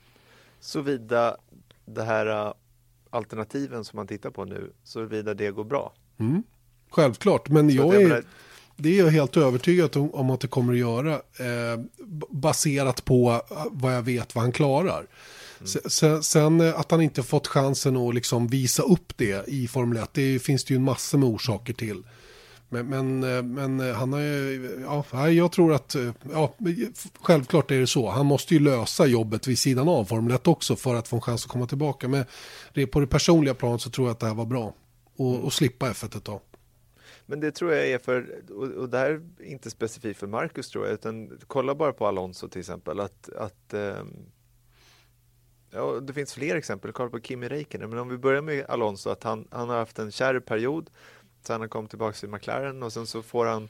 Såvida 0.59 1.37
det 1.85 2.03
här 2.03 2.47
äh, 2.47 2.53
alternativen 3.09 3.85
som 3.85 3.97
man 3.97 4.07
tittar 4.07 4.29
på 4.29 4.45
nu, 4.45 4.71
såvida 4.83 5.33
det 5.33 5.51
går 5.51 5.63
bra. 5.63 5.93
Mm. 6.19 6.43
Självklart, 6.89 7.49
men 7.49 7.69
jag 7.69 7.95
är, 8.01 8.23
det 8.77 8.99
är 8.99 9.03
jag 9.03 9.11
helt 9.11 9.37
övertygad 9.37 9.97
om 10.13 10.29
att 10.29 10.39
det 10.39 10.47
kommer 10.47 10.73
att 10.73 10.79
göra. 10.79 11.13
Eh, 11.13 11.79
baserat 12.29 13.05
på 13.05 13.41
eh, 13.51 13.65
vad 13.71 13.95
jag 13.95 14.01
vet 14.01 14.35
vad 14.35 14.43
han 14.43 14.51
klarar. 14.51 15.07
Mm. 15.59 15.67
Sen, 15.89 16.23
sen, 16.23 16.61
eh, 16.61 16.79
att 16.79 16.91
han 16.91 17.01
inte 17.01 17.23
fått 17.23 17.47
chansen 17.47 17.97
att 17.97 18.15
liksom 18.15 18.47
visa 18.47 18.83
upp 18.83 19.17
det 19.17 19.47
i 19.47 19.67
Formel 19.67 20.03
1, 20.03 20.09
det 20.13 20.39
finns 20.39 20.65
det 20.65 20.73
ju 20.73 20.75
en 20.75 20.83
massa 20.83 21.17
med 21.17 21.29
orsaker 21.29 21.73
till. 21.73 22.03
Men, 22.69 22.87
men, 22.87 23.23
eh, 23.23 23.43
men 23.43 23.95
han 23.95 24.13
har 24.13 24.19
ju, 24.19 24.85
ja, 25.11 25.29
jag 25.29 25.51
tror 25.51 25.73
att, 25.73 25.95
ja, 26.33 26.55
självklart 27.21 27.71
är 27.71 27.79
det 27.79 27.87
så. 27.87 28.09
Han 28.09 28.25
måste 28.25 28.53
ju 28.53 28.59
lösa 28.59 29.05
jobbet 29.05 29.47
vid 29.47 29.59
sidan 29.59 29.87
av 29.87 30.05
Formel 30.05 30.35
1 30.35 30.47
också 30.47 30.75
för 30.75 30.95
att 30.95 31.07
få 31.07 31.15
en 31.15 31.21
chans 31.21 31.45
att 31.45 31.51
komma 31.51 31.67
tillbaka. 31.67 32.07
Men 32.07 32.25
på 32.91 32.99
det 32.99 33.07
personliga 33.07 33.53
planet 33.53 33.81
så 33.81 33.89
tror 33.89 34.07
jag 34.07 34.11
att 34.11 34.19
det 34.19 34.27
här 34.27 34.33
var 34.33 34.45
bra. 34.45 34.73
Och, 35.17 35.39
och 35.39 35.53
slippa 35.53 35.91
F1 35.91 36.17
ett 36.17 36.23
tag. 36.23 36.39
Men 37.29 37.39
det 37.39 37.51
tror 37.51 37.73
jag 37.73 37.87
är 37.87 37.99
för, 37.99 38.43
och, 38.79 38.89
det 38.89 38.97
här 38.97 39.09
är 39.09 39.43
inte 39.43 39.69
specifikt 39.69 40.19
för 40.19 40.27
Marcus 40.27 40.69
tror 40.69 40.85
jag, 40.85 40.93
utan 40.93 41.39
kolla 41.47 41.75
bara 41.75 41.93
på 41.93 42.07
Alonso 42.07 42.47
till 42.47 42.59
exempel, 42.59 42.99
att, 42.99 43.29
att 43.29 43.73
um, 43.73 44.31
ja, 45.71 45.99
det 45.99 46.13
finns 46.13 46.33
fler 46.33 46.55
exempel, 46.55 46.91
kolla 46.91 47.09
på 47.09 47.19
Kimi 47.19 47.47
Räikkönen, 47.47 47.89
men 47.89 47.99
om 47.99 48.09
vi 48.09 48.17
börjar 48.17 48.41
med 48.41 48.65
Alonso, 48.65 49.09
att 49.09 49.23
han, 49.23 49.47
han 49.51 49.69
har 49.69 49.77
haft 49.77 49.99
en 49.99 50.11
kärv 50.11 50.39
period, 50.39 50.89
sen 51.41 51.61
han 51.61 51.69
kom 51.69 51.87
tillbaka 51.87 52.13
till 52.13 52.29
McLaren 52.29 52.83
och 52.83 52.93
sen 52.93 53.07
så 53.07 53.21
får 53.21 53.45
han 53.45 53.69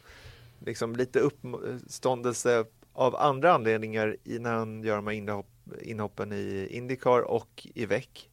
liksom 0.59 0.95
lite 0.95 1.19
uppståndelse 1.19 2.65
av 2.93 3.15
andra 3.15 3.53
anledningar 3.53 4.17
när 4.23 4.53
han 4.53 4.83
gör 4.83 4.95
de 4.95 5.07
här 5.07 5.13
inhopp, 5.13 5.49
inhoppen 5.81 6.33
i 6.33 6.67
Indycar 6.71 7.21
och 7.21 7.67
i 7.75 7.85
Veck 7.85 8.29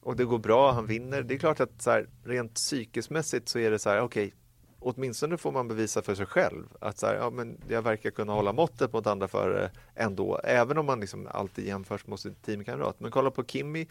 Och 0.00 0.16
det 0.16 0.24
går 0.24 0.38
bra, 0.38 0.72
han 0.72 0.86
vinner. 0.86 1.22
Det 1.22 1.34
är 1.34 1.38
klart 1.38 1.60
att 1.60 1.82
så 1.82 1.90
här, 1.90 2.08
rent 2.24 2.54
psykismässigt 2.54 3.48
så 3.48 3.58
är 3.58 3.70
det 3.70 3.78
så 3.78 3.90
här, 3.90 4.00
okej, 4.00 4.26
okay, 4.26 4.38
åtminstone 4.82 5.36
får 5.36 5.52
man 5.52 5.68
bevisa 5.68 6.02
för 6.02 6.14
sig 6.14 6.26
själv 6.26 6.64
att 6.80 6.98
så 6.98 7.06
här, 7.06 7.14
ja, 7.14 7.30
men 7.30 7.60
jag 7.68 7.82
verkar 7.82 8.10
kunna 8.10 8.32
hålla 8.32 8.52
måttet 8.52 8.92
mot 8.92 9.06
andra 9.06 9.28
förare 9.28 9.70
ändå, 9.94 10.40
även 10.44 10.78
om 10.78 10.86
man 10.86 11.00
liksom 11.00 11.28
alltid 11.30 11.66
jämförs 11.66 12.06
mot 12.06 12.20
sin 12.20 12.34
teamkamrat. 12.34 13.00
Men 13.00 13.10
kolla 13.10 13.30
på 13.30 13.44
Kimi, 13.44 13.86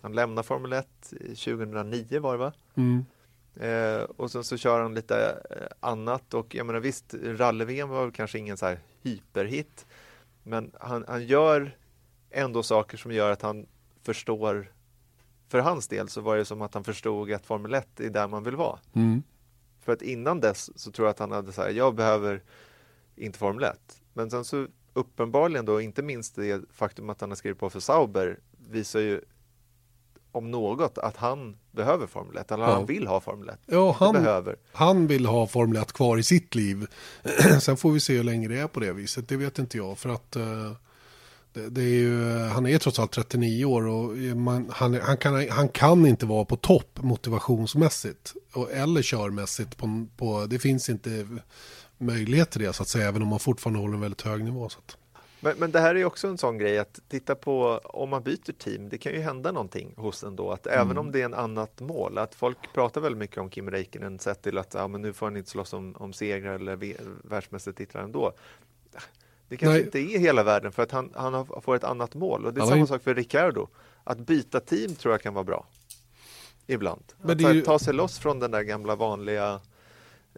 han 0.00 0.12
lämnar 0.12 0.42
Formel 0.42 0.72
1 0.72 0.86
2009 1.10 2.20
var 2.20 2.32
det 2.32 2.38
va? 2.38 2.52
Mm. 2.74 3.04
Eh, 3.60 4.02
och 4.02 4.30
sen 4.30 4.44
så 4.44 4.56
kör 4.56 4.82
han 4.82 4.94
lite 4.94 5.42
eh, 5.50 5.66
annat 5.80 6.34
och 6.34 6.54
jag 6.54 6.66
menar 6.66 6.80
visst, 6.80 7.14
rally-VM 7.22 7.88
var 7.88 8.10
kanske 8.10 8.38
ingen 8.38 8.56
så 8.56 8.66
här 8.66 8.80
hyperhit, 9.02 9.86
men 10.42 10.70
han, 10.80 11.04
han 11.08 11.26
gör 11.26 11.76
ändå 12.30 12.62
saker 12.62 12.96
som 12.96 13.12
gör 13.12 13.30
att 13.30 13.42
han 13.42 13.66
förstår 14.02 14.72
för 15.48 15.58
hans 15.58 15.88
del 15.88 16.08
så 16.08 16.20
var 16.20 16.36
det 16.36 16.44
som 16.44 16.62
att 16.62 16.74
han 16.74 16.84
förstod 16.84 17.32
att 17.32 17.46
Formel 17.46 17.74
1 17.74 18.00
är 18.00 18.10
där 18.10 18.28
man 18.28 18.44
vill 18.44 18.56
vara. 18.56 18.78
Mm. 18.92 19.22
För 19.88 19.92
att 19.92 20.02
innan 20.02 20.40
dess 20.40 20.80
så 20.80 20.90
tror 20.90 21.06
jag 21.06 21.10
att 21.10 21.18
han 21.18 21.32
hade 21.32 21.52
sagt, 21.52 21.74
jag 21.74 21.94
behöver 21.94 22.42
inte 23.16 23.38
Formel 23.38 23.64
1. 23.64 23.78
Men 24.12 24.30
sen 24.30 24.44
så 24.44 24.66
uppenbarligen 24.92 25.64
då, 25.64 25.80
inte 25.80 26.02
minst 26.02 26.36
det 26.36 26.62
faktum 26.72 27.10
att 27.10 27.20
han 27.20 27.30
har 27.30 27.36
skrivit 27.36 27.58
på 27.58 27.70
för 27.70 27.80
Sauber 27.80 28.38
visar 28.70 29.00
ju 29.00 29.20
om 30.32 30.50
något 30.50 30.98
att 30.98 31.16
han 31.16 31.56
behöver 31.70 32.06
Formel 32.06 32.36
1, 32.36 32.52
eller 32.52 32.64
ja. 32.64 32.72
han 32.72 32.86
vill 32.86 33.06
ha 33.06 33.20
Formel 33.20 33.48
1. 33.48 33.58
Ja, 33.66 33.96
han, 33.98 34.12
behöver. 34.12 34.56
han 34.72 35.06
vill 35.06 35.26
ha 35.26 35.46
Formel 35.46 35.82
1 35.82 35.92
kvar 35.92 36.18
i 36.18 36.22
sitt 36.22 36.54
liv. 36.54 36.86
Sen 37.60 37.76
får 37.76 37.90
vi 37.90 38.00
se 38.00 38.16
hur 38.16 38.24
länge 38.24 38.48
det 38.48 38.58
är 38.58 38.68
på 38.68 38.80
det 38.80 38.92
viset, 38.92 39.28
det 39.28 39.36
vet 39.36 39.58
inte 39.58 39.76
jag. 39.76 39.98
För 39.98 40.08
att 40.08 40.36
uh, 40.36 40.72
det, 41.52 41.68
det, 41.70 41.82
är 41.82 41.94
ju, 41.94 42.38
han 42.38 42.66
är 42.66 42.78
trots 42.78 42.98
allt 42.98 43.12
39 43.12 43.64
år 43.64 43.86
och 43.86 44.16
man, 44.36 44.70
han, 44.72 44.94
han, 44.94 45.16
kan, 45.16 45.48
han 45.50 45.68
kan 45.68 46.06
inte 46.06 46.26
vara 46.26 46.44
på 46.44 46.56
topp 46.56 46.98
motivationsmässigt 47.02 48.34
och, 48.52 48.72
eller 48.72 49.02
körmässigt. 49.02 49.76
På, 49.76 50.06
på, 50.16 50.46
det 50.46 50.58
finns 50.58 50.88
inte 50.88 51.28
möjlighet 51.98 52.50
till 52.50 52.62
det 52.62 52.72
så 52.72 52.82
att 52.82 52.88
säga, 52.88 53.08
även 53.08 53.22
om 53.22 53.28
man 53.28 53.38
fortfarande 53.38 53.80
håller 53.80 53.94
en 53.94 54.00
väldigt 54.00 54.22
hög 54.22 54.44
nivå. 54.44 54.68
Så 54.68 54.78
att. 54.78 54.96
Men, 55.40 55.54
men 55.58 55.70
det 55.70 55.80
här 55.80 55.94
är 55.94 56.04
också 56.04 56.28
en 56.28 56.38
sån 56.38 56.58
grej 56.58 56.78
att 56.78 57.00
titta 57.08 57.34
på 57.34 57.80
om 57.84 58.10
man 58.10 58.22
byter 58.22 58.52
team, 58.52 58.88
det 58.88 58.98
kan 58.98 59.12
ju 59.12 59.20
hända 59.20 59.52
någonting 59.52 59.94
hos 59.96 60.24
en 60.24 60.36
då, 60.36 60.50
att 60.52 60.66
mm. 60.66 60.80
även 60.80 60.98
om 60.98 61.12
det 61.12 61.20
är 61.20 61.24
en 61.24 61.34
annat 61.34 61.80
mål, 61.80 62.18
att 62.18 62.34
folk 62.34 62.58
pratar 62.74 63.00
väldigt 63.00 63.18
mycket 63.18 63.38
om 63.38 63.50
Kim 63.50 63.70
Räikkönen 63.70 64.18
sett 64.18 64.42
till 64.42 64.58
att 64.58 64.74
ja, 64.74 64.88
men 64.88 65.02
nu 65.02 65.12
får 65.12 65.26
han 65.26 65.36
inte 65.36 65.50
slåss 65.50 65.72
om, 65.72 65.94
om 65.98 66.12
segrar 66.12 66.54
eller 66.54 66.94
världsmästartitlar 67.28 68.02
ändå. 68.02 68.32
Det 69.48 69.56
kanske 69.56 69.76
Nej. 69.76 69.84
inte 69.84 69.98
är 69.98 70.18
hela 70.18 70.42
världen 70.42 70.72
för 70.72 70.82
att 70.82 70.90
han, 70.90 71.10
han 71.14 71.46
får 71.62 71.76
ett 71.76 71.84
annat 71.84 72.14
mål. 72.14 72.46
Och 72.46 72.54
det 72.54 72.58
är 72.58 72.62
han 72.62 72.68
samma 72.70 72.86
sak 72.86 73.02
för 73.02 73.14
Ricardo. 73.14 73.68
Att 74.04 74.18
byta 74.18 74.60
team 74.60 74.94
tror 74.94 75.14
jag 75.14 75.22
kan 75.22 75.34
vara 75.34 75.44
bra. 75.44 75.66
Ibland. 76.66 77.02
Men 77.22 77.46
att 77.46 77.54
ju... 77.54 77.62
ta 77.62 77.78
sig 77.78 77.94
loss 77.94 78.18
från 78.18 78.40
den 78.40 78.50
där 78.50 78.62
gamla 78.62 78.96
vanliga 78.96 79.60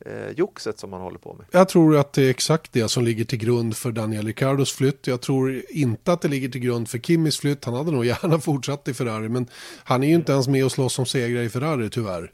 eh, 0.06 0.30
joxet 0.36 0.78
som 0.78 0.90
man 0.90 1.00
håller 1.00 1.18
på 1.18 1.34
med. 1.34 1.46
Jag 1.50 1.68
tror 1.68 1.96
att 1.96 2.12
det 2.12 2.22
är 2.22 2.30
exakt 2.30 2.72
det 2.72 2.88
som 2.88 3.04
ligger 3.04 3.24
till 3.24 3.38
grund 3.38 3.76
för 3.76 3.92
Daniel 3.92 4.26
Ricardos 4.26 4.72
flytt. 4.72 5.06
Jag 5.06 5.20
tror 5.20 5.62
inte 5.68 6.12
att 6.12 6.20
det 6.20 6.28
ligger 6.28 6.48
till 6.48 6.60
grund 6.60 6.88
för 6.88 6.98
Kimmys 6.98 7.38
flytt. 7.38 7.64
Han 7.64 7.74
hade 7.74 7.90
nog 7.90 8.04
gärna 8.04 8.38
fortsatt 8.40 8.88
i 8.88 8.94
Ferrari. 8.94 9.28
Men 9.28 9.46
han 9.84 10.02
är 10.02 10.08
ju 10.08 10.14
inte 10.14 10.32
ens 10.32 10.48
med 10.48 10.64
och 10.64 10.72
slåss 10.72 10.98
om 10.98 11.06
segrar 11.06 11.42
i 11.42 11.48
Ferrari 11.48 11.90
tyvärr. 11.90 12.32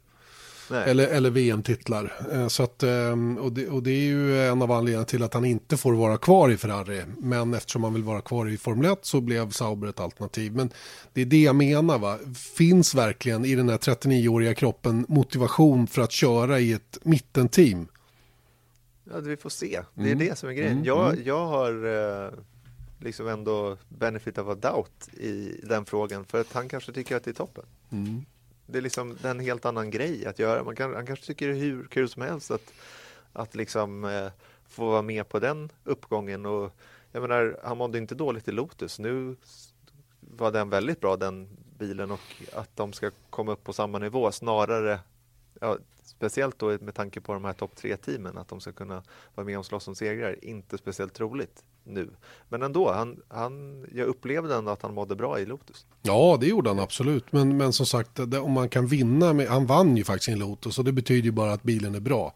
Eller, 0.70 1.08
eller 1.08 1.30
VM-titlar. 1.30 2.12
Eh, 2.32 2.48
så 2.48 2.62
att, 2.62 2.82
ehm, 2.82 3.38
och, 3.38 3.52
det, 3.52 3.68
och 3.68 3.82
det 3.82 3.90
är 3.90 4.04
ju 4.04 4.40
en 4.40 4.62
av 4.62 4.72
anledningarna 4.72 5.04
till 5.04 5.22
att 5.22 5.34
han 5.34 5.44
inte 5.44 5.76
får 5.76 5.92
vara 5.92 6.18
kvar 6.18 6.50
i 6.50 6.56
Ferrari. 6.56 7.02
Men 7.18 7.54
eftersom 7.54 7.84
han 7.84 7.94
vill 7.94 8.02
vara 8.02 8.20
kvar 8.20 8.48
i 8.48 8.56
Formel 8.56 8.92
1 8.92 8.98
så 9.02 9.20
blev 9.20 9.50
Sauber 9.50 9.88
ett 9.88 10.00
alternativ. 10.00 10.54
Men 10.54 10.70
det 11.12 11.20
är 11.20 11.26
det 11.26 11.42
jag 11.42 11.56
menar. 11.56 11.98
Va? 11.98 12.18
Finns 12.34 12.94
verkligen 12.94 13.44
i 13.44 13.54
den 13.54 13.68
här 13.68 13.78
39-åriga 13.78 14.54
kroppen 14.54 15.06
motivation 15.08 15.86
för 15.86 16.02
att 16.02 16.12
köra 16.12 16.60
i 16.60 16.72
ett 16.72 16.98
mittenteam? 17.02 17.88
Ja, 19.10 19.20
vi 19.20 19.36
får 19.36 19.50
se. 19.50 19.80
Det 19.94 20.02
är 20.02 20.12
mm. 20.12 20.18
det 20.18 20.38
som 20.38 20.48
är 20.48 20.52
grejen. 20.52 20.72
Mm. 20.72 20.84
Jag, 20.84 21.12
mm. 21.12 21.22
jag 21.24 21.46
har... 21.46 22.24
Eh, 22.24 22.30
liksom 23.00 23.28
ändå 23.28 23.76
benefit 23.88 24.38
of 24.38 24.48
a 24.48 24.54
doubt 24.54 25.08
i 25.14 25.60
den 25.62 25.84
frågan 25.84 26.24
för 26.24 26.40
att 26.40 26.52
han 26.52 26.68
kanske 26.68 26.92
tycker 26.92 27.16
att 27.16 27.24
det 27.24 27.30
är 27.30 27.34
toppen. 27.34 27.64
Mm. 27.90 28.24
Det 28.66 28.78
är 28.78 28.82
liksom 28.82 29.18
en 29.22 29.40
helt 29.40 29.64
annan 29.64 29.90
grej 29.90 30.26
att 30.26 30.38
göra. 30.38 30.64
Man 30.64 30.76
kan, 30.76 30.94
han 30.94 31.06
kanske 31.06 31.26
tycker 31.26 31.48
det 31.48 31.54
är 31.54 31.60
hur 31.60 31.86
kul 31.86 32.08
som 32.08 32.22
helst 32.22 32.50
att, 32.50 32.72
att 33.32 33.54
liksom 33.54 34.04
eh, 34.04 34.30
få 34.68 34.90
vara 34.90 35.02
med 35.02 35.28
på 35.28 35.38
den 35.38 35.72
uppgången 35.84 36.46
och 36.46 36.72
jag 37.12 37.22
menar, 37.22 37.60
han 37.64 37.76
mådde 37.76 37.98
inte 37.98 38.14
dåligt 38.14 38.48
i 38.48 38.52
Lotus. 38.52 38.98
Nu 38.98 39.36
var 40.20 40.52
den 40.52 40.70
väldigt 40.70 41.00
bra 41.00 41.16
den 41.16 41.48
bilen 41.78 42.10
och 42.10 42.42
att 42.52 42.76
de 42.76 42.92
ska 42.92 43.10
komma 43.30 43.52
upp 43.52 43.64
på 43.64 43.72
samma 43.72 43.98
nivå 43.98 44.32
snarare 44.32 45.00
ja, 45.60 45.78
speciellt 46.02 46.58
då 46.58 46.78
med 46.80 46.94
tanke 46.94 47.20
på 47.20 47.32
de 47.32 47.44
här 47.44 47.52
topp 47.52 47.76
tre 47.76 47.96
teamen 47.96 48.38
att 48.38 48.48
de 48.48 48.60
ska 48.60 48.72
kunna 48.72 49.02
vara 49.34 49.44
med 49.44 49.58
och 49.58 49.66
slåss 49.66 49.88
om 49.88 49.94
segrar, 49.94 50.44
inte 50.44 50.78
speciellt 50.78 51.14
troligt 51.14 51.64
nu. 51.86 52.10
Men 52.48 52.62
ändå, 52.62 52.92
han, 52.92 53.16
han, 53.28 53.84
jag 53.94 54.06
upplevde 54.06 54.54
ändå 54.54 54.70
att 54.70 54.82
han 54.82 54.94
mådde 54.94 55.16
bra 55.16 55.40
i 55.40 55.46
Lotus. 55.46 55.86
Ja, 56.02 56.38
det 56.40 56.46
gjorde 56.46 56.70
han 56.70 56.78
absolut. 56.78 57.32
Men, 57.32 57.56
men 57.56 57.72
som 57.72 57.86
sagt, 57.86 58.10
det, 58.14 58.38
om 58.38 58.52
man 58.52 58.68
kan 58.68 58.86
vinna, 58.86 59.32
med, 59.32 59.48
han 59.48 59.66
vann 59.66 59.96
ju 59.96 60.04
faktiskt 60.04 60.28
i 60.28 60.32
en 60.32 60.38
Lotus 60.38 60.78
och 60.78 60.84
det 60.84 60.92
betyder 60.92 61.22
ju 61.22 61.32
bara 61.32 61.52
att 61.52 61.62
bilen 61.62 61.94
är 61.94 62.00
bra. 62.00 62.34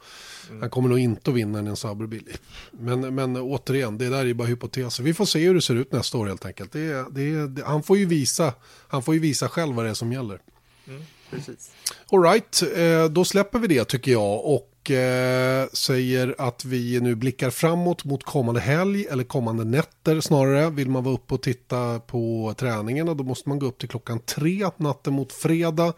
Mm. 0.48 0.60
Han 0.60 0.70
kommer 0.70 0.88
nog 0.88 0.98
inte 0.98 1.30
att 1.30 1.36
vinna 1.36 1.58
en 1.58 1.76
Sauberbil. 1.76 2.36
Men, 2.70 3.14
men 3.14 3.36
återigen, 3.36 3.98
det 3.98 4.08
där 4.08 4.18
är 4.18 4.24
ju 4.24 4.34
bara 4.34 4.48
hypoteser. 4.48 5.02
Vi 5.04 5.14
får 5.14 5.24
se 5.24 5.46
hur 5.46 5.54
det 5.54 5.62
ser 5.62 5.74
ut 5.74 5.92
nästa 5.92 6.18
år 6.18 6.26
helt 6.26 6.46
enkelt. 6.46 6.72
Det, 6.72 7.06
det, 7.10 7.62
han, 7.64 7.82
får 7.82 7.96
ju 7.98 8.06
visa, 8.06 8.54
han 8.88 9.02
får 9.02 9.14
ju 9.14 9.20
visa 9.20 9.48
själv 9.48 9.74
vad 9.74 9.84
det 9.84 9.90
är 9.90 9.94
som 9.94 10.12
gäller. 10.12 10.40
Mm, 10.88 11.02
precis. 11.30 11.70
All 12.12 12.22
right, 12.22 12.62
eh, 12.76 13.04
då 13.04 13.24
släpper 13.24 13.58
vi 13.58 13.66
det 13.66 13.84
tycker 13.84 14.12
jag. 14.12 14.44
Och 14.44 14.69
eh, 14.90 15.68
säger 15.72 16.34
att 16.38 16.64
vi 16.64 17.00
nu 17.00 17.14
blickar 17.14 17.50
framåt 17.50 18.04
mot 18.04 18.24
kommande 18.24 18.60
helg 18.60 19.06
eller 19.06 19.24
kommande 19.24 19.64
nätter 19.64 20.20
snarare. 20.20 20.70
Vill 20.70 20.90
man 20.90 21.04
vara 21.04 21.14
uppe 21.14 21.34
och 21.34 21.42
titta 21.42 22.00
på 22.00 22.54
träningen 22.56 23.06
då 23.06 23.24
måste 23.24 23.48
man 23.48 23.58
gå 23.58 23.66
upp 23.66 23.78
till 23.78 23.88
klockan 23.88 24.18
tre 24.18 24.70
natten 24.76 25.12
mot 25.12 25.32
fredag. 25.32 25.92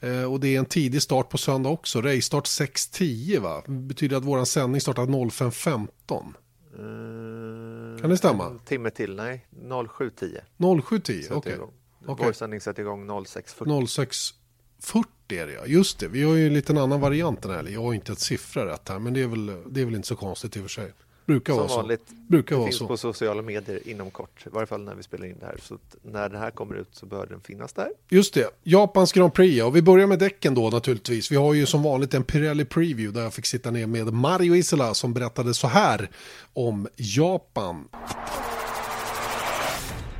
Eh, 0.00 0.32
och 0.32 0.40
det 0.40 0.54
är 0.54 0.58
en 0.58 0.64
tidig 0.64 1.02
start 1.02 1.28
på 1.28 1.38
söndag 1.38 1.68
också. 1.68 2.02
Racestart 2.02 2.44
6.10 2.44 3.40
va? 3.40 3.62
Det 3.66 3.72
betyder 3.72 4.16
att 4.16 4.24
vår 4.24 4.44
sändning 4.44 4.80
startar 4.80 5.06
05.15. 5.06 6.34
Mm, 6.78 7.98
kan 8.00 8.10
det 8.10 8.16
stämma? 8.16 8.46
En 8.46 8.58
timme 8.58 8.90
till, 8.90 9.16
nej. 9.16 9.46
07.10. 9.52 10.40
07.10, 10.58 11.26
okej. 11.30 11.36
Okay. 11.36 11.58
Okay. 12.06 12.26
Vår 12.26 12.32
sändning 12.32 12.60
sätter 12.60 12.82
igång 12.82 13.10
06.40. 13.10 14.34
06.40 14.82 15.04
är 15.32 15.46
det 15.46 15.52
ja, 15.52 15.66
just 15.66 15.98
det. 15.98 16.08
Vi 16.08 16.22
har 16.22 16.34
ju 16.34 16.46
en 16.46 16.54
liten 16.54 16.78
annan 16.78 17.00
variant 17.00 17.42
den 17.42 17.50
här. 17.50 17.64
Jag 17.72 17.82
har 17.82 17.94
inte 17.94 18.12
ett 18.12 18.20
siffra 18.20 18.66
rätt 18.66 18.88
här, 18.88 18.98
men 18.98 19.14
det 19.14 19.22
är 19.22 19.26
väl, 19.26 19.46
det 19.66 19.80
är 19.80 19.84
väl 19.84 19.94
inte 19.94 20.08
så 20.08 20.16
konstigt 20.16 20.56
i 20.56 20.58
och 20.58 20.62
för 20.62 20.68
sig. 20.68 20.92
Brukar 21.26 21.52
Som 21.52 21.58
vara 21.58 21.68
så. 21.68 21.76
vanligt, 21.76 22.02
Brukar 22.28 22.54
det 22.54 22.58
vara 22.58 22.66
finns 22.68 22.78
så. 22.78 22.86
på 22.86 22.96
sociala 22.96 23.42
medier 23.42 23.80
inom 23.88 24.10
kort, 24.10 24.46
i 24.46 24.48
varje 24.52 24.66
fall 24.66 24.82
när 24.84 24.94
vi 24.94 25.02
spelar 25.02 25.26
in 25.26 25.36
det 25.40 25.46
här. 25.46 25.56
Så 25.62 25.78
när 26.02 26.28
det 26.28 26.38
här 26.38 26.50
kommer 26.50 26.74
ut 26.74 26.88
så 26.92 27.06
bör 27.06 27.26
den 27.26 27.40
finnas 27.40 27.72
där. 27.72 27.88
Just 28.08 28.34
det, 28.34 28.50
Japans 28.62 29.12
Grand 29.12 29.34
Prix, 29.34 29.62
och 29.64 29.76
vi 29.76 29.82
börjar 29.82 30.06
med 30.06 30.18
däcken 30.18 30.54
då 30.54 30.70
naturligtvis. 30.70 31.32
Vi 31.32 31.36
har 31.36 31.54
ju 31.54 31.66
som 31.66 31.82
vanligt 31.82 32.14
en 32.14 32.24
Pirelli 32.24 32.64
Preview 32.64 33.12
där 33.18 33.22
jag 33.22 33.34
fick 33.34 33.46
sitta 33.46 33.70
ner 33.70 33.86
med 33.86 34.12
Mario 34.12 34.54
Isola 34.56 34.94
som 34.94 35.12
berättade 35.14 35.54
så 35.54 35.66
här 35.66 36.10
om 36.52 36.88
Japan. 36.96 37.88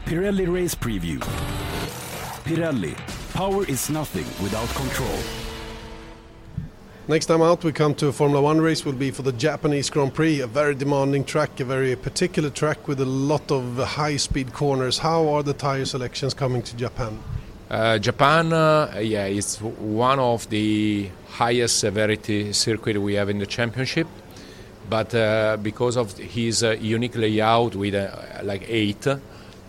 Pirelli 0.06 0.46
Race 0.46 0.78
Preview. 0.78 1.26
Pirelli 2.46 2.94
Power 3.34 3.64
is 3.64 3.90
nothing 3.90 4.24
without 4.40 4.68
control. 4.76 5.18
Next 7.08 7.26
time 7.26 7.42
out, 7.42 7.64
we 7.64 7.72
come 7.72 7.92
to 7.96 8.06
a 8.06 8.12
Formula 8.12 8.40
One 8.40 8.60
race. 8.60 8.84
Will 8.84 8.92
be 8.92 9.10
for 9.10 9.22
the 9.22 9.32
Japanese 9.32 9.90
Grand 9.90 10.14
Prix, 10.14 10.40
a 10.40 10.46
very 10.46 10.76
demanding 10.76 11.24
track, 11.24 11.58
a 11.58 11.64
very 11.64 11.96
particular 11.96 12.48
track 12.48 12.86
with 12.86 13.00
a 13.00 13.04
lot 13.04 13.50
of 13.50 13.76
high-speed 13.76 14.52
corners. 14.52 14.98
How 14.98 15.26
are 15.28 15.42
the 15.42 15.54
tire 15.54 15.84
selections 15.84 16.34
coming 16.34 16.62
to 16.62 16.76
Japan? 16.76 17.18
Uh, 17.68 17.98
Japan, 17.98 18.52
uh, 18.52 19.00
yeah, 19.02 19.24
it's 19.24 19.60
one 19.60 20.20
of 20.20 20.48
the 20.48 21.10
highest 21.30 21.80
severity 21.80 22.52
circuit 22.52 22.96
we 23.02 23.14
have 23.14 23.28
in 23.28 23.40
the 23.40 23.46
championship. 23.46 24.06
But 24.88 25.12
uh, 25.16 25.56
because 25.60 25.96
of 25.96 26.16
his 26.16 26.62
uh, 26.62 26.76
unique 26.80 27.16
layout 27.16 27.74
with 27.74 27.96
uh, 27.96 28.10
like 28.44 28.64
eight, 28.68 29.04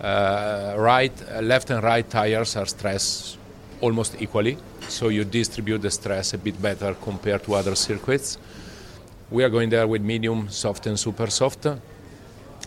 uh, 0.01 0.75
right, 0.77 1.13
left 1.41 1.69
and 1.69 1.83
right 1.83 2.07
tires 2.09 2.55
are 2.55 2.65
stressed 2.65 3.37
almost 3.81 4.21
equally, 4.21 4.57
so 4.87 5.09
you 5.09 5.23
distribute 5.23 5.81
the 5.81 5.91
stress 5.91 6.33
a 6.33 6.37
bit 6.37 6.61
better 6.61 6.95
compared 6.95 7.43
to 7.43 7.55
other 7.55 7.75
circuits. 7.75 8.37
We 9.29 9.43
are 9.43 9.49
going 9.49 9.69
there 9.69 9.87
with 9.87 10.01
medium, 10.01 10.49
soft, 10.49 10.87
and 10.87 10.99
super 10.99 11.27
soft. 11.27 11.67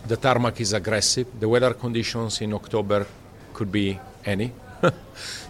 The 0.07 0.17
tarmac 0.17 0.59
is 0.61 0.73
aggressive. 0.73 1.27
The 1.39 1.47
weather 1.47 1.73
conditions 1.73 2.41
in 2.41 2.53
October 2.53 3.05
could 3.53 3.71
be 3.71 3.99
any, 4.25 4.51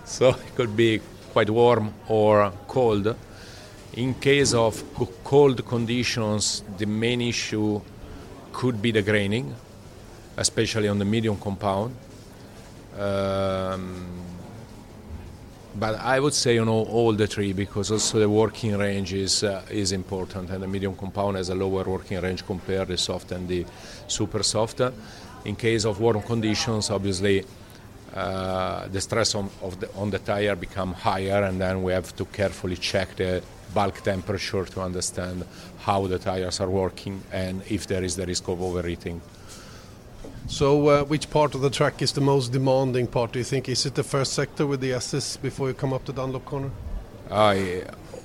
so 0.06 0.30
it 0.30 0.56
could 0.56 0.76
be 0.76 1.02
quite 1.32 1.50
warm 1.50 1.94
or 2.08 2.52
cold. 2.68 3.16
In 3.94 4.14
case 4.16 4.54
of 4.54 4.82
cold 5.24 5.66
conditions, 5.66 6.64
the 6.78 6.86
main 6.86 7.22
issue 7.22 7.82
could 8.54 8.82
be 8.82 8.92
the 8.92 9.02
graining, 9.02 9.54
especially 10.38 10.88
on 10.88 11.00
the 11.00 11.06
medium 11.06 11.38
compound. 11.38 11.96
Um, 12.98 14.22
but 15.76 15.96
I 16.02 16.20
would 16.20 16.34
say 16.34 16.56
you 16.56 16.66
know 16.66 16.84
all 16.84 17.14
the 17.14 17.28
three 17.28 17.54
because 17.54 17.92
also 17.92 18.20
the 18.20 18.30
working 18.30 18.78
range 18.78 19.14
is 19.14 19.44
uh, 19.44 19.64
is 19.70 19.94
important 19.94 20.50
and 20.50 20.62
the 20.62 20.68
medium 20.68 20.96
compound 20.96 21.38
has 21.38 21.50
a 21.50 21.56
lower 21.56 21.84
working 21.84 22.20
range 22.20 22.46
compared 22.46 22.88
to 22.88 22.94
the 22.94 22.98
soft 22.98 23.32
and 23.32 23.48
the 23.48 23.66
super 24.08 24.44
soft. 24.44 24.82
In 25.46 25.56
case 25.56 25.86
of 25.86 26.00
warm 26.00 26.22
conditions, 26.22 26.90
obviously 26.90 27.46
uh, 28.14 28.88
the 28.90 29.00
stress 29.00 29.36
on, 29.36 29.50
the, 29.80 29.90
on 29.96 30.10
the 30.10 30.20
tire 30.20 30.56
become 30.56 30.94
higher 30.94 31.44
and 31.44 31.62
then 31.62 31.82
we 31.82 31.94
have 31.94 32.14
to 32.18 32.26
carefully 32.26 32.76
check 32.76 33.16
the 33.16 33.42
bulk 33.74 34.02
temperature 34.02 34.66
to 34.66 34.82
understand 34.82 35.46
how 35.80 36.06
the 36.08 36.20
tires 36.20 36.60
are 36.60 36.70
working 36.70 37.24
and 37.32 37.62
if 37.70 37.88
there 37.88 38.04
is 38.04 38.18
the 38.18 38.26
risk 38.26 38.50
of 38.50 38.62
overheating. 38.62 39.22
So, 40.52 40.90
uh, 40.90 41.06
which 41.06 41.30
part 41.30 41.56
of 41.56 41.62
the 41.62 41.70
track 41.70 42.02
is 42.02 42.12
the 42.12 42.20
most 42.20 42.52
demanding 42.52 43.08
part? 43.08 43.32
Do 43.32 43.40
you 43.40 43.46
think 43.46 43.70
is 43.70 43.86
it 43.86 43.96
the 43.96 44.04
first 44.04 44.34
sector 44.34 44.68
with 44.68 44.82
the 44.82 44.92
S's 44.92 45.38
before 45.38 45.70
you 45.70 45.74
come 45.74 45.94
up 45.94 46.04
to 46.06 46.12
Dunlop 46.12 46.44
corner? 46.44 46.72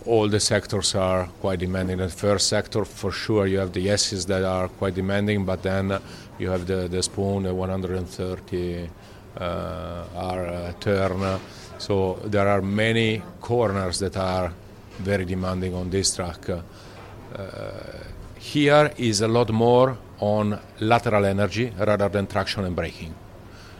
All 0.04 0.28
the 0.28 0.40
sectors 0.40 0.96
are 0.96 1.28
quite 1.40 1.60
demanding. 1.60 1.98
The 1.98 2.08
first 2.08 2.48
sector, 2.48 2.84
for 2.84 3.12
sure, 3.12 3.46
you 3.46 3.58
have 3.60 3.72
the 3.72 3.88
S's 3.90 4.26
that 4.26 4.42
are 4.42 4.66
quite 4.66 4.96
demanding, 4.96 5.44
but 5.44 5.62
then 5.62 6.00
you 6.40 6.50
have 6.50 6.66
the, 6.66 6.88
the 6.88 7.00
spoon, 7.00 7.44
the 7.44 7.54
130 7.54 8.90
uh, 9.38 10.04
R 10.16 10.46
uh, 10.46 10.72
turn. 10.80 11.40
So 11.78 12.14
there 12.24 12.48
are 12.48 12.60
many 12.60 13.22
corners 13.40 14.00
that 14.00 14.16
are 14.16 14.52
very 14.98 15.24
demanding 15.24 15.74
on 15.74 15.90
this 15.90 16.16
track. 16.16 16.50
Uh, 16.50 16.60
here 18.36 18.92
is 18.96 19.20
a 19.20 19.28
lot 19.28 19.50
more 19.50 19.96
on 20.20 20.58
lateral 20.80 21.24
energy 21.24 21.72
rather 21.78 22.08
than 22.08 22.26
traction 22.26 22.64
and 22.64 22.74
braking. 22.74 23.14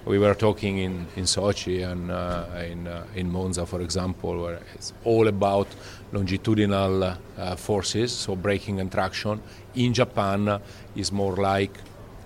We 0.05 0.21
were 0.21 0.35
talking 0.35 0.79
in, 0.79 1.07
in 1.17 1.25
Sochi 1.25 1.85
and 1.85 2.13
uh, 2.13 2.45
in, 2.65 2.87
uh, 2.87 3.05
in 3.17 3.31
Monza, 3.31 3.67
for 3.67 3.81
example, 3.81 4.41
where 4.41 4.61
it's 4.75 4.93
all 5.05 5.27
about 5.27 5.67
longitudinal 6.13 7.03
uh, 7.03 7.57
forces, 7.57 8.13
so 8.13 8.37
braking 8.37 8.79
and 8.79 8.91
traction. 8.91 9.43
In 9.75 9.93
Japan, 9.93 10.49
uh, 10.49 10.59
is 10.95 11.11
more 11.11 11.35
like 11.35 11.77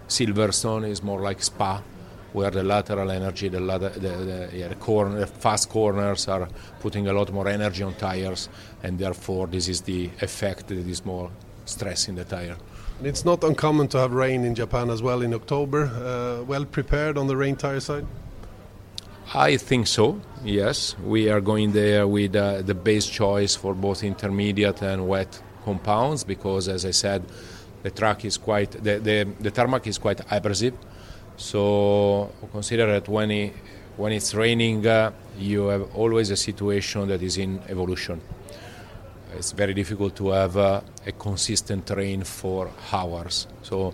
Silverstone, 0.08 0.90
is 0.90 1.02
more 1.02 1.22
like 1.22 1.42
Spa, 1.42 1.82
where 2.34 2.50
the 2.50 2.62
lateral 2.62 3.10
energy, 3.10 3.48
the, 3.48 3.60
the, 3.60 3.88
the, 3.88 4.50
yeah, 4.52 4.68
the, 4.68 4.74
corner, 4.74 5.18
the 5.20 5.26
fast 5.26 5.70
corners 5.70 6.28
are 6.28 6.48
putting 6.80 7.08
a 7.08 7.12
lot 7.14 7.32
more 7.32 7.48
energy 7.48 7.82
on 7.82 7.94
tires, 7.94 8.50
and 8.82 8.98
therefore 8.98 9.46
this 9.46 9.68
is 9.68 9.80
the 9.80 10.10
effect 10.20 10.68
that 10.68 10.76
is 10.76 11.04
more 11.06 11.30
stress 11.64 12.08
in 12.08 12.16
the 12.16 12.24
tire. 12.24 12.56
It's 13.02 13.24
not 13.24 13.42
uncommon 13.42 13.88
to 13.88 13.98
have 13.98 14.12
rain 14.12 14.44
in 14.44 14.54
Japan 14.54 14.90
as 14.90 15.00
well 15.02 15.22
in 15.22 15.32
October. 15.32 15.86
Uh, 15.86 16.44
well 16.44 16.66
prepared 16.66 17.16
on 17.16 17.28
the 17.28 17.36
rain 17.36 17.56
tire 17.56 17.80
side? 17.80 18.06
I 19.32 19.56
think 19.56 19.86
so, 19.86 20.20
yes. 20.44 20.98
We 20.98 21.30
are 21.30 21.40
going 21.40 21.72
there 21.72 22.06
with 22.06 22.36
uh, 22.36 22.60
the 22.60 22.74
base 22.74 23.06
choice 23.06 23.56
for 23.56 23.74
both 23.74 24.04
intermediate 24.04 24.82
and 24.82 25.08
wet 25.08 25.40
compounds 25.64 26.24
because, 26.24 26.68
as 26.68 26.84
I 26.84 26.90
said, 26.90 27.24
the 27.82 27.90
track 27.90 28.26
is 28.26 28.36
quite, 28.36 28.72
the, 28.72 28.98
the, 28.98 29.26
the 29.40 29.50
tarmac 29.50 29.86
is 29.86 29.96
quite 29.96 30.20
abrasive. 30.30 30.74
So 31.38 32.30
consider 32.52 32.86
that 32.86 33.08
when, 33.08 33.30
it, 33.30 33.54
when 33.96 34.12
it's 34.12 34.34
raining, 34.34 34.86
uh, 34.86 35.12
you 35.38 35.68
have 35.68 35.94
always 35.96 36.28
a 36.28 36.36
situation 36.36 37.08
that 37.08 37.22
is 37.22 37.38
in 37.38 37.62
evolution 37.70 38.20
it's 39.36 39.52
very 39.52 39.74
difficult 39.74 40.16
to 40.16 40.30
have 40.30 40.56
uh, 40.56 40.80
a 41.06 41.12
consistent 41.12 41.86
terrain 41.86 42.24
for 42.24 42.70
hours. 42.92 43.46
So 43.62 43.88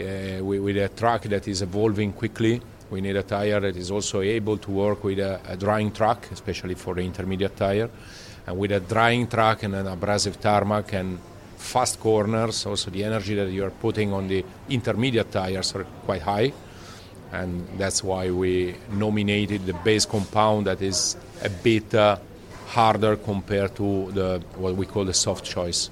uh, 0.00 0.44
with 0.44 0.76
a 0.76 0.88
track 0.88 1.22
that 1.22 1.48
is 1.48 1.62
evolving 1.62 2.12
quickly, 2.12 2.60
we 2.90 3.00
need 3.00 3.16
a 3.16 3.22
tire 3.22 3.60
that 3.60 3.76
is 3.76 3.90
also 3.90 4.20
able 4.20 4.56
to 4.58 4.70
work 4.70 5.04
with 5.04 5.18
a, 5.18 5.40
a 5.48 5.56
drying 5.56 5.92
track, 5.92 6.28
especially 6.32 6.74
for 6.74 6.94
the 6.94 7.02
intermediate 7.02 7.56
tire. 7.56 7.90
And 8.46 8.56
with 8.56 8.72
a 8.72 8.80
drying 8.80 9.26
track 9.26 9.62
and 9.62 9.74
an 9.74 9.86
abrasive 9.86 10.40
tarmac 10.40 10.94
and 10.94 11.18
fast 11.56 12.00
corners, 12.00 12.64
also 12.64 12.90
the 12.90 13.04
energy 13.04 13.34
that 13.34 13.50
you 13.50 13.64
are 13.64 13.70
putting 13.70 14.12
on 14.12 14.28
the 14.28 14.44
intermediate 14.70 15.30
tires 15.30 15.74
are 15.74 15.84
quite 16.04 16.22
high. 16.22 16.52
and 17.32 17.66
that's 17.76 18.02
why 18.02 18.30
we 18.30 18.74
nominated 18.90 19.66
the 19.66 19.74
base 19.84 20.06
compound 20.06 20.66
that 20.66 20.80
is 20.80 21.16
a 21.42 21.50
bit 21.50 21.94
uh, 21.94 22.16
harder 22.68 23.16
compared 23.16 23.74
to 23.74 24.10
the 24.14 24.40
what 24.56 24.78
we 24.78 24.84
call 24.84 25.06
the 25.06 25.12
soft 25.12 25.54
choice. 25.54 25.90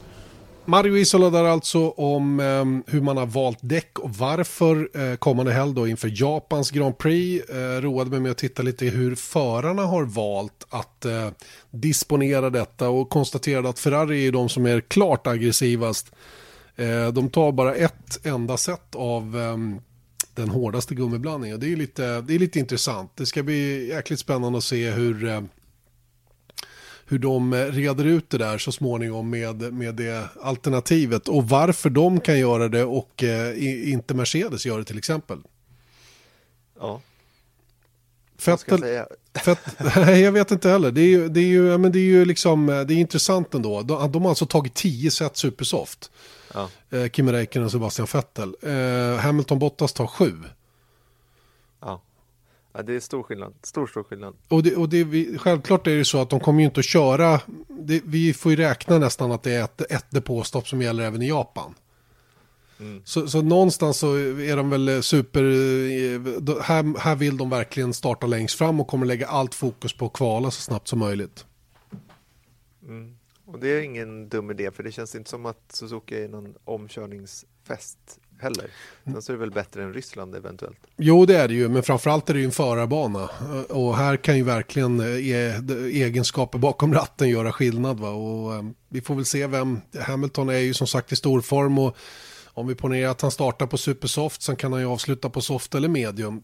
Mario 0.69 0.97
Isola 0.97 1.31
där 1.31 1.45
alltså 1.45 1.91
om 1.91 2.41
eh, 2.41 2.93
hur 2.93 3.01
man 3.01 3.17
har 3.17 3.27
valt 3.27 3.59
däck 3.61 3.99
och 3.99 4.11
varför 4.11 4.89
eh, 4.95 5.17
kommande 5.17 5.53
helg 5.53 5.75
då 5.75 5.89
inför 5.89 6.23
Japans 6.23 6.71
Grand 6.71 6.99
Prix. 6.99 7.51
Eh, 7.51 7.81
roade 7.81 8.11
mig 8.11 8.21
med 8.21 8.31
att 8.31 8.39
titta 8.39 8.63
lite 8.63 8.87
hur 8.87 9.15
förarna 9.15 9.83
har 9.83 10.05
valt 10.05 10.67
att 10.69 11.05
eh, 11.05 11.29
disponera 11.71 12.51
detta 12.51 12.89
och 12.89 13.11
konstaterade 13.11 13.69
att 13.69 13.79
Ferrari 13.79 14.27
är 14.27 14.33
de 14.33 14.49
som 14.49 14.67
är 14.67 14.81
klart 14.81 15.27
aggressivast. 15.27 16.13
Eh, 16.77 17.09
de 17.13 17.31
tar 17.31 17.53
bara 17.53 17.75
ett 17.75 18.27
enda 18.27 18.57
set 18.57 18.95
av 18.95 19.37
ehm, 19.37 19.81
den 20.35 20.49
hårdaste 20.49 20.95
gummiblandningen. 20.95 21.61
Det 21.61 21.73
är, 21.73 21.77
lite, 21.77 22.21
det 22.21 22.35
är 22.35 22.39
lite 22.39 22.59
intressant. 22.59 23.11
Det 23.15 23.27
ska 23.27 23.43
bli 23.43 23.89
jäkligt 23.89 24.21
spännande 24.21 24.59
att 24.59 24.65
se 24.65 24.91
hur 24.91 25.29
eh, 25.29 25.41
hur 27.09 27.19
de 27.19 27.55
reder 27.55 28.05
ut 28.05 28.31
det 28.31 28.39
där 28.39 28.59
så 28.59 28.73
småningom 28.73 29.31
med, 29.31 29.73
med 29.73 29.95
det 29.95 30.29
alternativet 30.43 31.29
och 31.29 31.49
varför 31.49 31.91
de 31.91 32.21
kan 32.21 32.39
göra 32.39 32.69
det 32.69 32.85
och 32.85 33.23
eh, 33.23 33.93
inte 33.93 34.15
Mercedes 34.15 34.67
gör 34.67 34.79
det 34.79 34.85
till 34.85 34.99
exempel. 34.99 35.39
Ja. 36.81 37.01
Fettel, 38.39 39.05
Fett, 39.45 39.59
nej, 39.97 40.21
jag 40.21 40.33
vet 40.33 40.51
inte 40.51 40.69
heller. 40.69 40.91
Det 40.91 41.01
är 41.01 41.09
ju, 41.09 41.29
det 41.29 41.41
är 41.41 41.45
ju, 41.45 41.79
men 41.79 41.93
det 41.93 41.99
är 41.99 42.05
ju 42.05 42.25
liksom, 42.25 42.67
det 42.67 42.95
är 42.95 42.99
intressant 42.99 43.55
ändå. 43.55 43.83
De, 43.83 44.13
de 44.13 44.23
har 44.23 44.29
alltså 44.29 44.47
tagit 44.47 44.75
tio 44.75 45.11
set 45.11 45.37
supersoft. 45.37 46.11
Ja. 46.55 46.71
Eh, 46.91 47.11
Kimi 47.11 47.33
Räikkönen 47.33 47.67
och 47.67 47.73
Sebastian 47.73 48.09
Vettel. 48.13 48.55
Eh, 48.63 49.21
Hamilton 49.21 49.59
Bottas 49.59 49.93
tar 49.93 50.07
sju. 50.07 50.33
Ja. 52.77 52.83
Det 52.83 52.95
är 52.95 53.01
stor 53.01 53.23
skillnad. 53.23 53.55
Stor, 53.63 53.87
stor 53.87 54.03
skillnad. 54.03 54.35
Och, 54.49 54.63
det, 54.63 54.77
och 54.77 54.89
det, 54.89 55.05
vi, 55.05 55.39
självklart 55.39 55.87
är 55.87 55.97
det 55.97 56.05
så 56.05 56.23
att 56.23 56.31
de 56.31 56.41
kommer 56.41 56.61
ju 56.61 56.67
inte 56.67 56.81
att 56.81 56.87
köra. 56.87 57.41
Det, 57.69 58.03
vi 58.05 58.35
får 58.35 58.53
ju 58.53 58.57
räkna 58.57 58.99
nästan 58.99 59.33
att 59.33 59.43
det 59.43 59.53
är 59.53 59.65
ett, 59.65 59.81
ett 59.81 60.07
depåstopp 60.11 60.69
som 60.69 60.83
gäller 60.83 61.05
även 61.05 61.23
i 61.23 61.29
Japan. 61.29 61.75
Mm. 62.81 63.03
Så, 63.05 63.29
så 63.29 63.43
någonstans 63.43 63.99
så 63.99 64.15
är 64.19 64.57
de 64.57 64.71
väl 64.71 65.03
super, 65.03 65.43
här, 66.63 66.99
här 66.99 67.17
vill 67.17 67.37
de 67.37 67.51
verkligen 67.51 67.95
starta 67.95 68.27
längst 68.27 68.59
fram 68.59 68.81
och 68.81 68.89
kommer 68.89 69.07
lägga 69.07 69.27
allt 69.27 69.55
fokus 69.55 69.97
på 69.97 70.07
att 70.07 70.13
kvala 70.13 70.51
så 70.51 70.61
snabbt 70.61 70.89
som 70.89 70.99
möjligt. 70.99 71.47
Mm. 72.83 73.17
Och 73.45 73.59
det 73.59 73.69
är 73.69 73.81
ingen 73.81 74.29
dum 74.29 74.51
idé 74.51 74.71
för 74.71 74.83
det 74.83 74.93
känns 74.93 75.15
inte 75.15 75.31
som 75.31 75.47
att 75.47 75.73
Suzuki 75.73 76.25
är 76.25 76.29
någon 76.29 76.55
omkörningsfest 76.65 78.19
heller. 78.39 78.71
Sen 79.05 79.23
så 79.23 79.33
är 79.33 79.35
det 79.35 79.41
väl 79.41 79.51
bättre 79.51 79.83
än 79.83 79.93
Ryssland 79.93 80.35
eventuellt. 80.35 80.79
Jo, 80.97 81.27
det 81.27 81.37
är 81.37 81.49
det 81.49 81.55
ju, 81.55 81.69
men 81.69 81.83
framförallt 81.83 82.31
är 82.31 82.35
det 82.35 82.41
ju 82.41 82.47
en 82.47 82.53
förarbana. 82.53 83.31
Och 83.69 83.97
här 83.97 84.17
kan 84.17 84.37
ju 84.37 84.43
verkligen 84.43 85.01
egenskaper 85.01 86.59
bakom 86.59 86.95
ratten 86.95 87.29
göra 87.29 87.53
skillnad. 87.53 88.01
Va? 88.01 88.09
Och, 88.11 88.65
vi 88.89 89.01
får 89.01 89.15
väl 89.15 89.25
se 89.25 89.47
vem, 89.47 89.81
Hamilton 90.01 90.49
är 90.49 90.59
ju 90.59 90.75
som 90.75 90.87
sagt 90.87 91.13
i 91.13 91.17
stor 91.17 91.41
form 91.41 91.79
och 91.79 91.97
om 92.45 92.67
vi 92.67 92.75
ponerar 92.75 93.11
att 93.11 93.21
han 93.21 93.31
startar 93.31 93.67
på 93.67 93.79
supersoft 93.79 94.43
sen 94.43 94.57
kan 94.57 94.73
han 94.73 94.81
ju 94.81 94.87
avsluta 94.87 95.31
på 95.31 95.41
soft 95.41 95.75
eller 95.75 95.89
medium. 95.89 96.43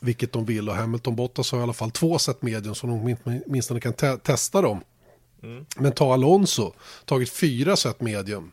Vilket 0.00 0.32
de 0.32 0.44
vill 0.44 0.68
och 0.68 0.74
Hamilton 0.74 1.16
Bottas 1.16 1.52
har 1.52 1.58
i 1.58 1.62
alla 1.62 1.72
fall 1.72 1.90
två 1.90 2.18
set 2.18 2.42
medium 2.42 2.74
så 2.74 2.86
de 2.86 3.16
åtminstone 3.24 3.80
kan 3.80 3.92
te 3.92 4.16
testa 4.16 4.62
dem. 4.62 4.80
Mm. 5.42 5.66
Men 5.76 5.92
ta 5.92 6.12
Alonso, 6.12 6.72
tagit 7.04 7.30
fyra 7.30 7.76
set 7.76 8.00
medium 8.00 8.52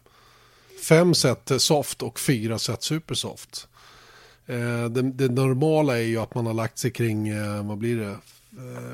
fem 0.87 1.13
set 1.13 1.51
soft 1.61 2.01
och 2.01 2.19
fyra 2.19 2.59
set 2.59 2.83
supersoft. 2.83 3.67
Eh, 4.45 4.85
det, 4.85 5.01
det, 5.01 5.29
normala 5.29 5.97
är 5.97 6.03
ju 6.03 6.17
att 6.17 6.35
man 6.35 6.45
har 6.45 6.53
lagt 6.53 6.77
sig 6.77 6.91
kring, 6.91 7.27
eh, 7.27 7.67
vad 7.67 7.77
blir 7.77 7.97
det, 7.97 8.17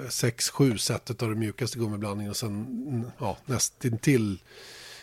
6-7 0.07 0.71
eh, 0.71 0.75
setet 0.75 1.23
av 1.23 1.29
den 1.29 1.39
mjukaste 1.39 1.79
gummiblandningen 1.79 2.29
och 2.29 2.37
sen 2.37 3.11
ja, 3.19 3.37
nästintill 3.45 4.41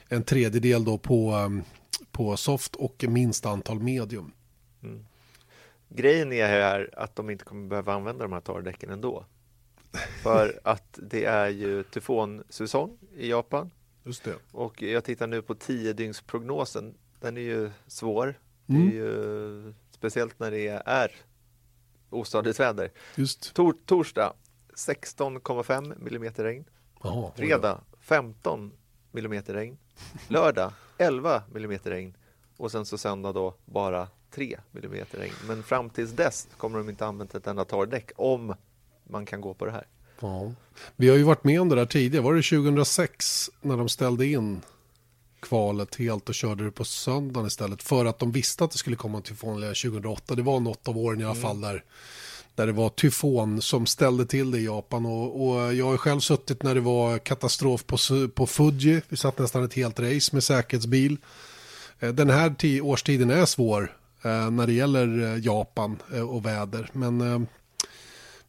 en 0.09 0.22
tredjedel 0.22 0.84
då 0.84 0.99
på, 0.99 1.34
um, 1.34 1.62
på 2.12 2.36
soft 2.36 2.76
och 2.76 3.05
minst 3.09 3.47
antal 3.47 3.80
medium. 3.80 4.32
Mm. 4.82 5.05
Grejen 5.89 6.32
är 6.32 6.47
här 6.47 6.91
att 6.97 7.16
de 7.16 7.30
inte 7.30 7.45
kommer 7.45 7.68
behöva 7.68 7.95
använda 7.95 8.24
de 8.24 8.32
här 8.32 8.41
torrdäcken 8.41 8.91
ändå. 8.91 9.24
För 10.22 10.61
att 10.64 10.99
det 11.03 11.24
är 11.24 11.49
ju 11.49 11.82
tyfonsäsong 11.82 12.99
i 13.16 13.30
Japan. 13.30 13.70
Just 14.09 14.24
det. 14.24 14.34
Och 14.52 14.82
jag 14.82 15.04
tittar 15.04 15.26
nu 15.26 15.42
på 15.42 15.54
10-dygnsprognosen. 15.54 16.94
Den 17.20 17.36
är 17.36 17.40
ju 17.40 17.70
svår. 17.86 18.40
Mm. 18.66 18.88
Är 18.88 18.92
ju, 18.92 19.74
speciellt 19.90 20.38
när 20.38 20.50
det 20.50 20.82
är 20.86 21.12
ostadigt 22.11 22.61
väder. 22.61 22.92
Just. 23.14 23.54
Tor 23.54 23.76
torsdag 23.86 24.32
16,5 24.74 26.04
millimeter 26.04 26.44
regn. 26.44 26.64
Aha, 27.00 27.32
Fredag 27.36 27.80
15 28.00 28.72
millimeter 29.12 29.54
regn. 29.54 29.78
Lördag 30.28 30.72
11 30.98 31.42
millimeter 31.52 31.90
regn. 31.90 32.16
Och 32.56 32.70
sen 32.70 32.86
så 32.86 32.98
söndag 32.98 33.32
då 33.32 33.54
bara 33.64 34.09
3 34.30 34.59
millimeter 34.70 35.18
regn. 35.18 35.34
Men 35.46 35.62
fram 35.62 35.90
tills 35.90 36.11
dess 36.11 36.48
kommer 36.56 36.78
de 36.78 36.88
inte 36.88 37.06
använda 37.06 37.38
ett 37.38 37.46
enda 37.46 37.64
torrdäck 37.64 38.11
om 38.16 38.54
man 39.04 39.26
kan 39.26 39.40
gå 39.40 39.54
på 39.54 39.66
det 39.66 39.72
här. 39.72 39.86
Ja. 40.20 40.52
Vi 40.96 41.08
har 41.08 41.16
ju 41.16 41.22
varit 41.22 41.44
med 41.44 41.60
om 41.60 41.68
det 41.68 41.76
där 41.76 41.86
tidigare. 41.86 42.24
Var 42.24 42.34
det 42.34 42.42
2006 42.42 43.50
när 43.60 43.76
de 43.76 43.88
ställde 43.88 44.26
in 44.26 44.60
kvalet 45.40 45.94
helt 45.94 46.28
och 46.28 46.34
körde 46.34 46.64
det 46.64 46.70
på 46.70 46.84
söndagen 46.84 47.46
istället 47.46 47.82
för 47.82 48.04
att 48.04 48.18
de 48.18 48.32
visste 48.32 48.64
att 48.64 48.70
det 48.70 48.78
skulle 48.78 48.96
komma 48.96 49.20
tyfon 49.20 49.60
2008. 49.60 50.34
Det 50.34 50.42
var 50.42 50.60
något 50.60 50.88
av 50.88 50.98
åren 50.98 51.20
i 51.20 51.24
alla 51.24 51.30
mm. 51.30 51.42
fall 51.42 51.60
där, 51.60 51.84
där 52.54 52.66
det 52.66 52.72
var 52.72 52.88
tyfon 52.88 53.62
som 53.62 53.86
ställde 53.86 54.26
till 54.26 54.50
det 54.50 54.58
i 54.58 54.64
Japan 54.64 55.06
och, 55.06 55.48
och 55.48 55.74
jag 55.74 55.86
har 55.86 55.96
själv 55.96 56.20
suttit 56.20 56.62
när 56.62 56.74
det 56.74 56.80
var 56.80 57.18
katastrof 57.18 57.86
på, 57.86 57.96
på 58.34 58.46
Fuji. 58.46 59.00
Vi 59.08 59.16
satt 59.16 59.38
nästan 59.38 59.64
ett 59.64 59.74
helt 59.74 60.00
race 60.00 60.34
med 60.34 60.44
säkerhetsbil. 60.44 61.16
Eh, 62.00 62.12
den 62.12 62.30
här 62.30 62.54
årstiden 62.82 63.30
är 63.30 63.46
svår 63.46 63.96
eh, 64.22 64.50
när 64.50 64.66
det 64.66 64.72
gäller 64.72 65.22
eh, 65.22 65.44
Japan 65.44 65.96
och 66.28 66.46
väder 66.46 66.90
men 66.92 67.46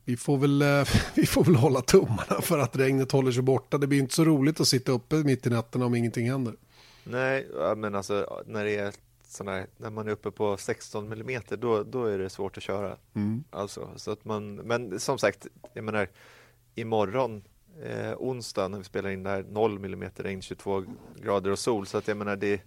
vi 0.10 0.18
får, 0.18 0.38
väl, 0.38 0.62
eh, 0.62 0.88
vi 1.16 1.26
får 1.26 1.43
väl 1.43 1.55
hålla 1.55 1.82
tummarna 1.82 2.41
för 2.41 2.60
att 2.60 2.76
regnet 2.76 3.12
håller 3.12 3.32
sig 3.32 3.43
borta. 3.43 3.78
Det 3.78 3.88
blir 3.88 3.99
inte 3.99 4.16
så 4.16 4.26
roligt 4.26 4.60
att 4.60 4.68
sitta 4.68 4.91
uppe 4.91 5.16
mitt 5.16 5.47
i 5.47 5.49
nätterna 5.49 5.86
om 5.86 5.95
ingenting 5.95 6.30
händer. 6.30 6.53
Nej, 7.03 7.47
men 7.78 7.95
alltså 7.95 8.43
när 8.45 8.66
det 8.66 8.76
är 8.76 8.93
sådana 9.28 9.66
när 9.78 9.89
man 9.89 10.07
är 10.07 10.12
uppe 10.12 10.32
på 10.32 10.57
16 10.57 11.10
millimeter 11.10 11.57
då, 11.57 11.84
då 11.84 12.05
är 12.05 12.18
det 12.18 12.30
svårt 12.30 12.57
att 12.57 12.64
köra. 12.64 12.97
Mm. 13.14 13.43
Alltså, 13.49 13.89
så 13.95 14.12
att 14.12 14.26
man, 14.26 14.55
men 14.55 14.99
som 14.99 15.18
sagt, 15.18 15.47
jag 15.74 15.84
menar 15.84 16.07
imorgon 16.76 17.43
eh, 17.84 18.14
onsdag 18.18 18.68
när 18.68 18.78
vi 18.78 18.84
spelar 18.84 19.10
in 19.10 19.24
det 19.24 19.30
här 19.30 19.45
0 19.49 19.80
millimeter 19.80 20.24
regn, 20.24 20.41
22 20.41 20.84
grader 21.24 21.51
och 21.51 21.60
sol 21.60 21.88
så 21.88 21.97
att 21.97 22.07
jag 22.07 22.18
menar 22.18 22.36
det 22.36 22.62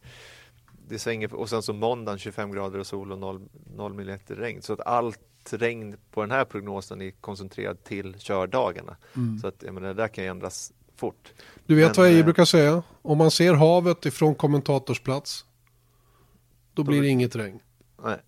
det 0.88 0.99
svänger 0.99 1.34
och 1.34 1.49
sen 1.49 1.62
så 1.62 1.72
måndagen 1.72 2.18
25 2.18 2.53
grader 2.53 2.78
och 2.78 2.86
sol 2.86 3.12
och 3.12 3.18
0, 3.18 3.49
0 3.76 3.95
millimeter 3.95 4.36
regn 4.36 4.62
så 4.62 4.72
att 4.72 4.80
allt 4.80 5.20
regn 5.51 5.97
på 6.11 6.20
den 6.20 6.30
här 6.30 6.45
prognosen 6.45 7.03
är 7.03 7.11
koncentrerad 7.11 7.84
till 7.84 8.14
kördagarna. 8.18 8.97
Mm. 9.16 9.38
Så 9.38 9.47
att 9.47 9.62
jag 9.62 9.74
menar, 9.74 9.88
det 9.88 9.95
där 9.95 10.09
kan 10.09 10.24
ju 10.24 10.30
ändras 10.30 10.72
fort. 10.97 11.32
Du 11.66 11.74
vet 11.74 11.86
Men, 11.86 12.03
vad 12.03 12.12
jag 12.12 12.18
äh, 12.18 12.24
brukar 12.24 12.45
säga? 12.45 12.82
Om 13.03 13.18
man 13.18 13.30
ser 13.30 13.55
havet 13.55 14.07
ifrån 14.07 14.34
kommentatorsplats 14.34 15.45
då, 16.74 16.82
då 16.82 16.90
blir 16.90 17.03
det 17.03 17.09
inget 17.09 17.36
regn. 17.36 17.61
Nej. 18.03 18.18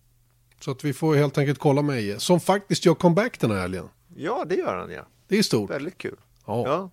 Så 0.59 0.71
att 0.71 0.83
vi 0.83 0.93
får 0.93 1.15
helt 1.15 1.37
enkelt 1.37 1.59
kolla 1.59 1.81
med 1.81 1.97
Eje. 1.97 2.19
Som 2.19 2.39
faktiskt 2.39 2.85
gör 2.85 2.93
comeback 2.93 3.39
den 3.39 3.51
här 3.51 3.61
helgen. 3.61 3.89
Ja, 4.15 4.45
det 4.49 4.55
gör 4.55 4.77
han 4.77 4.91
ja. 4.91 5.05
Det 5.27 5.37
är 5.37 5.43
stort. 5.43 5.69
Väldigt 5.69 5.97
kul. 5.97 6.17
Ja. 6.45 6.63
ja. 6.67 6.89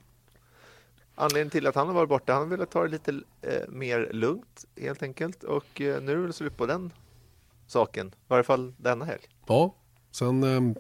Anledningen 1.15 1.51
till 1.51 1.67
att 1.67 1.75
han 1.75 1.87
har 1.87 1.95
varit 1.95 2.09
borta, 2.09 2.33
han 2.33 2.49
ville 2.49 2.67
ta 2.67 2.83
det 2.83 2.89
lite 2.89 3.21
eh, 3.43 3.69
mer 3.69 4.11
lugnt 4.13 4.65
helt 4.81 5.03
enkelt. 5.03 5.43
Och 5.43 5.81
eh, 5.81 6.03
nu 6.03 6.23
är 6.23 6.27
det 6.27 6.33
slut 6.33 6.57
på 6.57 6.67
den 6.67 6.93
saken. 7.67 8.07
I 8.07 8.13
varje 8.29 8.45
fall 8.45 8.75
denna 8.77 9.05
helg. 9.05 9.23
Ja, 9.47 9.75
Sen, 10.13 10.43
ehm, 10.43 10.75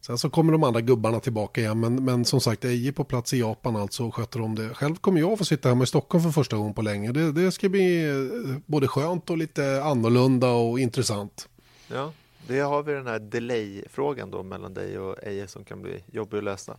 sen 0.00 0.18
så 0.18 0.30
kommer 0.30 0.52
de 0.52 0.64
andra 0.64 0.80
gubbarna 0.80 1.20
tillbaka 1.20 1.60
igen. 1.60 1.80
Men, 1.80 2.04
men 2.04 2.24
som 2.24 2.40
sagt, 2.40 2.64
Eje 2.64 2.92
på 2.92 3.04
plats 3.04 3.34
i 3.34 3.38
Japan 3.38 3.76
alltså 3.76 4.04
och 4.04 4.14
sköter 4.14 4.40
om 4.40 4.54
det. 4.54 4.74
Själv 4.74 4.94
kommer 4.94 5.20
jag 5.20 5.38
få 5.38 5.44
sitta 5.44 5.68
hemma 5.68 5.84
i 5.84 5.86
Stockholm 5.86 6.24
för 6.24 6.30
första 6.30 6.56
gången 6.56 6.74
på 6.74 6.82
länge. 6.82 7.12
Det, 7.12 7.32
det 7.32 7.52
ska 7.52 7.68
bli 7.68 8.08
eh, 8.08 8.56
både 8.66 8.88
skönt 8.88 9.30
och 9.30 9.38
lite 9.38 9.82
annorlunda 9.82 10.50
och 10.50 10.80
intressant. 10.80 11.48
Ja, 11.88 12.12
det 12.46 12.60
har 12.60 12.82
vi 12.82 12.92
den 12.92 13.06
här 13.06 13.18
delay-frågan 13.18 14.30
då 14.30 14.42
mellan 14.42 14.74
dig 14.74 14.98
och 14.98 15.16
Eje 15.22 15.48
som 15.48 15.64
kan 15.64 15.82
bli 15.82 16.02
jobbig 16.12 16.38
att 16.38 16.44
lösa. 16.44 16.76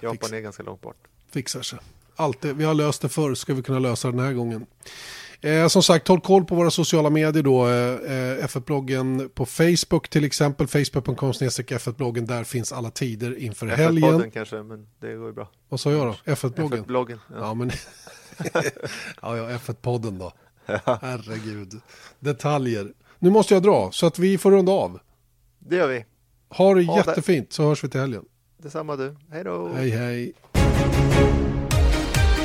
Japan 0.00 0.18
Fix. 0.18 0.32
är 0.32 0.40
ganska 0.40 0.62
långt 0.62 0.80
bort. 0.80 0.96
Fixar 1.30 1.62
sig. 1.62 1.78
Alltid. 2.16 2.56
Vi 2.56 2.64
har 2.64 2.74
löst 2.74 3.02
det 3.02 3.08
förr, 3.08 3.34
ska 3.34 3.54
vi 3.54 3.62
kunna 3.62 3.78
lösa 3.78 4.10
den 4.10 4.20
här 4.20 4.32
gången. 4.32 4.66
Eh, 5.40 5.68
som 5.68 5.82
sagt, 5.82 6.08
håll 6.08 6.20
koll 6.20 6.44
på 6.44 6.54
våra 6.54 6.70
sociala 6.70 7.10
medier 7.10 7.42
då. 7.42 7.66
Eh, 7.66 8.46
F1-bloggen 8.46 9.28
på 9.34 9.46
Facebook 9.46 10.08
till 10.08 10.24
exempel. 10.24 10.66
Facebook.com 10.66 11.32
F1-bloggen. 11.32 12.26
Där 12.26 12.44
finns 12.44 12.72
alla 12.72 12.90
tider 12.90 13.38
inför 13.38 13.66
helgen. 13.66 14.10
F1-podden 14.10 14.30
kanske, 14.30 14.62
men 14.62 14.86
det 15.00 15.14
går 15.14 15.26
ju 15.26 15.32
bra. 15.32 15.48
Vad 15.68 15.80
sa 15.80 15.92
jag 15.92 16.06
då? 16.06 16.32
F1-bloggen? 16.32 16.84
F1-bloggen. 16.84 17.18
Ja. 17.30 17.36
ja, 17.40 17.54
men... 17.54 17.70
ja, 19.22 19.36
ja, 19.36 19.48
F1-podden 19.50 20.18
då. 20.18 20.32
Herregud. 20.84 21.80
Detaljer. 22.20 22.92
Nu 23.18 23.30
måste 23.30 23.54
jag 23.54 23.62
dra 23.62 23.90
så 23.92 24.06
att 24.06 24.18
vi 24.18 24.38
får 24.38 24.50
runda 24.50 24.72
av. 24.72 25.00
Det 25.58 25.76
gör 25.76 25.88
vi. 25.88 26.04
Ha 26.48 26.74
det 26.74 26.84
Ha 26.84 26.94
det. 27.02 27.10
jättefint 27.10 27.52
så 27.52 27.62
hörs 27.62 27.84
vi 27.84 27.88
till 27.88 28.00
helgen. 28.00 28.24
Detsamma 28.58 28.96
du. 28.96 29.16
Hej 29.30 29.44
då! 29.44 29.68
Hej 29.74 29.90
hej. 29.90 30.34